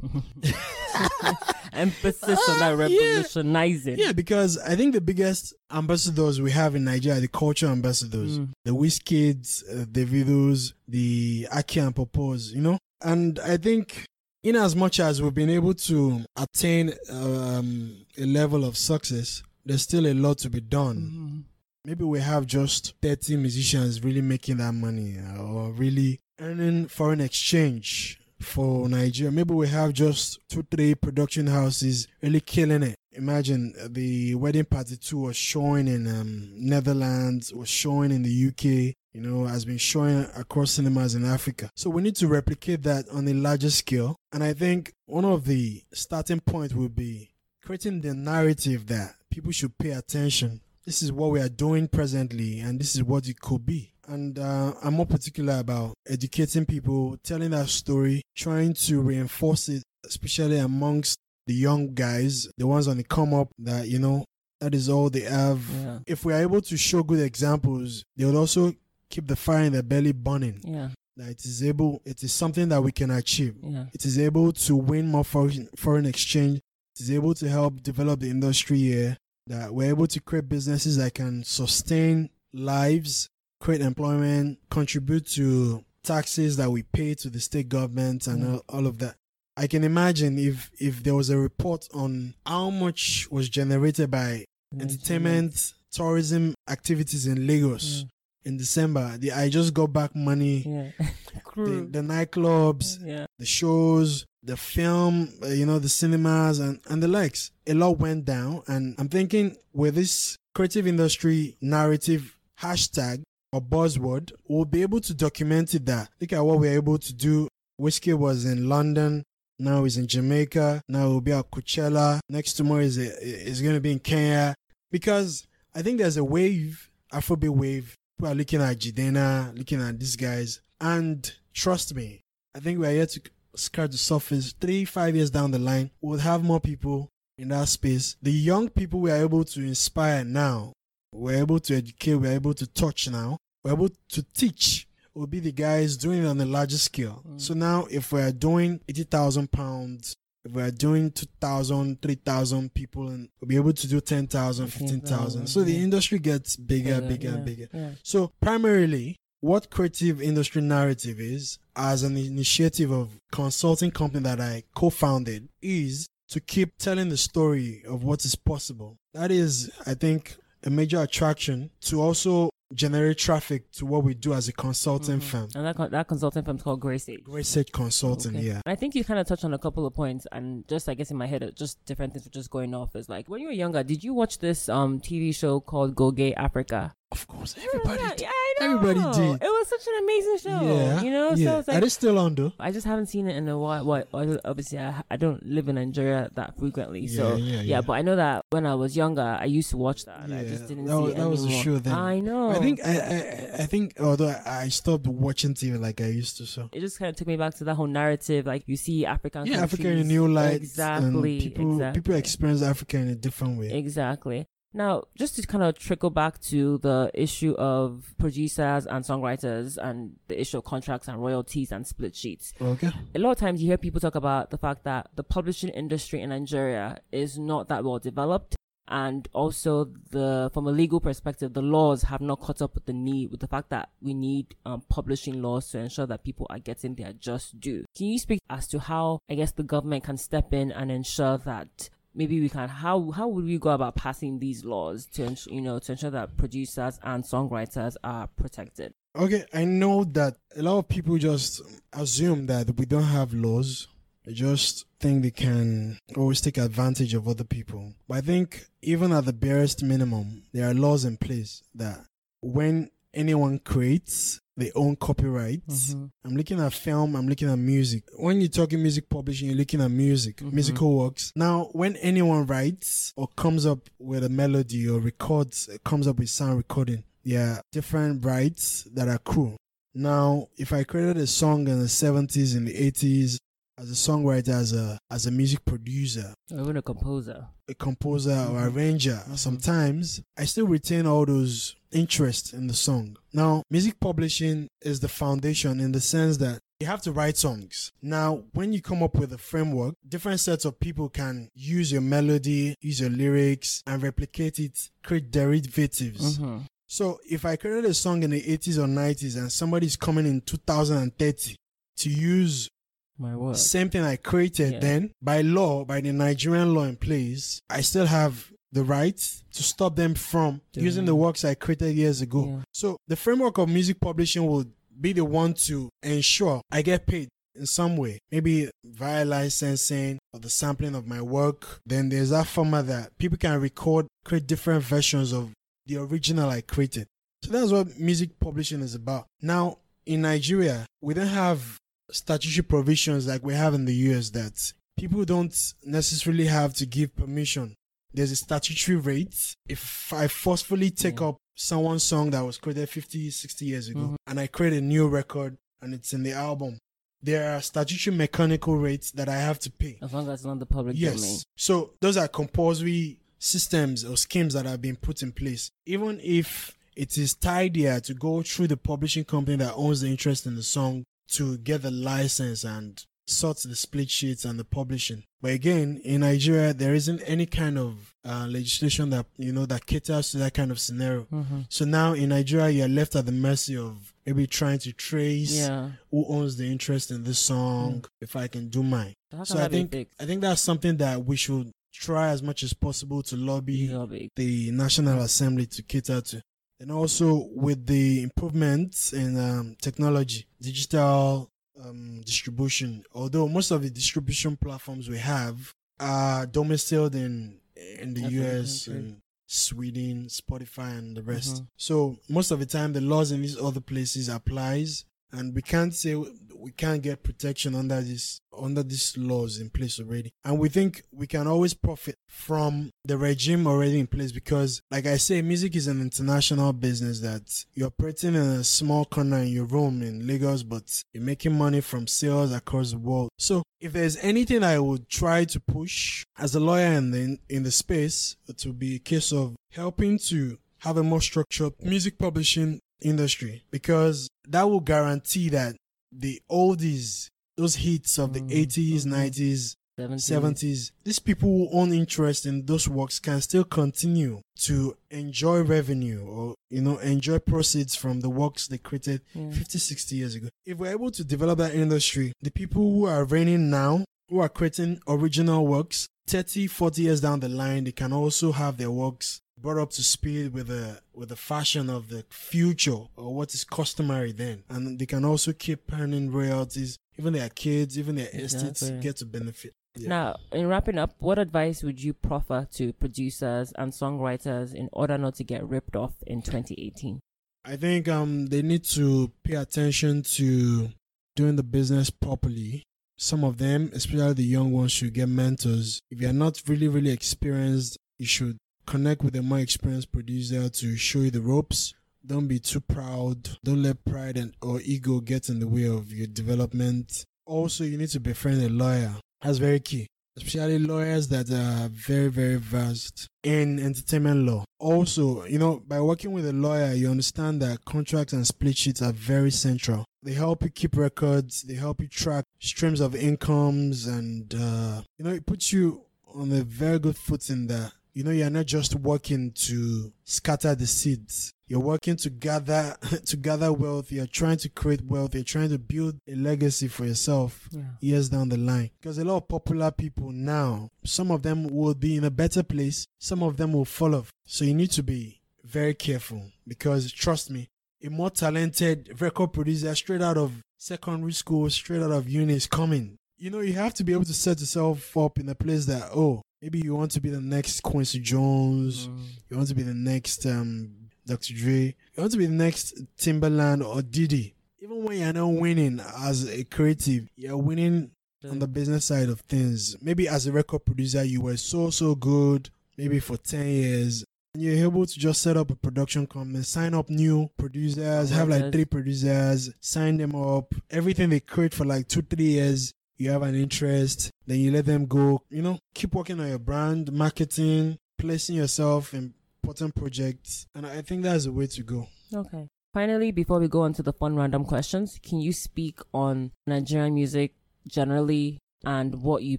Emphasis 1.75 2.23
on 2.49 2.59
that 2.59 2.63
Ah, 2.63 2.69
yeah. 2.69 2.75
revolutionizing. 2.75 3.99
Yeah, 3.99 4.13
because 4.13 4.59
I 4.59 4.77
think 4.77 4.95
the 4.95 5.01
biggest 5.01 5.55
ambassadors 5.73 6.41
we 6.41 6.51
have 6.53 6.75
in 6.75 6.85
Nigeria 6.85 7.19
are 7.19 7.21
the 7.21 7.29
culture 7.29 7.67
ambassadors. 7.67 8.39
Mm. 8.39 8.49
The 8.65 8.71
Wizkids, 8.73 9.63
uh, 9.71 9.85
the 9.91 10.05
Vidos, 10.05 10.73
the 10.89 11.49
Aki 11.53 11.81
and 11.81 11.95
Pawpaws, 11.95 12.53
you 12.53 12.61
know? 12.61 12.79
And 13.03 13.39
I 13.41 13.57
think 13.57 14.07
in 14.43 14.57
as 14.57 14.75
much 14.77 15.01
as 15.01 15.21
we've 15.23 15.35
been 15.35 15.51
able 15.51 15.75
to 15.75 16.25
attain 16.37 16.93
um, 17.11 17.97
a 18.19 18.25
level 18.27 18.65
of 18.65 18.77
success, 18.77 19.43
there's 19.67 19.83
still 19.83 20.07
a 20.07 20.15
lot 20.15 20.39
to 20.39 20.51
be 20.51 20.61
done. 20.61 20.99
Mhm. 20.99 21.43
Maybe 21.87 22.05
we 22.05 22.21
have 22.21 22.47
just 22.47 22.95
30 23.03 23.37
musicians 23.37 24.03
really 24.03 24.23
making 24.23 24.57
that 24.59 24.73
money 24.73 25.19
uh, 25.19 25.43
or 25.43 25.71
really 25.73 26.21
earning 26.41 26.87
foreign 26.89 27.21
exchange 27.21 28.19
for 28.45 28.89
Nigeria. 28.89 29.33
Maybe 29.33 29.55
we 29.55 29.69
have 29.69 29.93
just 29.93 30.39
two, 30.49 30.65
three 30.71 30.95
production 30.95 31.47
houses 31.47 32.07
really 32.23 32.41
killing 32.41 32.83
it. 32.83 32.97
Imagine 33.13 33.75
the 33.91 34.35
wedding 34.35 34.65
party 34.65 34.97
two 34.97 35.19
was 35.19 35.37
showing 35.37 35.87
in 35.89 36.07
um, 36.09 36.51
Netherlands, 36.55 37.53
was 37.55 37.69
showing 37.69 38.11
in 38.11 38.23
the 38.23 38.49
UK, 38.49 38.95
you 39.13 39.21
know, 39.21 39.45
has 39.47 39.65
been 39.65 39.79
showing 39.79 40.27
across 40.37 40.73
cinemas 40.73 41.15
in 41.15 41.25
Africa. 41.25 41.71
So 41.77 41.91
we 41.91 42.03
need 42.03 42.17
to 42.17 42.29
replicate 42.29 42.83
that 42.83 43.09
on 43.11 43.29
a 43.29 43.35
larger 43.35 43.71
scale. 43.71 44.17
And 44.33 44.43
I 44.43 44.53
think 44.53 44.93
one 45.07 45.25
of 45.25 45.45
the 45.45 45.83
starting 45.93 46.41
points 46.41 46.75
will 46.75 46.89
be 46.89 47.31
creating 47.65 48.01
the 48.01 48.15
narrative 48.15 48.87
that 48.89 49.15
people 49.31 49.53
should 49.53 49.79
pay 49.79 49.91
attention. 49.91 50.61
This 50.85 51.03
is 51.03 51.13
what 51.13 51.31
we 51.31 51.41
are 51.41 51.49
doing 51.49 51.89
presently, 51.89 52.61
and 52.61 52.79
this 52.79 52.95
is 52.95 53.03
what 53.03 53.27
it 53.27 53.41
could 53.41 53.65
be. 53.65 53.94
And 54.09 54.39
uh, 54.39 54.75
I'm 54.83 54.95
more 54.95 55.07
particular 55.07 55.59
about 55.59 55.95
educating 56.09 56.67
people, 56.67 57.17
telling 57.23 57.51
that 57.51 57.69
story, 57.69 58.23
trying 58.37 58.75
to 58.75 59.01
reinforce 59.01 59.69
it, 59.69 59.83
especially 60.05 60.59
amongst 60.59 61.19
the 61.47 61.55
young 61.55 61.95
guys, 61.95 62.49
the 62.57 62.67
ones 62.67 62.89
on 62.89 62.97
the 62.97 63.05
come 63.05 63.35
up, 63.35 63.49
that, 63.59 63.89
you 63.89 63.99
know, 63.99 64.25
that 64.61 64.75
is 64.75 64.89
all 64.89 65.11
they 65.11 65.21
have. 65.23 65.63
Yeah. 65.83 65.99
If 66.07 66.25
we 66.25 66.33
are 66.33 66.41
able 66.41 66.61
to 66.63 66.77
show 66.77 67.03
good 67.03 67.21
examples, 67.21 68.05
they 68.17 68.25
would 68.25 68.35
also 68.37 68.73
keep 69.11 69.27
the 69.27 69.37
fire 69.37 69.65
in 69.65 69.73
their 69.73 69.83
belly 69.83 70.13
burning. 70.13 70.61
Yeah. 70.65 70.89
That 71.17 71.31
it 71.31 71.45
is 71.45 71.63
able, 71.63 72.03
it 72.05 72.23
is 72.23 72.33
something 72.33 72.69
that 72.71 72.83
we 72.83 72.91
can 72.93 73.11
achieve 73.11 73.55
Yeah. 73.63 73.87
it 73.93 74.05
is 74.05 74.19
able 74.19 74.53
to 74.53 74.75
win 74.75 75.07
more 75.09 75.25
foreign, 75.25 75.69
foreign 75.77 76.07
exchange. 76.07 76.61
It 76.97 77.01
is 77.03 77.11
able 77.11 77.35
to 77.35 77.49
help 77.49 77.83
develop 77.83 78.21
the 78.21 78.31
industry 78.31 78.79
here. 78.79 79.17
That 79.47 79.75
we're 79.75 79.91
able 79.91 80.07
to 80.07 80.21
create 80.21 80.49
businesses 80.49 80.97
that 80.97 81.13
can 81.15 81.45
sustain 81.45 82.31
lives, 82.55 83.29
create 83.65 83.81
employment, 83.81 84.59
contribute 84.71 85.27
to 85.27 85.83
taxes 86.03 86.57
that 86.59 86.71
we 86.71 86.83
pay 86.83 87.15
to 87.15 87.31
the 87.31 87.41
state 87.41 87.69
government 87.69 88.27
and 88.27 88.43
Mm. 88.43 88.53
all, 88.53 88.63
all 88.69 88.87
of 88.87 88.99
that. 88.99 89.15
I 89.57 89.67
can 89.73 89.83
imagine 89.85 90.39
if 90.39 90.71
if 90.79 91.03
there 91.05 91.15
was 91.15 91.31
a 91.31 91.39
report 91.39 91.89
on 91.95 92.35
how 92.47 92.71
much 92.71 93.03
was 93.31 93.49
generated 93.49 94.11
by 94.11 94.45
entertainment, 94.79 95.73
tourism 95.91 96.55
activities 96.69 97.27
in 97.27 97.47
Lagos 97.47 98.05
in 98.45 98.57
December. 98.59 99.17
The 99.19 99.33
I 99.33 99.49
just 99.49 99.73
got 99.73 99.93
back 99.93 100.15
money. 100.15 100.57
Yeah. 100.67 100.91
The, 101.57 101.87
the 101.97 102.01
nightclubs, 102.01 102.99
Yeah. 103.07 103.27
the 103.39 103.47
shows, 103.47 104.27
the 104.43 104.57
film, 104.57 105.29
uh, 105.43 105.47
you 105.61 105.65
know, 105.67 105.79
the 105.79 105.89
cinemas 105.89 106.59
and, 106.59 106.81
and 106.91 107.01
the 107.01 107.07
likes. 107.07 107.53
A 107.69 107.75
lot 107.75 107.99
went 108.01 108.25
down. 108.25 108.63
And 108.67 108.97
I'm 108.99 109.09
thinking 109.09 109.57
with 109.73 109.95
this 109.95 110.37
creative 110.57 110.87
industry 110.89 111.57
narrative 111.61 112.37
hashtag 112.61 113.23
or 113.55 113.63
buzzword, 113.63 114.33
we'll 114.49 114.65
be 114.65 114.83
able 114.83 115.01
to 115.01 115.15
document 115.15 115.75
it 115.75 115.87
that. 115.87 116.09
Look 116.21 116.33
at 116.33 116.45
what 116.45 116.59
we're 116.59 116.75
able 116.75 116.99
to 116.99 117.13
do. 117.15 117.47
Wizkid 117.81 118.19
was 118.19 118.45
in 118.45 118.69
London. 118.69 119.23
Now 119.61 119.85
he's 119.85 119.97
in 119.97 120.09
Jamaica. 120.09 120.83
Now 120.89 121.09
we'll 121.09 121.21
be 121.21 121.31
at 121.33 121.51
Coachella. 121.53 122.19
Next 122.29 122.55
tomorrow 122.55 122.83
is 122.83 122.99
is 122.99 123.63
going 123.63 123.77
to 123.77 123.81
be 123.81 123.93
in 123.93 124.01
Kenya. 124.01 124.57
Because 124.91 125.47
I 125.73 125.83
think 125.83 125.99
there's 125.99 126.17
a 126.17 126.25
wave, 126.25 126.91
Afrobeat 127.13 127.51
wave. 127.51 127.95
People 128.19 128.33
are 128.33 128.35
looking 128.35 128.61
at 128.61 128.79
Jidenna, 128.79 129.57
looking 129.57 129.81
at 129.81 130.01
these 130.01 130.17
guys. 130.17 130.61
And 130.81 131.33
trust 131.53 131.95
me, 131.95 132.23
I 132.57 132.61
think 132.61 132.81
we 132.81 132.89
are 132.89 132.93
here 132.93 133.07
to 133.07 133.21
scratch 133.55 133.93
the 133.93 133.99
surface. 133.99 134.53
Three, 134.61 134.85
five 134.85 135.15
years 135.15 135.31
down 135.31 135.53
the 135.53 135.61
line, 135.61 135.93
we'll 136.01 136.19
have 136.19 136.43
more 136.43 136.61
people 136.61 137.09
in 137.39 137.49
that 137.49 137.69
space. 137.69 138.17
The 138.21 138.33
young 138.33 138.69
people 138.69 138.99
we 138.99 139.13
are 139.13 139.17
able 139.17 139.45
to 139.45 139.61
inspire 139.61 140.25
now, 140.25 140.73
we're 141.13 141.39
able 141.39 141.61
to 141.61 141.77
educate, 141.77 142.17
we're 142.17 142.33
able 142.33 142.55
to 142.55 142.67
touch 142.67 143.09
now, 143.09 143.39
we're 143.65 143.73
able 143.73 143.91
to 144.11 144.23
teach 144.35 144.87
will 145.15 145.27
be 145.27 145.41
the 145.41 145.53
guys 145.53 145.97
doing 145.97 146.25
it 146.25 146.27
on 146.27 146.41
a 146.41 146.45
larger 146.45 146.77
scale. 146.77 147.23
Mm. 147.27 147.41
So 147.41 147.55
now, 147.55 147.87
if 147.91 148.13
we're 148.13 148.33
doing 148.33 148.81
80,000 148.89 149.51
pounds, 149.51 150.17
if 150.45 150.53
we're 150.53 150.71
doing 150.71 151.11
2,000, 151.11 152.03
3,000 152.03 152.75
people, 152.75 153.09
and 153.09 153.29
we'll 153.41 153.49
be 153.49 153.57
able 153.57 153.73
to 153.73 153.89
do 153.89 154.01
10,000, 154.01 154.67
15,000. 154.67 155.47
So 155.47 155.63
the 155.63 155.77
industry 155.77 156.19
gets 156.19 156.57
bigger, 156.57 157.01
bigger, 157.01 157.29
yeah, 157.29 157.35
and 157.35 157.45
bigger. 157.45 157.69
Yeah. 157.73 157.91
So 158.03 158.33
primarily, 158.41 159.17
what 159.41 159.71
creative 159.71 160.21
industry 160.21 160.63
narrative 160.63 161.21
is, 161.21 161.59
as 161.77 162.03
an 162.03 162.17
initiative 162.17 162.91
of 162.91 163.19
consulting 163.31 163.91
company 163.91 164.23
that 164.25 164.41
I 164.41 164.65
co-founded, 164.75 165.49
is 165.63 166.07
to 166.31 166.41
keep 166.41 166.77
telling 166.79 167.09
the 167.09 167.17
story 167.17 167.83
of 167.87 168.03
what 168.03 168.25
is 168.25 168.35
possible. 168.35 168.97
That 169.13 169.31
is, 169.31 169.71
I 169.87 169.95
think, 169.95 170.37
a 170.65 170.71
major 170.71 171.01
attraction 171.01 171.71
to 171.83 172.01
also 172.01 172.51
generate 172.75 173.19
traffic 173.19 173.71
to 173.73 173.87
what 173.87 174.05
we 174.05 174.15
do 174.15 174.33
as 174.35 174.49
a 174.49 174.53
consulting 174.53 175.19
Mhm. 175.21 175.23
firm. 175.23 175.49
And 175.55 175.65
that 175.67 175.77
con- 175.77 175.91
that 175.91 176.09
consulting 176.09 176.43
firm 176.45 176.57
is 176.57 176.63
called 176.63 176.81
Grey 176.81 176.99
Sage. 176.99 177.23
Great 177.25 177.47
Sage 177.47 177.71
Consulting, 177.73 178.37
Okay. 178.37 178.47
yeah. 178.47 178.61
And 178.65 178.73
I 178.73 178.75
think 178.75 178.95
you 178.95 179.05
kind 179.05 179.21
of 179.21 179.27
touched 179.27 179.45
on 179.45 179.55
a 179.55 179.59
couple 179.59 179.87
of 179.87 179.95
points, 179.95 180.27
and 180.33 180.67
just 180.69 180.89
I 180.89 180.95
guess 180.95 181.11
in 181.11 181.17
my 181.17 181.27
head, 181.27 181.53
just 181.57 181.85
different 181.87 182.13
things 182.13 182.25
were 182.25 182.31
just 182.31 182.51
going 182.51 182.75
off. 182.75 182.95
Is 182.97 183.09
like 183.09 183.29
when 183.29 183.41
you 183.41 183.47
were 183.47 183.53
younger, 183.53 183.83
did 183.83 184.03
you 184.05 184.15
watch 184.15 184.39
this 184.39 184.69
um 184.69 185.01
TV 185.01 185.33
show 185.35 185.61
called 185.61 185.95
Goge 185.95 186.33
Africa? 186.37 186.95
Of 187.15 187.29
course, 187.29 187.55
everybody 187.57 188.03
yeah, 188.03 188.09
did. 188.11 188.21
yeah, 188.23 188.29
I 188.29 188.55
know. 188.59 188.75
Everybody 188.75 189.01
did. 189.19 189.43
It 189.43 189.53
was 189.57 189.69
such 189.69 189.87
an 189.87 190.03
amazing 190.03 190.39
show. 190.39 190.61
Yeah, 190.67 191.03
you 191.03 191.11
know. 191.13 191.31
yeah. 191.35 191.51
So 191.53 191.59
it's 191.61 191.69
like 191.69 191.77
Are 191.77 191.81
they 191.81 191.89
still 191.89 192.19
on 192.19 192.35
though? 192.35 192.53
I 192.59 192.73
just 192.73 192.87
haven't 192.87 193.07
seen 193.07 193.29
it 193.29 193.37
in 193.37 193.49
a 193.49 193.57
while. 193.57 193.85
What 193.85 194.09
obviously 194.13 194.81
I, 194.81 195.03
I 195.11 195.17
don't 195.17 195.41
live 195.47 195.69
in 195.69 195.77
Nigeria 195.77 196.29
that 196.35 196.59
frequently, 196.59 197.07
so 197.07 197.37
yeah, 197.37 197.61
yeah, 197.61 197.81
But 197.83 197.93
I 197.95 198.03
know 198.03 198.17
that 198.17 198.45
when 198.51 198.67
I 198.67 198.75
was 198.75 198.97
younger, 198.97 199.23
I 199.23 199.45
used 199.45 199.71
to 199.71 199.77
watch 199.77 200.05
that. 200.07 200.25
and 200.25 200.35
I 200.35 200.45
just 200.45 200.67
didn't 200.67 200.87
that 200.87 200.97
see 200.97 201.03
was- 201.03 201.15
that 201.15 201.29
was 201.29 201.45
anymore. 201.45 201.63
show 201.63 201.79
then. 201.79 201.95
I 201.95 202.21
know. 202.21 202.51
I 202.51 202.59
think 202.59 202.81
I, 202.85 202.91
I 202.99 203.63
I 203.63 203.67
think 203.67 203.95
although 204.01 204.35
I 204.45 204.65
I 204.65 204.69
stopped 204.71 205.07
watching 205.07 205.55
TV 205.55 205.79
like 205.81 206.01
I 206.01 206.07
used 206.07 206.37
to, 206.39 206.47
so 206.47 206.69
it 206.73 206.81
just 206.81 206.99
kind 206.99 207.11
of 207.11 207.17
took 207.17 207.29
me 207.29 207.37
back 207.37 207.55
to 207.57 207.65
that 207.65 207.75
whole 207.77 207.87
narrative. 207.87 208.47
Like 208.47 208.65
you 208.67 208.77
see 208.77 209.07
African 209.07 209.47
yeah, 209.47 209.63
Africa 209.63 209.89
in 209.89 209.99
a 209.99 210.05
new 210.05 210.27
light. 210.27 210.55
Exactly. 210.55 211.41
people 211.41 211.73
exactly. 211.75 212.01
people 212.01 212.15
experience 212.17 212.63
Africa 212.63 212.97
in 212.97 213.09
a 213.09 213.15
different 213.15 213.59
way. 213.59 213.71
Exactly. 213.73 214.47
Now, 214.77 215.05
just 215.17 215.37
to 215.37 215.47
kind 215.47 215.63
of 215.63 215.79
trickle 215.79 216.11
back 216.11 216.41
to 216.51 216.79
the 216.79 217.09
issue 217.15 217.55
of 217.55 218.13
producers 218.19 218.87
and 218.87 219.05
songwriters 219.05 219.79
and 219.79 220.17
the 220.27 220.41
issue 220.41 220.59
of 220.59 220.65
contracts 220.65 221.07
and 221.07 221.23
royalties 221.23 221.71
and 221.71 221.87
split 221.87 222.17
sheets. 222.17 222.53
Okay. 222.61 222.91
A 223.15 223.19
lot 223.21 223.31
of 223.31 223.39
times 223.39 223.63
you 223.63 223.69
hear 223.69 223.79
people 223.79 224.01
talk 224.01 224.17
about 224.17 224.51
the 224.51 224.59
fact 224.59 224.83
that 224.83 225.11
the 225.15 225.23
publishing 225.23 225.71
industry 225.71 226.21
in 226.21 226.31
Nigeria 226.31 226.99
is 227.13 227.39
not 227.39 227.69
that 227.69 227.85
well 227.85 228.01
developed. 228.01 228.57
And 228.87 229.27
also 229.33 229.87
the, 230.11 230.51
from 230.53 230.67
a 230.67 230.71
legal 230.71 231.01
perspective, 231.01 231.55
the 231.55 231.63
laws 231.63 232.03
have 232.03 232.21
not 232.21 232.41
caught 232.41 232.61
up 232.61 232.75
with 232.75 232.85
the 232.85 232.93
need, 232.93 233.31
with 233.31 233.41
the 233.41 233.47
fact 233.47 233.71
that 233.71 233.89
we 234.03 234.13
need 234.13 234.57
um, 234.67 234.83
publishing 234.91 235.41
laws 235.41 235.71
to 235.71 235.79
ensure 235.79 236.07
that 236.07 236.23
people 236.23 236.47
are 236.51 236.59
getting 236.59 236.95
their 236.97 237.15
just 237.15 237.59
due. 237.59 237.87
Can 237.97 238.09
you 238.09 238.19
speak 238.19 238.41
as 238.51 238.67
to 238.69 238.81
how, 238.81 239.21
I 239.31 239.37
guess, 239.37 239.53
the 239.53 239.63
government 239.63 240.05
can 240.05 240.19
step 240.19 240.53
in 240.53 240.71
and 240.71 240.91
ensure 240.91 241.39
that 241.39 241.89
maybe 242.15 242.41
we 242.41 242.49
can 242.49 242.69
how 242.69 243.11
how 243.11 243.29
would 243.29 243.45
we 243.45 243.59
go 243.59 243.71
about 243.71 243.95
passing 243.97 244.39
these 244.39 244.65
laws 244.65 245.07
to 245.07 245.25
ensure 245.25 245.53
you 245.53 245.61
know 245.61 245.79
to 245.79 245.93
ensure 245.93 246.11
that 246.11 246.37
producers 246.37 246.99
and 247.03 247.25
songwriters 247.25 247.97
are 248.05 248.27
protected 248.29 248.95
Okay, 249.17 249.45
I 249.55 249.65
know 249.65 250.03
that 250.03 250.39
a 250.57 250.63
lot 250.63 250.79
of 250.79 250.89
people 250.89 251.19
just 251.19 251.63
assume 251.93 252.47
that 252.47 252.77
we 252.77 252.85
don't 252.85 253.05
have 253.05 253.33
laws. 253.33 253.87
They 254.25 254.33
just 254.33 254.87
think 254.99 255.23
they 255.23 255.31
can 255.31 255.99
always 256.17 256.41
take 256.41 256.59
advantage 256.59 257.15
of 257.15 257.29
other 257.29 257.45
people. 257.45 257.95
But 258.09 258.19
I 258.19 258.21
think 258.23 258.67
even 258.83 259.13
at 259.13 259.27
the 259.27 259.33
barest 259.33 259.85
minimum, 259.85 260.43
there 260.53 260.69
are 260.69 260.75
laws 260.75 261.05
in 261.05 261.17
place 261.17 261.63
that 261.77 262.01
when 262.41 262.91
anyone 263.13 263.61
creates, 263.61 264.41
they 264.57 264.71
own 264.75 264.97
copyrights. 264.97 265.95
Mhm. 265.95 266.11
I'm 266.25 266.37
looking 266.37 266.61
at 266.61 266.73
film, 266.73 267.17
I'm 267.17 267.29
looking 267.29 267.49
at 267.49 267.59
music. 267.59 268.05
When 268.17 268.41
you're 268.41 268.49
talking 268.49 268.83
music 268.83 269.09
publishing, 269.09 269.49
you're 269.49 269.57
looking 269.59 269.81
at 269.81 269.91
music, 269.91 270.37
Mhm. 270.37 270.53
musical 270.53 270.97
works. 270.97 271.33
Now, 271.35 271.71
when 271.73 271.97
anyone 271.97 272.47
writes 272.47 273.13
or 273.17 273.29
comes 273.37 273.67
up 273.67 273.91
with 273.99 274.25
a 274.25 274.29
melody 274.29 274.89
or 274.89 275.01
records, 275.01 275.69
comes 275.85 276.07
up 276.07 276.19
with 276.19 276.29
sound 276.31 276.57
recording, 276.59 277.05
there 277.25 277.49
are 277.55 277.63
different 277.73 278.25
rights 278.25 278.87
that 278.95 279.09
accrue. 279.09 279.57
Now, 279.97 280.49
if 280.57 280.73
I 280.73 280.83
created 280.85 281.17
a 281.19 281.27
song 281.27 281.69
in 281.69 281.79
the 281.79 281.89
70s, 281.89 282.55
in 282.55 282.65
the 282.65 282.75
80s, 282.77 283.39
as 283.79 283.91
a 283.91 283.95
songwriter, 283.95 284.49
as 284.55 284.73
a 284.73 284.99
as 285.11 285.27
a 285.27 285.31
music 285.31 285.65
producer, 285.65 286.33
or 286.53 286.61
even 286.61 286.77
a 286.77 286.83
composer 286.83 287.47
a 287.69 287.75
composer 287.75 288.31
or 288.33 288.61
Mhm. 288.61 288.75
arranger, 288.75 289.23
Mhm. 289.27 289.39
sometimes 289.39 290.21
I 290.37 290.45
still 290.45 290.67
retain 290.67 291.07
all 291.07 291.25
those 291.25 291.75
interests 291.93 292.53
in 292.53 292.67
the 292.67 292.75
song. 292.75 293.17
Now, 293.33 293.63
music 293.71 293.99
publishing 294.01 294.69
is 294.83 295.01
the 295.01 295.09
foundation 295.09 295.81
in 295.81 295.93
the 295.93 296.01
sense 296.01 296.37
that 296.39 296.61
you 296.81 296.87
have 296.87 297.01
to 297.03 297.13
write 297.13 297.39
songs. 297.39 297.91
Now, 298.03 298.45
when 298.53 298.73
you 298.75 298.83
come 298.83 299.03
up 299.03 299.15
with 299.17 299.33
a 299.33 299.39
framework, 299.39 299.95
different 300.07 300.41
sets 300.41 300.65
of 300.67 300.79
people 300.79 301.09
can 301.09 301.49
use 301.55 301.91
your 301.91 302.03
melody, 302.03 302.75
use 302.83 303.01
your 303.01 303.09
lyrics, 303.11 303.83
and 303.87 304.03
replicate 304.03 304.59
it, 304.59 304.91
create 305.03 305.31
derivatives. 305.31 306.39
Mhm. 306.39 306.67
So, 306.87 307.19
if 307.29 307.45
I 307.47 307.57
created 307.57 307.87
a 307.87 307.95
song 307.95 308.23
in 308.25 308.31
the 308.31 308.47
80s 308.47 308.79
or 308.79 308.87
90s 308.87 309.37
and 309.37 309.51
somebody's 309.51 309.97
coming 309.97 310.27
in 310.27 310.43
2030 310.43 311.57
to 311.97 312.11
use 312.11 312.69
my 313.19 313.35
word 313.37 313.57
same 313.57 313.89
thing 313.91 314.03
I 314.03 314.17
created 314.17 314.75
Yeah. 314.75 314.79
then 314.81 315.11
by 315.23 315.41
law, 315.43 315.85
by 315.85 316.01
the 316.01 316.13
Nigerian 316.13 316.75
law 316.75 316.85
in 316.85 316.97
place, 316.97 317.61
I 317.71 317.81
still 317.81 318.07
have 318.07 318.51
the 318.73 318.83
right 318.83 319.17
to 319.53 319.63
stop 319.63 319.95
them 319.95 320.15
from 320.15 320.61
Doing 320.73 320.85
using 320.85 321.05
the 321.05 321.15
works 321.15 321.45
I 321.45 321.55
created 321.55 321.95
years 321.95 322.21
ago. 322.21 322.45
Yeah. 322.47 322.63
So 322.73 322.97
the 323.07 323.17
framework 323.17 323.59
of 323.59 323.69
music 323.69 324.01
publishing 324.01 324.45
will 324.47 324.65
be 325.01 325.13
the 325.13 325.25
one 325.25 325.55
to 325.55 325.89
ensure 326.03 326.61
I 326.73 326.83
get 326.83 327.07
paid 327.07 327.29
in 327.57 327.67
some 327.67 327.97
way, 327.97 328.19
maybe 328.33 328.69
via 328.85 329.25
licensing 329.25 330.19
or 330.33 330.41
the 330.41 330.51
sampling 330.51 330.97
of 330.97 331.07
my 331.07 331.23
work. 331.23 331.79
Then 331.87 332.09
there's 332.09 332.31
that 332.31 332.49
format 332.49 332.89
that 332.89 333.17
people 333.17 333.39
can 333.39 333.61
record, 333.61 334.07
create 334.25 334.49
different 334.49 334.83
versions 334.83 335.33
of 335.33 335.53
the 335.87 335.99
original 335.99 336.51
I 336.51 336.61
created. 336.63 337.07
So 337.45 337.53
that's 337.53 337.71
what 337.71 337.97
music 337.99 338.41
publishing 338.41 338.81
is 338.81 338.95
about. 338.97 339.27
Now, 339.41 339.79
in 340.07 340.23
Nigeria, 340.23 340.87
we 341.01 341.15
don't 341.15 341.29
have 341.29 341.79
statutory 342.11 342.63
provisions 342.65 343.27
like 343.27 343.43
we 343.43 343.55
have 343.55 343.75
in 343.75 343.85
the 343.85 343.95
US 344.11 344.31
that 344.31 344.73
people 344.99 345.25
don't 345.25 345.55
necessarily 345.85 346.47
have 346.47 346.75
to 346.75 346.87
give 346.87 347.15
permission. 347.17 347.75
There's 348.13 348.31
a 348.31 348.37
statutory 348.37 348.97
rate. 348.97 349.55
If 349.69 350.13
I 350.13 350.29
forcefully 350.29 350.91
take 350.91 351.21
Yeah. 351.21 351.29
up 351.29 351.37
someone's 351.57 352.03
song 352.05 352.31
that 352.31 352.45
was 352.45 352.59
created 352.59 352.89
50, 352.89 353.31
60 353.31 353.65
years 353.67 353.89
ago 353.89 354.01
Mhm. 354.01 354.17
and 354.27 354.41
I 354.41 354.47
create 354.47 354.73
a 354.75 354.81
new 354.81 355.09
record 355.09 355.57
and 355.81 355.95
it's 355.95 356.13
in 356.13 356.23
the 356.23 356.33
album, 356.33 356.79
there 357.23 357.55
are 357.57 357.63
statutory 357.63 358.15
mechanical 358.17 358.77
rates 358.77 359.11
that 359.13 359.29
I 359.29 359.37
have 359.41 359.59
to 359.61 359.71
pay. 359.71 359.99
as 360.03 360.13
long 360.13 360.29
as 360.29 360.41
it's 360.41 360.45
not 360.45 360.59
the 360.59 360.67
public 360.67 360.97
Yes. 360.99 361.17
domain 361.21 361.41
So 361.57 361.95
those 362.01 362.17
are 362.17 362.29
compulsory 362.29 363.19
systems 363.39 364.05
or 364.05 364.17
schemes 364.17 364.55
that 364.55 364.65
have 364.67 364.81
been 364.81 364.97
put 364.97 365.23
in 365.23 365.33
place. 365.33 365.71
Even 365.87 366.21
if 366.23 366.77
it 366.97 367.19
is 367.19 367.35
tidier 367.35 367.99
to 368.01 368.15
go 368.15 368.43
through 368.43 368.69
the 368.69 368.77
publishing 368.77 369.25
company 369.25 369.57
that 369.57 369.75
owns 369.75 370.01
the 370.03 370.09
interest 370.09 370.47
in 370.47 370.55
the 370.55 370.63
song 370.63 371.03
to 371.29 371.59
get 371.59 371.83
the 371.83 371.91
license 371.91 372.65
and 372.65 373.05
sort 373.27 373.59
the 373.59 373.75
split 373.75 374.11
sheets 374.11 374.45
and 374.45 374.59
the 374.59 374.65
publishing. 374.65 375.25
But 375.41 375.53
again, 375.53 376.01
in 376.05 376.21
Nigeria, 376.21 376.73
there 376.73 376.95
isn't 376.95 377.23
any 377.27 377.47
kind 377.47 377.79
of 377.79 378.15
uh, 378.25 378.47
legislation 378.49 379.11
that 379.11 379.27
you 379.37 379.53
know 379.53 379.67
that 379.67 379.87
caters 379.87 380.31
to 380.31 380.39
that 380.39 380.55
kind 380.55 380.71
of 380.71 380.79
scenario. 380.79 381.23
mm-hmm. 381.33 381.61
So 381.69 381.85
now 381.85 382.13
in 382.13 382.31
Nigeria, 382.31 382.69
you're 382.71 382.89
left 382.89 383.17
at 383.17 383.27
the 383.27 383.33
mercy 383.33 383.77
of 383.77 384.13
maybe 384.27 384.47
trying 384.47 384.79
to 384.81 384.93
trace 384.93 385.57
yeah 385.57 385.91
who 386.11 386.25
owns 386.29 386.57
the 386.57 386.71
interest 386.71 387.11
in 387.11 387.25
this 387.25 387.39
song. 387.39 388.05
If 388.21 388.37
I 388.37 388.47
can 388.49 388.69
do 388.69 388.83
mine. 388.83 389.15
How 389.33 389.45
So 389.45 389.59
I 389.59 389.69
think? 389.69 389.95
I 390.21 390.25
think 390.25 390.41
that's 390.41 390.61
something 390.61 390.97
that 390.99 391.25
we 391.25 391.37
should 391.37 391.71
try 391.93 392.29
as 392.29 392.43
much 392.43 392.63
as 392.63 392.73
possible 392.73 393.23
to 393.23 393.37
lobby 393.37 393.87
It'll 393.87 394.07
the 394.07 394.71
National 394.73 395.21
Assembly 395.21 395.67
to 395.67 395.83
cater 395.83 396.21
to. 396.21 396.43
And 396.85 396.93
also 396.93 397.49
with 397.55 397.87
the 397.87 398.23
improvements 398.23 399.15
in 399.15 399.39
um, 399.41 399.75
technology, 399.81 400.45
digital 400.61 401.51
um, 401.83 402.21
distribution, 402.21 403.03
although 403.15 403.49
most 403.49 403.71
of 403.71 403.81
the 403.81 403.89
distribution 403.89 404.55
platforms 404.55 405.09
we 405.09 405.17
have 405.17 405.73
are 405.99 406.45
domiciled 406.45 407.15
in 407.15 407.59
in 407.99 408.13
the 408.13 408.29
US 408.39 408.87
and 408.87 409.23
Sweden, 409.47 410.27
Spotify 410.27 410.99
and 410.99 411.17
the 411.17 411.23
rest. 411.23 411.63
Mhm. 411.63 411.69
So 411.79 412.19
most 412.29 412.51
of 412.51 412.59
the 412.59 412.67
time 412.67 412.93
the 412.93 413.01
laws 413.01 413.33
in 413.33 413.41
these 413.41 413.57
other 413.57 413.81
places 413.81 414.29
applies 414.29 415.07
and 415.33 415.55
we 415.55 415.63
can't 415.63 415.95
say 415.95 416.15
we 416.57 416.71
can't 416.71 417.03
get 417.03 417.23
protection 417.23 417.75
under 417.75 418.01
this 418.01 418.41
under 418.57 418.83
these 418.83 419.17
laws 419.17 419.59
in 419.59 419.71
place 419.71 419.99
already. 419.99 420.33
And 420.45 420.59
we 420.59 420.69
think 420.69 421.03
we 421.13 421.27
can 421.27 421.47
always 421.47 421.75
profit 421.75 422.15
from 422.29 422.91
the 423.05 423.19
regime 423.19 423.67
already 423.67 423.99
in 424.01 424.07
place 424.07 424.33
because 424.33 424.81
like 424.91 425.07
i 425.07 425.17
say 425.17 425.41
music 425.43 425.77
is 425.77 425.87
an 425.87 426.01
international 426.01 426.73
business 426.73 427.21
that 427.21 427.65
you're 427.75 427.87
operating 427.87 428.35
in 428.35 428.43
a 428.43 428.65
small 428.65 429.05
corner 429.05 429.39
in 429.39 429.49
your 429.49 429.65
room 429.65 430.03
in 430.03 430.27
lagos 430.27 430.63
but 430.63 431.03
you're 431.13 431.23
making 431.23 431.57
money 431.57 431.81
from 431.81 432.07
sales 432.07 432.53
across 432.53 432.91
the 432.93 432.99
world. 432.99 433.31
So 433.39 433.63
if 433.81 433.93
there's 433.93 434.17
anything 434.19 434.63
i 434.63 434.79
would 434.79 435.09
try 435.09 435.45
to 435.45 435.61
push 435.61 436.25
as 436.39 436.55
a 436.55 436.61
lawyer 436.61 436.93
in 436.93 437.11
the 437.11 437.39
in 437.49 437.63
the 437.63 437.71
space 437.71 438.37
it 438.49 438.65
would 438.67 438.79
be 438.79 438.97
a 438.97 439.01
case 439.01 439.33
of 439.33 439.55
helping 439.73 440.19
to 440.19 440.59
have 440.79 440.97
a 440.97 441.03
more 441.03 441.21
structured 441.21 441.73
music 441.83 442.19
publishing 442.19 442.81
industry 443.01 443.65
because 443.71 444.29
that 444.49 444.69
will 444.69 444.81
guarantee 444.81 445.49
that 445.49 445.77
the 446.17 446.41
oldies, 446.51 447.29
those 447.57 447.77
hits 447.77 448.19
of 448.19 448.33
the 448.33 448.41
Mm, 448.41 448.51
80s, 448.51 449.05
mhm. 449.05 449.11
90s, 449.13 449.77
70s. 449.97 450.25
70s, 450.29 450.91
these 451.05 451.19
people 451.21 451.49
who 451.49 451.69
own 451.73 451.93
interest 451.93 452.47
in 452.47 452.67
those 452.67 452.89
works 452.89 453.21
can 453.21 453.41
still 453.41 453.63
continue 453.65 454.41
to 454.59 454.97
enjoy 455.11 455.61
revenue 455.63 456.21
or, 456.25 456.55
you 456.71 456.83
know, 456.83 456.99
enjoy 456.99 457.39
proceeds 457.39 457.95
from 457.95 458.21
the 458.21 458.29
works 458.29 458.67
they 458.67 458.79
created 458.79 459.21
Yeah. 459.35 459.51
50, 459.53 459.79
60 459.79 460.17
years 460.17 460.35
ago. 460.35 460.49
If 460.67 460.79
we're 460.79 460.91
able 460.93 461.13
to 461.13 461.23
develop 461.23 461.59
that 461.59 461.75
industry, 461.77 462.33
the 462.43 462.51
people 462.51 462.83
who 462.83 463.05
are 463.07 463.25
reigning 463.25 463.71
now, 463.71 464.05
who 464.29 464.41
are 464.41 464.49
creating 464.49 465.01
original 465.07 465.65
works, 465.67 466.09
30, 466.27 466.67
40 466.67 467.03
years 467.03 467.21
down 467.21 467.39
the 467.41 467.49
line, 467.49 467.85
they 467.85 467.93
can 467.93 468.13
also 468.13 468.51
have 468.53 468.79
their 468.79 468.91
works 468.91 469.41
brought 469.65 469.79
up 469.79 469.91
to 469.91 470.03
speed 470.03 470.53
with 470.53 470.67
the 470.67 471.01
with 471.15 471.31
the 471.31 471.37
fashion 471.37 471.89
of 471.89 472.11
the 472.11 472.23
future 472.29 473.01
or 473.17 473.35
what 473.35 473.55
is 473.55 473.65
customary 473.65 474.31
then. 474.31 474.63
And 474.69 474.99
they 474.99 475.07
can 475.07 475.25
also 475.25 475.53
keep 475.55 475.91
earning 475.91 476.31
royalties. 476.31 476.99
Even 477.19 477.33
their 477.33 477.49
kids, 477.49 477.99
even 477.99 478.17
their 478.17 478.29
estates 478.29 478.83
Exactly. 478.83 479.01
get 479.01 479.17
to 479.17 479.25
benefit. 479.25 479.73
Yeah. 479.97 480.09
Now, 480.09 480.37
in 480.53 480.69
wrapping 480.69 480.99
up, 480.99 481.15
what 481.19 481.39
advice 481.39 481.83
would 481.83 482.03
you 482.03 482.13
proffer 482.13 482.67
to 482.75 482.93
producers 482.93 483.73
and 483.79 483.93
songwriters 483.93 484.75
in 484.75 484.89
order 484.93 485.17
not 485.17 485.37
to 485.37 485.45
get 485.45 485.67
ripped 485.67 485.97
off 485.97 486.13
in 486.27 486.43
2018? 486.43 487.21
I 487.65 487.77
think 487.77 488.07
um 488.09 488.47
they 488.49 488.61
need 488.61 488.85
to 488.99 489.33
pay 489.45 489.55
attention 489.55 490.25
to 490.37 490.91
doing 491.37 491.57
the 491.57 491.63
business 491.63 492.11
properly. 492.11 492.83
Some 493.17 493.45
of 493.45 493.57
them, 493.57 493.91
especially 493.95 494.35
the 494.35 494.43
young 494.45 494.73
ones, 494.73 494.93
should 494.93 495.15
get 495.15 495.29
mentors. 495.29 496.01
If 496.11 496.21
you're 496.21 496.33
not 496.35 496.61
really, 496.67 496.89
really 496.89 497.13
experienced, 497.13 497.97
you 498.19 498.27
should 498.27 498.59
connect 498.87 499.23
with 499.23 499.37
a 499.37 499.43
more 499.43 499.59
experienced 499.61 500.13
producer 500.13 500.69
to 500.69 500.97
show 500.97 501.21
you 501.21 501.31
the 501.31 501.41
ropes. 501.41 501.95
Don't 502.27 502.47
be 502.47 502.59
too 502.59 502.81
proud. 502.81 503.51
Don't 503.63 503.83
let 503.83 504.05
pride 504.05 504.37
and 504.37 504.55
or 504.63 504.81
ego 504.83 505.21
get 505.21 505.49
in 505.49 505.61
the 505.61 505.69
way 505.69 505.85
of 505.87 506.13
your 506.13 506.27
development. 506.27 507.25
Also, 507.47 507.85
you 507.85 507.99
need 507.99 508.09
to 508.11 508.21
befriend 508.21 508.63
a 508.63 508.69
lawyer. 508.69 509.15
That's 509.43 509.59
very 509.59 509.81
key 509.81 510.07
especially 510.37 510.79
lawyers 510.79 511.29
that 511.29 511.51
are 511.51 511.89
very 511.89 512.29
very 512.29 512.57
versed 512.57 513.29
in 513.43 513.79
entertainment 513.79 514.45
law 514.47 514.65
also 514.79 515.45
you 515.45 515.59
know 515.59 515.81
by 515.87 516.01
working 516.01 516.33
with 516.33 516.47
a 516.47 516.53
lawyer 516.53 516.93
you 516.93 517.09
understand 517.09 517.63
that 517.63 517.85
contracts 517.85 518.33
and 518.33 518.47
split 518.47 518.77
sheets 518.77 519.01
are 519.01 519.13
very 519.13 519.51
central 519.51 520.05
they 520.23 520.33
help 520.33 520.63
you 520.63 520.71
keep 520.71 520.97
records 520.97 521.63
they 521.63 521.75
help 521.75 522.01
you 522.01 522.09
track 522.09 522.45
streams 522.59 523.01
of 523.01 523.15
incomes 523.15 524.07
and 524.07 524.55
uh, 524.55 525.01
you 525.19 525.25
know 525.25 525.31
it 525.31 525.47
puts 525.47 525.73
you 525.73 526.03
on 526.35 526.51
a 526.51 526.63
very 526.65 526.99
good 526.99 527.17
footing 527.17 527.69
that 527.69 527.93
you 528.15 528.23
know 528.25 528.31
you're 528.31 528.51
not 528.51 528.67
just 528.67 528.95
working 528.95 529.53
to 529.53 530.13
scatter 530.25 530.75
the 530.75 530.87
seeds 530.87 531.53
you're 531.67 531.81
working 531.81 532.17
to 532.17 532.31
gather 532.31 532.97
to 533.27 533.37
gather 533.37 533.73
wealth 533.73 534.13
you're 534.13 534.27
trying 534.27 534.57
to 534.57 534.69
create 534.69 535.03
wealth 535.05 535.35
you're 535.35 535.43
trying 535.45 535.69
to 535.69 535.79
build 535.79 536.17
a 536.29 536.35
legacy 536.35 536.89
for 536.89 537.05
yourself 537.07 537.69
Yeah. 537.73 537.81
years 538.01 538.29
down 538.29 538.49
the 538.51 538.57
line. 538.57 538.91
Because 539.01 539.19
a 539.19 539.25
lot 539.25 539.39
of 539.39 539.49
popular 539.49 539.91
people 539.91 540.31
now, 540.33 540.91
some 541.05 541.31
of 541.31 541.43
them 541.43 541.67
will 541.69 541.95
be 541.95 542.17
in 542.17 542.25
a 542.25 542.31
better 542.31 542.63
place, 542.63 543.07
some 543.19 543.43
of 543.43 543.57
them 543.57 543.73
will 543.73 543.85
fall 543.85 544.15
off. 544.15 544.31
So 544.47 544.65
you 544.65 544.75
need 544.75 544.91
to 544.93 545.03
be 545.03 545.41
very 545.65 545.95
careful 545.95 546.43
because 546.69 547.11
trust 547.13 547.51
me, 547.51 547.69
a 548.05 548.11
more 548.11 548.31
talented 548.31 549.19
record 549.21 549.53
producer 549.55 549.95
straight 549.95 550.23
out 550.23 550.37
of 550.37 550.53
secondary 550.77 551.33
school, 551.33 551.69
straight 551.71 552.03
out 552.03 552.13
of 552.13 552.29
uni 552.29 552.53
is 552.55 552.67
coming. 552.67 553.17
You 553.39 553.51
know, 553.51 553.61
you 553.61 553.73
have 553.73 553.95
to 553.95 554.05
be 554.05 554.13
able 554.13 554.25
to 554.27 554.35
set 554.35 554.61
yourself 554.61 555.17
up 555.17 555.39
in 555.39 555.49
a 555.49 555.55
place 555.55 555.87
that, 555.87 556.11
oh, 556.15 556.43
maybe 556.65 556.79
you 556.79 556.95
want 556.95 557.11
to 557.11 557.21
be 557.21 557.29
the 557.29 557.41
next 557.43 557.83
Quincy 557.83 558.19
Jones, 558.21 559.07
Mm. 559.09 559.19
you 559.51 559.57
want 559.59 559.69
to 559.69 559.75
be 559.75 559.83
the 559.83 559.93
next 559.93 560.47
um, 560.47 560.91
Dr. 561.27 561.53
Dre, 561.55 561.95
you 562.15 562.19
want 562.23 562.33
to 562.33 562.39
be 562.39 562.47
the 562.47 562.53
next 562.53 563.03
Timbaland 563.19 563.87
or 563.87 564.01
Diddy. 564.01 564.55
Even 564.81 565.05
when 565.05 565.19
you're 565.19 565.33
not 565.35 565.49
winning 565.49 566.01
as 566.23 566.49
a 566.49 566.65
creative, 566.65 567.29
you're 567.37 567.59
winning 567.59 568.11
on 568.51 568.59
the 568.61 568.67
business 568.67 569.05
side 569.07 569.29
of 569.29 569.41
things. 569.41 569.97
Maybe 570.01 570.27
as 570.27 570.47
a 570.47 570.53
record 570.53 570.85
producer, 570.87 571.23
you 571.23 571.43
were 571.43 571.57
so, 571.59 571.91
so 571.91 572.15
good, 572.15 572.71
maybe 572.97 573.21
for 573.21 573.37
10 573.37 573.67
years. 573.67 574.25
And 574.55 574.63
you're 574.63 574.85
able 574.87 575.05
to 575.05 575.19
just 575.19 575.43
set 575.43 575.57
up 575.59 575.71
a 575.71 575.77
production 575.77 576.27
company, 576.27 576.63
sign 576.63 576.95
up 576.95 577.09
new 577.11 577.51
producers, 577.59 578.31
have 578.31 578.49
like 578.49 578.71
three 578.73 578.85
producers, 578.87 579.71
sign 579.81 580.17
them 580.19 580.35
up. 580.35 580.75
Everything 580.91 581.29
they 581.31 581.41
create 581.41 581.75
for 581.75 581.85
like 581.87 582.07
two, 582.09 582.23
three 582.23 582.53
years, 582.53 582.93
you 583.17 583.31
have 583.31 583.43
an 583.43 583.55
interest. 583.55 584.31
Then 584.47 584.61
you 584.61 584.71
let 584.71 584.87
them 584.87 585.07
go. 585.07 585.43
You 585.51 585.63
know, 585.63 585.79
keep 585.95 586.15
working 586.15 586.41
on 586.41 586.49
your 586.49 586.59
brand, 586.59 587.13
marketing, 587.13 587.99
placing 588.19 588.57
yourself 588.57 589.15
in 589.15 589.35
important 589.63 589.95
projects. 589.95 590.67
And 590.75 590.87
I 590.87 591.03
think 591.03 591.23
that's 591.23 591.45
the 591.45 591.53
way 591.53 591.67
to 591.69 591.83
go. 591.83 592.09
Okay. 592.35 592.69
Finally, 592.93 593.33
before 593.33 593.59
we 593.59 593.67
go 593.67 593.83
on 593.83 593.93
to 593.95 594.03
the 594.03 594.13
fun 594.13 594.37
random 594.37 594.65
questions, 594.65 595.19
can 595.23 595.41
you 595.41 595.53
speak 595.53 596.01
on 596.13 596.53
Nigerian 596.67 597.15
music 597.15 597.55
generally 597.89 598.59
and 598.85 599.23
what 599.23 599.43
you 599.43 599.59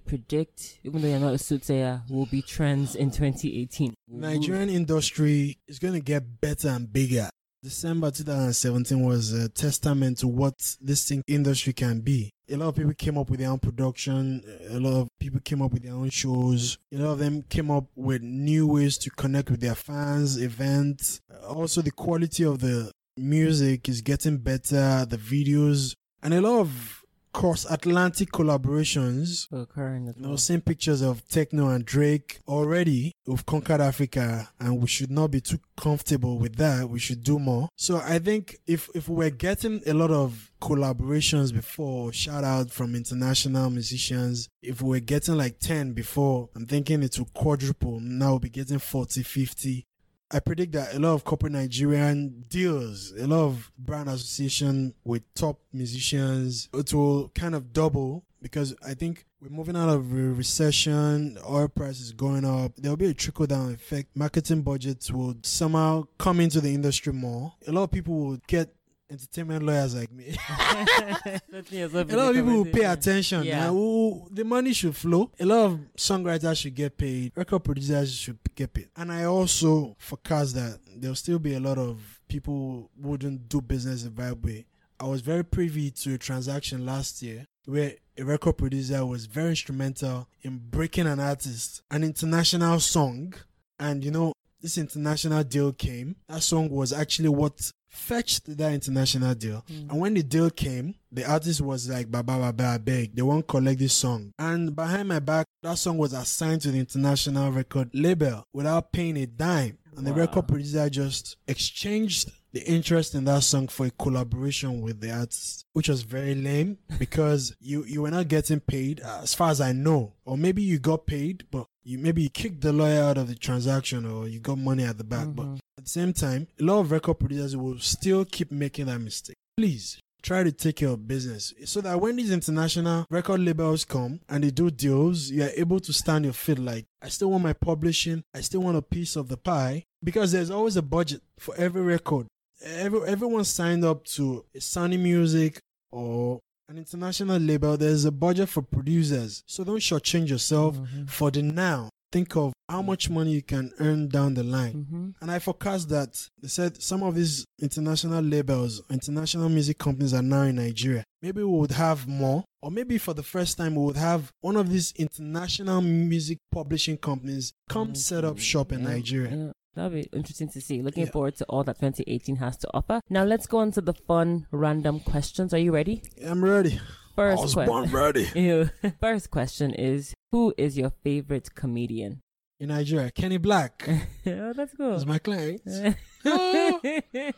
predict, 0.00 0.78
even 0.84 1.02
though 1.02 1.08
you're 1.08 1.18
not 1.18 1.34
a 1.34 1.38
soothsayer, 1.38 2.02
will 2.08 2.26
be 2.26 2.40
trends 2.40 2.94
in 2.94 3.10
2018? 3.10 3.94
Nigerian 4.08 4.70
industry 4.70 5.58
is 5.68 5.78
going 5.78 5.94
to 5.94 6.00
get 6.00 6.40
better 6.40 6.68
and 6.68 6.90
bigger. 6.90 7.28
December 7.62 8.10
2017 8.10 9.02
was 9.02 9.32
a 9.32 9.48
testament 9.48 10.18
to 10.18 10.28
what 10.28 10.76
this 10.80 11.12
industry 11.26 11.72
can 11.72 12.00
be. 12.00 12.30
A 12.48 12.56
lot 12.56 12.68
of 12.68 12.76
people 12.76 12.94
came 12.94 13.18
up 13.18 13.28
with 13.28 13.40
their 13.40 13.50
own 13.50 13.58
production. 13.58 14.40
A 14.70 14.78
lot 14.78 15.00
of 15.00 15.08
people 15.18 15.40
came 15.40 15.62
up 15.62 15.72
with 15.72 15.82
their 15.82 15.94
own 15.94 16.10
shows. 16.10 16.78
A 16.92 16.96
lot 16.96 17.12
of 17.12 17.18
them 17.18 17.42
came 17.48 17.72
up 17.72 17.86
with 17.96 18.22
new 18.22 18.68
ways 18.68 18.96
to 18.98 19.10
connect 19.10 19.50
with 19.50 19.60
their 19.60 19.74
fans, 19.74 20.40
events. 20.40 21.20
Also, 21.48 21.82
the 21.82 21.90
quality 21.90 22.44
of 22.44 22.60
the 22.60 22.92
music 23.16 23.88
is 23.88 24.00
getting 24.00 24.38
better. 24.38 25.04
The 25.04 25.16
videos 25.16 25.94
and 26.22 26.34
a 26.34 26.40
lot 26.40 26.60
of 26.60 26.95
cross-Atlantic 27.36 28.30
collaborations 28.30 29.46
occurring 29.52 30.08
as 30.08 30.16
you 30.16 30.22
know, 30.22 30.28
well. 30.30 30.38
seeing 30.38 30.62
pictures 30.62 31.02
of 31.02 31.22
Tekno 31.28 31.74
and 31.74 31.84
Drake 31.84 32.40
already. 32.48 33.12
We've 33.26 33.44
conquered 33.44 33.82
Africa, 33.82 34.48
and 34.58 34.80
we 34.80 34.86
should 34.86 35.10
not 35.10 35.32
be 35.32 35.42
too 35.42 35.58
comfortable 35.76 36.38
with 36.38 36.56
that. 36.56 36.88
We 36.88 36.98
should 36.98 37.22
do 37.22 37.38
more. 37.38 37.68
So 37.76 37.98
I 37.98 38.20
think 38.20 38.56
if 38.66 38.88
if 38.94 39.06
we're 39.06 39.28
getting 39.28 39.82
a 39.86 39.92
lot 39.92 40.10
of 40.10 40.50
collaborations 40.62 41.52
before, 41.52 42.10
shout 42.10 42.42
out 42.42 42.70
from 42.70 42.94
international 42.94 43.68
musicians. 43.68 44.48
If 44.62 44.80
we're 44.80 45.00
getting 45.00 45.34
like 45.34 45.58
10 45.58 45.92
before, 45.92 46.48
I'm 46.56 46.64
thinking 46.64 47.02
it 47.02 47.18
will 47.18 47.28
quadruple. 47.34 48.00
Now 48.00 48.30
we'll 48.30 48.38
be 48.38 48.48
getting 48.48 48.78
40, 48.78 49.22
50. 49.22 49.86
I 50.30 50.40
predict 50.40 50.72
that 50.72 50.94
a 50.94 50.98
lot 50.98 51.14
of 51.14 51.24
corporate 51.24 51.52
Nigerian 51.52 52.44
deals, 52.48 53.12
a 53.12 53.28
lot 53.28 53.44
of 53.44 53.70
brand 53.78 54.08
association 54.08 54.94
with 55.04 55.22
top 55.34 55.60
musicians, 55.72 56.68
it 56.74 56.92
will 56.92 57.28
kind 57.28 57.54
of 57.54 57.72
double 57.72 58.24
because 58.42 58.74
I 58.84 58.94
think 58.94 59.24
we're 59.40 59.50
moving 59.50 59.76
out 59.76 59.88
of 59.88 60.12
a 60.12 60.16
recession, 60.16 61.38
oil 61.48 61.68
prices 61.68 62.06
is 62.06 62.12
going 62.12 62.44
up. 62.44 62.72
There'll 62.76 62.96
be 62.96 63.10
a 63.10 63.14
trickle 63.14 63.46
down 63.46 63.72
effect. 63.72 64.16
Marketing 64.16 64.62
budgets 64.62 65.10
will 65.10 65.36
somehow 65.42 66.04
come 66.18 66.40
into 66.40 66.60
the 66.60 66.74
industry 66.74 67.12
more. 67.12 67.54
A 67.66 67.72
lot 67.72 67.84
of 67.84 67.92
people 67.92 68.14
will 68.14 68.38
get 68.46 68.74
entertainment 69.10 69.62
lawyers 69.62 69.94
like 69.94 70.12
me. 70.12 70.36
a 70.48 71.40
lot 71.52 72.30
of 72.30 72.34
people 72.34 72.44
will 72.44 72.64
pay 72.64 72.84
attention. 72.84 73.44
Yeah. 73.44 73.68
Who, 73.68 73.78
oh, 73.78 74.28
the 74.30 74.44
money 74.44 74.72
should 74.72 74.96
flow. 74.96 75.30
A 75.38 75.46
lot 75.46 75.64
of 75.66 75.80
songwriters 75.96 76.60
should 76.60 76.74
get 76.74 76.96
paid. 76.96 77.32
Record 77.34 77.64
producers 77.64 78.12
should 78.14 78.38
get 78.54 78.72
paid. 78.72 78.88
And 78.96 79.12
I 79.12 79.24
also 79.24 79.96
forecast 79.98 80.54
that 80.54 80.80
there'll 80.96 81.14
still 81.16 81.38
be 81.38 81.54
a 81.54 81.60
lot 81.60 81.78
of 81.78 82.20
people 82.28 82.90
who 83.00 83.08
wouldn't 83.08 83.48
do 83.48 83.60
business 83.60 84.02
the 84.02 84.10
right 84.10 84.36
way. 84.36 84.66
I 84.98 85.06
was 85.06 85.20
very 85.20 85.44
privy 85.44 85.90
to 85.90 86.14
a 86.14 86.18
transaction 86.18 86.86
last 86.86 87.22
year 87.22 87.44
where 87.66 87.94
a 88.18 88.24
record 88.24 88.56
producer 88.56 89.04
was 89.04 89.26
very 89.26 89.50
instrumental 89.50 90.28
in 90.42 90.58
breaking 90.58 91.06
an 91.06 91.20
artist, 91.20 91.82
an 91.90 92.02
international 92.02 92.80
song. 92.80 93.34
And 93.78 94.02
you 94.02 94.10
know, 94.10 94.32
this 94.60 94.78
international 94.78 95.44
deal 95.44 95.72
came. 95.72 96.16
That 96.28 96.42
song 96.42 96.70
was 96.70 96.92
actually 96.92 97.28
what 97.28 97.70
fetched 97.96 98.56
that 98.56 98.72
international 98.72 99.34
deal. 99.34 99.64
Mm. 99.70 99.90
And 99.90 100.00
when 100.00 100.14
the 100.14 100.22
deal 100.22 100.50
came, 100.50 100.94
the 101.10 101.24
artist 101.24 101.60
was 101.60 101.88
like, 101.88 102.10
Baba 102.10 102.38
Baba, 102.38 102.64
I 102.64 102.78
beg, 102.78 103.16
they 103.16 103.22
won't 103.22 103.46
collect 103.46 103.78
this 103.78 103.94
song. 103.94 104.32
And 104.38 104.74
behind 104.76 105.08
my 105.08 105.18
back, 105.18 105.46
that 105.62 105.78
song 105.78 105.98
was 105.98 106.12
assigned 106.12 106.60
to 106.62 106.70
the 106.70 106.78
international 106.78 107.50
record 107.50 107.90
label 107.94 108.44
without 108.52 108.92
paying 108.92 109.16
a 109.16 109.26
dime. 109.26 109.78
And 109.96 110.06
the 110.06 110.12
record 110.12 110.46
producer 110.48 110.88
just 110.90 111.36
exchanged 111.48 112.30
the 112.52 112.62
interest 112.70 113.14
in 113.14 113.24
that 113.24 113.42
song 113.42 113.68
for 113.68 113.86
a 113.86 113.90
collaboration 113.90 114.80
with 114.80 115.00
the 115.00 115.10
artist, 115.10 115.64
which 115.72 115.88
was 115.88 116.02
very 116.02 116.34
lame 116.34 116.78
because 116.98 117.54
you, 117.60 117.84
you 117.84 118.02
were 118.02 118.10
not 118.10 118.28
getting 118.28 118.60
paid, 118.60 119.00
uh, 119.02 119.20
as 119.22 119.34
far 119.34 119.50
as 119.50 119.60
I 119.60 119.72
know. 119.72 120.14
Or 120.24 120.36
maybe 120.38 120.62
you 120.62 120.78
got 120.78 121.06
paid, 121.06 121.44
but 121.50 121.66
you 121.84 121.98
maybe 121.98 122.22
you 122.22 122.30
kicked 122.30 122.60
the 122.62 122.72
lawyer 122.72 123.02
out 123.02 123.18
of 123.18 123.28
the 123.28 123.34
transaction 123.34 124.06
or 124.06 124.26
you 124.28 124.40
got 124.40 124.58
money 124.58 124.84
at 124.84 124.98
the 124.98 125.04
back. 125.04 125.28
But 125.34 125.46
Mhm. 125.46 125.58
at 125.78 125.84
the 125.84 125.90
same 125.90 126.12
time, 126.12 126.48
a 126.60 126.64
lot 126.64 126.80
of 126.80 126.90
record 126.90 127.18
producers 127.18 127.56
will 127.56 127.78
still 127.78 128.24
keep 128.24 128.50
making 128.50 128.86
that 128.86 128.98
mistake. 129.00 129.36
Please 129.56 129.98
try 130.22 130.42
to 130.42 130.50
take 130.52 130.76
care 130.76 130.88
of 130.88 131.06
business 131.06 131.54
so 131.64 131.80
that 131.80 132.00
when 132.00 132.16
these 132.16 132.30
international 132.30 133.06
record 133.10 133.40
labels 133.40 133.84
come 133.84 134.20
and 134.28 134.42
they 134.44 134.50
do 134.50 134.70
deals, 134.70 135.30
you're 135.30 135.50
able 135.56 135.78
to 135.80 135.92
stand 135.92 136.24
your 136.24 136.34
feet 136.34 136.58
like, 136.58 136.84
I 137.02 137.08
still 137.08 137.30
want 137.30 137.44
my 137.44 137.52
publishing, 137.52 138.22
I 138.34 138.40
still 138.40 138.60
want 138.62 138.76
a 138.76 138.82
piece 138.82 139.16
of 139.16 139.28
the 139.28 139.36
pie 139.36 139.84
because 140.02 140.32
there's 140.32 140.50
always 140.50 140.76
a 140.76 140.82
budget 140.82 141.22
for 141.38 141.54
every 141.56 141.82
record. 141.82 142.26
every, 142.64 143.00
everyone 143.06 143.44
signed 143.44 143.84
up 143.84 144.04
to 144.04 144.44
a 144.54 144.58
Sony 144.58 144.98
Music 144.98 145.58
or 145.92 146.40
an 146.68 146.78
international 146.78 147.38
label. 147.38 147.76
There's 147.76 148.04
a 148.06 148.10
budget 148.10 148.48
for 148.48 148.62
producers, 148.62 149.42
so 149.46 149.62
don't 149.62 149.78
shortchange 149.78 150.28
yourself 150.30 150.76
Mhm. 150.76 151.08
for 151.08 151.30
the 151.30 151.42
now. 151.42 151.90
Think 152.12 152.36
of 152.36 152.52
how 152.68 152.82
much 152.82 153.10
money 153.10 153.32
you 153.32 153.42
can 153.42 153.72
earn 153.80 154.08
down 154.08 154.34
the 154.34 154.42
line. 154.44 154.86
Mhm. 154.90 155.14
And 155.20 155.30
I 155.30 155.38
forecast 155.38 155.88
that 155.90 156.28
they 156.40 156.48
said 156.48 156.80
some 156.82 157.02
of 157.02 157.14
these 157.14 157.44
international 157.60 158.22
labels, 158.22 158.80
international 158.90 159.48
music 159.48 159.78
companies 159.78 160.14
are 160.14 160.22
now 160.22 160.42
in 160.42 160.56
Nigeria. 160.56 161.04
Maybe 161.20 161.42
we 161.42 161.58
would 161.58 161.72
have 161.72 162.06
more, 162.06 162.44
or 162.62 162.70
maybe 162.70 162.98
for 162.98 163.12
the 163.14 163.22
first 163.22 163.56
time 163.58 163.74
we 163.74 163.82
would 163.84 163.96
have 163.96 164.30
one 164.40 164.56
of 164.56 164.70
these 164.70 164.92
international 164.96 165.80
music 165.82 166.38
publishing 166.52 166.96
companies 166.96 167.52
come 167.68 167.94
set 167.94 168.24
up 168.24 168.38
shop 168.38 168.72
in 168.72 168.80
Yeah, 168.82 168.88
Nigeria. 168.88 169.36
yeah. 169.36 169.52
That'll 169.74 169.90
be 169.90 170.08
interesting 170.12 170.48
to 170.50 170.60
see. 170.60 170.80
Looking 170.82 171.04
Yeah. 171.04 171.10
forward 171.10 171.36
to 171.36 171.44
all 171.46 171.62
that 171.64 171.78
2018 171.78 172.36
has 172.36 172.56
to 172.58 172.68
offer. 172.72 173.00
Now 173.10 173.24
let's 173.24 173.46
go 173.46 173.58
on 173.58 173.72
to 173.72 173.80
the 173.80 173.92
fun 173.92 174.46
random 174.50 175.00
questions. 175.00 175.52
Are 175.52 175.58
you 175.58 175.72
ready? 175.72 176.02
I'm 176.24 176.42
ready. 176.42 176.80
First 177.14 177.38
I 177.38 177.42
was 177.42 177.54
question. 177.54 177.72
born 177.72 177.90
ready. 177.90 178.24
First 179.00 179.30
question 179.30 179.72
is 179.72 180.14
Who 180.36 180.52
is 180.58 180.76
your 180.76 180.90
favorite 180.90 181.54
comedian? 181.54 182.20
In 182.60 182.68
Nigeria, 182.68 183.10
Kenny 183.10 183.38
Blaq 183.38 183.70
oh, 184.26 184.52
that's 184.52 184.74
cool. 184.74 184.92
is 184.92 185.06
my 185.06 185.18
client. 185.18 185.62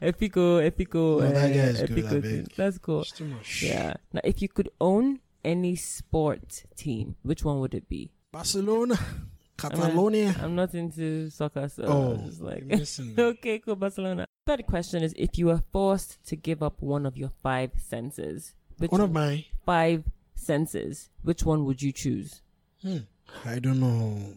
Epico, 0.03 0.59
Epico, 0.68 0.96
Oh, 0.96 1.20
that 1.20 1.53
guy 1.55 1.61
uh, 1.61 1.74
is 1.74 1.80
good, 1.82 1.90
Epico. 1.90 2.11
beg. 2.11 2.22
team. 2.24 2.46
That's 2.57 2.78
cool. 2.78 3.03
It's 3.03 3.12
too 3.12 3.26
much. 3.26 3.62
Yeah. 3.62 3.94
Now, 4.12 4.22
if 4.24 4.42
you 4.42 4.49
could 4.49 4.70
own 4.80 5.20
any 5.44 5.76
sport 5.76 6.64
team, 6.74 7.14
which 7.22 7.44
one 7.44 7.61
would 7.61 7.72
it 7.72 7.88
be? 7.88 8.11
Barcelona, 8.32 8.99
Catalonia. 9.57 10.34
I'm 10.42 10.57
not 10.57 10.74
into 10.74 11.30
soccer, 11.30 11.68
so 11.68 11.84
Oh, 11.84 12.30
like 12.40 12.64
listen. 12.66 13.14
okay, 13.18 13.61
cool, 13.61 13.76
Barcelona. 13.76 14.26
Third 14.44 14.66
question 14.66 15.05
is: 15.05 15.14
If 15.16 15.38
you 15.38 15.46
were 15.46 15.62
forced 15.72 16.18
to 16.26 16.34
give 16.34 16.64
up 16.64 16.82
one 16.82 17.07
of 17.07 17.16
your 17.16 17.30
five 17.44 17.70
senses, 17.78 18.57
which 18.78 18.90
One 18.90 19.01
of 19.03 19.12
my, 19.12 19.44
five 19.64 20.03
senses, 20.34 21.11
which 21.22 21.44
one 21.44 21.64
would 21.64 21.80
you 21.80 21.92
choose? 21.92 22.42
Hmm, 22.82 22.98
I 23.44 23.58
don't 23.58 23.80
know. 23.80 24.34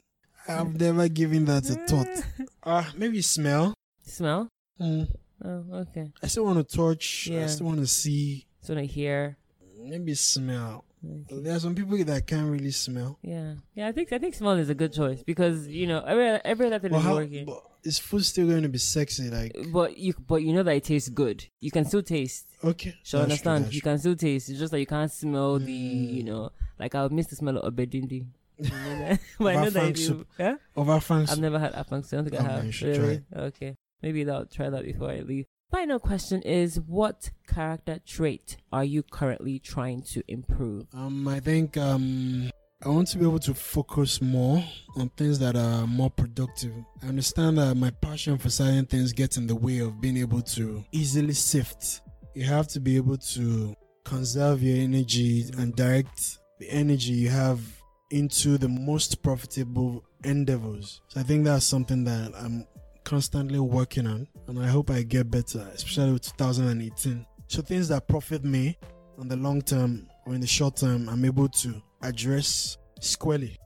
I've 0.47 0.79
never 0.79 1.07
given 1.07 1.45
that 1.45 1.69
a 1.69 1.75
thought. 1.87 2.07
Ah, 2.63 2.91
maybe 2.95 3.21
smell. 3.21 3.73
Smell. 4.03 4.47
Hmm. 4.77 5.03
Oh, 5.43 5.65
okay. 5.81 6.11
I 6.21 6.27
still 6.27 6.45
want 6.45 6.59
to 6.67 6.77
touch. 6.77 7.27
Yeah. 7.27 7.43
I 7.43 7.47
still 7.47 7.65
want 7.65 7.79
to 7.79 7.87
see. 7.87 8.45
I 8.61 8.63
still 8.63 8.75
want 8.75 8.87
to 8.87 8.93
hear. 8.93 9.37
Maybe 9.79 10.13
smell. 10.13 10.85
Okay. 11.03 11.41
There 11.41 11.55
are 11.55 11.59
some 11.59 11.73
people 11.73 11.97
that 12.03 12.27
can't 12.27 12.49
really 12.51 12.71
smell. 12.71 13.17
Yeah, 13.23 13.55
yeah. 13.73 13.87
I 13.87 13.91
think 13.91 14.13
I 14.13 14.19
think 14.19 14.35
smell 14.35 14.53
is 14.53 14.69
a 14.69 14.75
good 14.75 14.93
choice 14.93 15.23
because 15.23 15.67
you 15.67 15.87
know 15.87 16.03
every 16.05 16.27
every 16.45 16.67
other 16.67 16.79
thing 16.79 16.91
But 16.91 16.97
is 16.99 17.03
how? 17.03 17.15
working. 17.15 17.45
But 17.45 17.63
is 17.83 17.97
food 17.97 18.23
still 18.23 18.45
going 18.47 18.61
to 18.61 18.69
be 18.69 18.77
sexy? 18.77 19.29
Like 19.31 19.55
But 19.73 19.97
you 19.97 20.13
but 20.27 20.43
you 20.43 20.53
know 20.53 20.61
that 20.61 20.75
it 20.75 20.83
tastes 20.83 21.09
good. 21.09 21.45
You 21.59 21.71
can 21.71 21.85
still 21.85 22.03
taste. 22.03 22.45
okay, 22.63 22.93
So 23.03 23.17
that's 23.17 23.23
understand, 23.31 23.65
true, 23.65 23.73
you 23.75 23.81
can 23.81 23.97
still 23.97 24.15
taste. 24.15 24.49
It's 24.49 24.59
just 24.59 24.71
that 24.71 24.79
you 24.79 24.85
can't 24.85 25.11
smell 25.11 25.57
the, 25.57 25.65
Mm. 25.95 26.13
you 26.13 26.23
know, 26.23 26.51
like 26.77 26.93
I 26.93 27.01
would 27.01 27.11
miss 27.11 27.27
the 27.27 27.35
smell 27.35 27.57
of 27.57 27.73
obedindi. 27.73 28.27
Know 28.59 28.69
but 29.39 29.55
I 29.55 29.63
know 29.63 29.69
that 29.71 29.93
Afang 29.95 29.97
you. 29.99 30.25
Yeah? 30.37 30.55
Over 30.75 30.99
fans. 30.99 31.31
I've 31.31 31.39
never 31.39 31.57
had 31.57 31.73
afang 31.73 32.05
soup. 32.05 32.13
I 32.13 32.21
don't 32.21 32.29
think 32.29 32.41
Oh, 32.43 32.45
I 32.45 32.51
have. 32.57 32.65
you 32.65 32.71
should 32.71 32.95
try? 32.95 33.21
Okay. 33.49 33.75
Maybe 34.03 34.29
I'll 34.29 34.45
try 34.45 34.69
that 34.69 34.83
before 34.85 35.09
I 35.09 35.21
leave. 35.21 35.47
Final 35.71 35.99
question 35.99 36.41
is 36.41 36.81
what 36.81 37.31
character 37.47 37.97
trait 38.05 38.57
are 38.73 38.83
you 38.83 39.03
currently 39.03 39.57
trying 39.57 40.01
to 40.01 40.21
improve? 40.27 40.85
Um, 40.93 41.25
I 41.29 41.39
think 41.39 41.77
um, 41.77 42.51
I 42.83 42.89
want 42.89 43.07
to 43.09 43.17
be 43.17 43.25
able 43.25 43.39
to 43.39 43.53
focus 43.53 44.21
more 44.21 44.61
on 44.97 45.07
things 45.15 45.39
that 45.39 45.55
are 45.55 45.87
more 45.87 46.09
productive. 46.09 46.73
I 47.01 47.07
understand 47.07 47.57
that 47.57 47.75
my 47.75 47.89
passion 47.89 48.37
for 48.37 48.49
certain 48.49 48.85
things 48.85 49.13
gets 49.13 49.37
in 49.37 49.47
the 49.47 49.55
way 49.55 49.79
of 49.79 50.01
being 50.01 50.17
able 50.17 50.41
to 50.41 50.83
easily 50.91 51.33
sift. 51.33 52.01
You 52.35 52.43
have 52.43 52.67
to 52.69 52.81
be 52.81 52.97
able 52.97 53.17
to 53.17 53.73
conserve 54.03 54.61
your 54.61 54.77
energy 54.77 55.45
and 55.57 55.73
direct 55.73 56.39
the 56.59 56.69
energy 56.69 57.13
you 57.13 57.29
have 57.29 57.61
into 58.09 58.57
the 58.57 58.67
most 58.67 59.23
profitable 59.23 60.03
endeavors. 60.25 61.01
So 61.07 61.21
I 61.21 61.23
think 61.23 61.45
that's 61.45 61.65
something 61.65 62.03
that 62.03 62.33
I'm 62.37 62.67
constantly 63.03 63.59
working 63.59 64.07
on, 64.07 64.27
and 64.47 64.59
I 64.59 64.67
hope 64.67 64.89
I 64.89 65.03
get 65.03 65.29
better, 65.29 65.69
especially 65.73 66.13
with 66.13 66.37
2018. 66.37 67.25
So 67.47 67.61
things 67.61 67.89
that 67.89 68.07
profit 68.07 68.43
me 68.43 68.77
on 69.17 69.27
the 69.27 69.35
long 69.35 69.61
term 69.61 70.07
or 70.25 70.33
in 70.33 70.41
the 70.41 70.47
short 70.47 70.77
term, 70.77 71.09
I'm 71.09 71.25
able 71.25 71.49
to 71.49 71.81
address 72.01 72.77
squarely. 72.99 73.57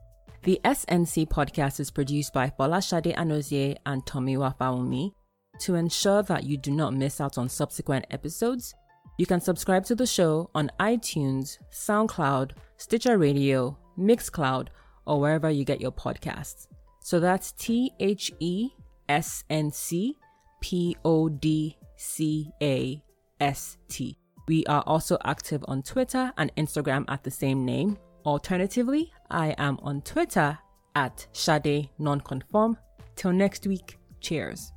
The 0.42 0.60
SNC 0.64 1.28
podcast 1.28 1.80
is 1.80 1.90
produced 1.90 2.32
by 2.32 2.52
Folashade 2.58 3.16
Anozie 3.16 3.76
and 3.84 4.06
Tommy 4.06 4.36
Wafaumi. 4.36 5.12
To 5.60 5.74
ensure 5.74 6.22
that 6.24 6.44
you 6.44 6.58
do 6.58 6.70
not 6.70 6.94
miss 6.94 7.20
out 7.20 7.38
on 7.38 7.48
subsequent 7.48 8.06
episodes, 8.10 8.74
you 9.18 9.26
can 9.26 9.40
subscribe 9.40 9.84
to 9.86 9.94
the 9.94 10.06
show 10.06 10.50
on 10.54 10.70
iTunes, 10.78 11.58
SoundCloud, 11.72 12.52
Stitcher 12.76 13.16
Radio, 13.16 13.78
Mixcloud, 13.98 14.68
or 15.06 15.20
wherever 15.20 15.50
you 15.50 15.64
get 15.64 15.80
your 15.80 15.92
podcasts. 15.92 16.66
So 17.00 17.20
that's 17.20 17.52
T 17.52 17.92
H 17.98 18.30
E 18.40 18.70
S 19.08 19.44
N 19.50 19.70
C 19.70 20.16
P 20.60 20.96
O 21.04 21.28
D 21.28 21.76
C 21.96 22.50
A 22.62 23.02
S 23.40 23.78
T. 23.88 24.18
We 24.48 24.64
are 24.66 24.82
also 24.86 25.18
active 25.24 25.64
on 25.66 25.82
Twitter 25.82 26.32
and 26.38 26.54
Instagram 26.56 27.04
at 27.08 27.24
the 27.24 27.30
same 27.30 27.64
name. 27.64 27.98
Alternatively, 28.24 29.12
I 29.30 29.54
am 29.58 29.78
on 29.82 30.02
Twitter 30.02 30.58
at 30.94 31.26
Shade 31.32 31.90
Nonconform. 31.98 32.76
Till 33.16 33.32
next 33.32 33.66
week, 33.66 33.98
cheers. 34.20 34.72